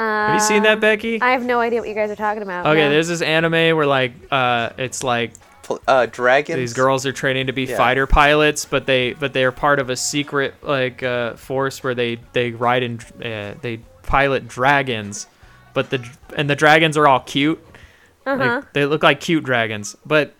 [0.00, 1.20] Have you seen that, Becky?
[1.20, 2.66] I have no idea what you guys are talking about.
[2.66, 2.90] okay, no.
[2.90, 5.32] there's this anime where like uh it's like
[5.62, 6.56] Pl- Uh, dragons.
[6.56, 7.76] these girls are training to be Yeah.
[7.76, 11.94] fighter pilots, but they but they are part of a secret like uh, force where
[11.94, 15.26] they they ride in uh, they pilot dragons,
[15.74, 16.04] but the
[16.36, 17.64] and the dragons are all cute.
[18.26, 18.36] Uh-huh.
[18.56, 20.34] Like, they look like cute dragons, but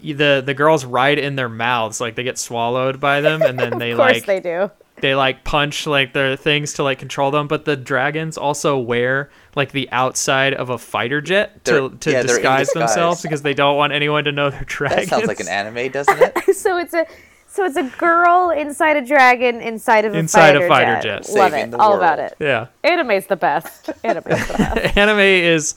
[0.00, 3.78] the the girls ride in their mouths like they get swallowed by them and then
[3.78, 4.70] they of course like they do.
[5.02, 9.28] They like punch like their things to like control them but the dragons also wear
[9.54, 12.72] like the outside of a fighter jet to, They're- to yeah, disguise, disguise.
[12.88, 15.90] themselves because they don't want anyone to know they're dragons That sounds like an anime,
[15.92, 16.54] doesn't it?
[16.56, 17.06] So it's a.
[17.48, 21.24] So it's a girl inside a dragon inside of a Inside a fighter, fighter jet.
[21.26, 21.34] jet.
[21.34, 21.70] Love it.
[21.70, 22.34] the All about it.
[22.40, 23.90] yeah Anime's the best.
[24.04, 24.96] Anime's the best.
[24.96, 25.74] anime is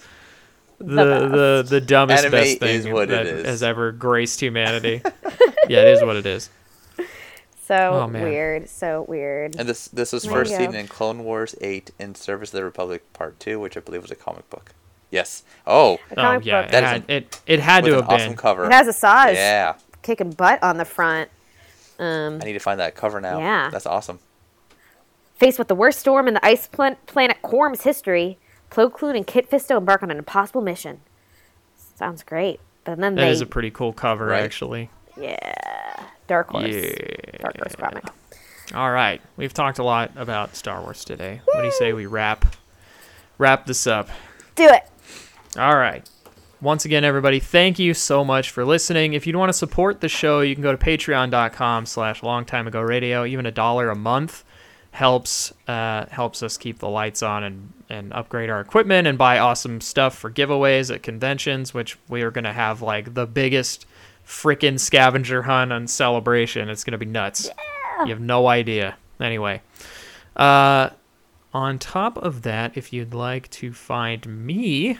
[0.77, 0.85] the
[1.27, 3.45] the, the, dumbest Anime best is thing what it that is.
[3.45, 5.01] has ever graced humanity
[5.69, 6.49] yeah it is what it is
[7.67, 8.69] So Oh, weird.
[8.69, 9.55] So weird.
[9.57, 12.63] And this this was There first seen in Clone Wars 8 in Service of the
[12.63, 14.73] Republic Part 2, which I believe was a comic book.
[15.11, 15.43] Yes.
[15.65, 16.69] Oh, A oh comic yeah book.
[16.69, 18.65] it That is had, an- it, it had with to an have been awesome cover.
[18.65, 19.75] It has a Saj Yeah.
[20.03, 21.29] kicking butt on the front.
[21.97, 23.39] Um, I need to find that cover now.
[23.39, 23.69] Yeah.
[23.71, 24.19] That's awesome.
[25.37, 28.37] Faced with the worst storm in the ice plan- planet Khorm's history,
[28.69, 31.01] Plo Koon and Kit Fisto embark on an impossible mission.
[31.97, 32.59] Sounds great.
[32.83, 34.43] But then that they, is a pretty cool cover Right.
[34.43, 38.03] actually yeah, Dark Horse, yeah Dark Horse comic.
[38.73, 41.41] All right, we've talked a lot about Star Wars today.
[41.45, 42.55] What do you say we wrap
[43.37, 44.09] wrap this up?
[44.55, 44.83] Do it.
[45.57, 46.09] All right.
[46.61, 49.13] Once again, everybody, thank you so much for listening.
[49.13, 53.45] If you'd want to support the show, you can go to patreon.com slash longtimeago Even
[53.45, 54.43] a dollar a month
[54.91, 59.37] helps uh, helps us keep the lights on and, and upgrade our equipment and buy
[59.37, 63.85] awesome stuff for giveaways at conventions, which we are going to have like the biggest
[64.25, 66.69] freaking scavenger hunt on celebration.
[66.69, 67.49] It's to be nuts.
[67.99, 68.97] You have no idea.
[69.19, 69.61] Anyway,
[70.35, 70.89] uh,
[71.53, 74.97] on top of that, if you'd like to find me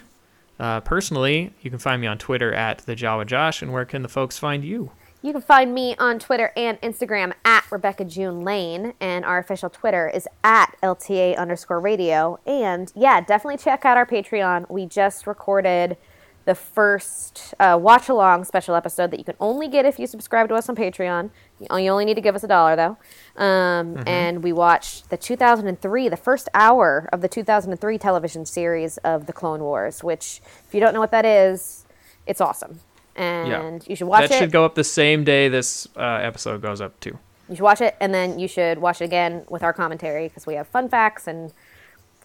[0.60, 3.62] uh, personally, you can find me on Twitter at the Jawa Josh.
[3.62, 4.92] And where can the folks find you?
[5.22, 9.72] You can find me on Twitter and Instagram at Rebecca June Lane, and our official
[9.72, 12.40] Twitter is at LTA underscore radio.
[12.46, 14.70] And yeah, definitely check out our Patreon.
[14.70, 15.98] We just recorded
[16.46, 20.48] the first uh, watch along special episode that you can only get if you subscribe
[20.50, 21.32] to us on Patreon.
[21.60, 22.98] You only need to give us a dollar though.
[23.44, 29.26] Um, And we watched the 2003, the first hour of the 2003 television series of
[29.26, 31.86] the Clone Wars, which, if you don't know what that is,
[32.28, 32.80] it's awesome.
[33.16, 34.40] And you should watch that it.
[34.40, 37.18] should go up the same day this uh, episode goes up too.
[37.50, 40.46] You should watch it, and then you should watch it again with our commentary because
[40.46, 41.54] we have fun facts and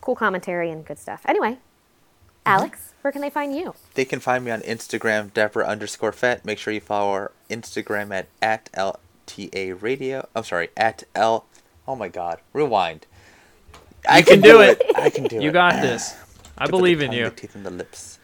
[0.01, 1.23] cool commentary and good stuff.
[1.27, 1.59] Anyway,
[2.45, 3.75] Alex, where can they find you?
[3.95, 6.45] They can find me on Instagram, Deborah underscore Fett.
[6.45, 10.29] Make sure you follow our Instagram at, at LTA Radio.
[10.35, 11.47] I'm sorry, at L.
[11.89, 12.41] Oh my god.
[12.53, 13.07] Rewind.
[14.09, 14.83] I can do it.
[14.95, 15.43] I can do it.
[15.43, 16.15] You got this.
[16.59, 17.25] I Put the believe in tongue, you.
[17.25, 18.19] The teeth and the lips.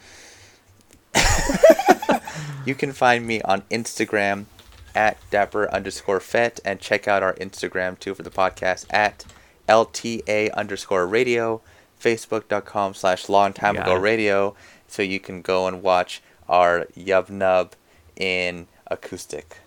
[2.66, 4.46] you can find me on Instagram
[4.94, 9.24] at dapper underscore fet and check out our Instagram too for the podcast at
[9.68, 11.60] LTA underscore radio,
[12.00, 14.54] facebook.com slash long time ago radio.
[14.88, 17.72] So you can go and watch our Yub Nub
[18.16, 19.58] in acoustic.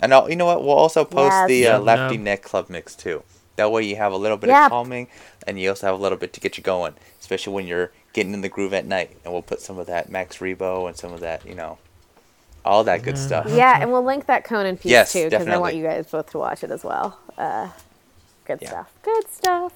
[0.00, 0.62] And I'll, you know what?
[0.62, 1.48] We'll also post Yes.
[1.48, 3.22] the uh, Lapti Nek Club mix too.
[3.56, 4.66] That way you have a little bit Yeah.
[4.66, 5.08] of calming
[5.46, 8.32] and you also have a little bit to get you going, especially when you're getting
[8.32, 9.16] in the groove at night.
[9.24, 11.78] And we'll put some of that Max Rebo and some of that, you know,
[12.64, 13.46] all that good stuff.
[13.48, 16.30] Yeah, and we'll link that Conan piece Yes, too because I want you guys both
[16.30, 17.18] to watch it as well.
[17.38, 17.68] Uh,
[18.46, 18.68] good Yeah.
[18.70, 18.92] stuff.
[19.02, 19.72] Good stuff.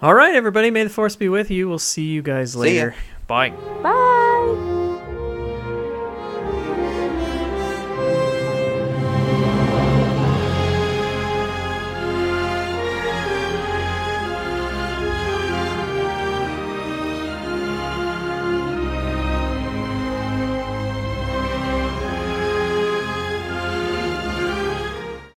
[0.00, 0.70] All right, everybody.
[0.70, 1.68] May the force be with you.
[1.68, 2.60] We'll see you guys ya.
[2.60, 2.94] later.
[3.26, 3.50] Bye.
[3.82, 4.17] Bye.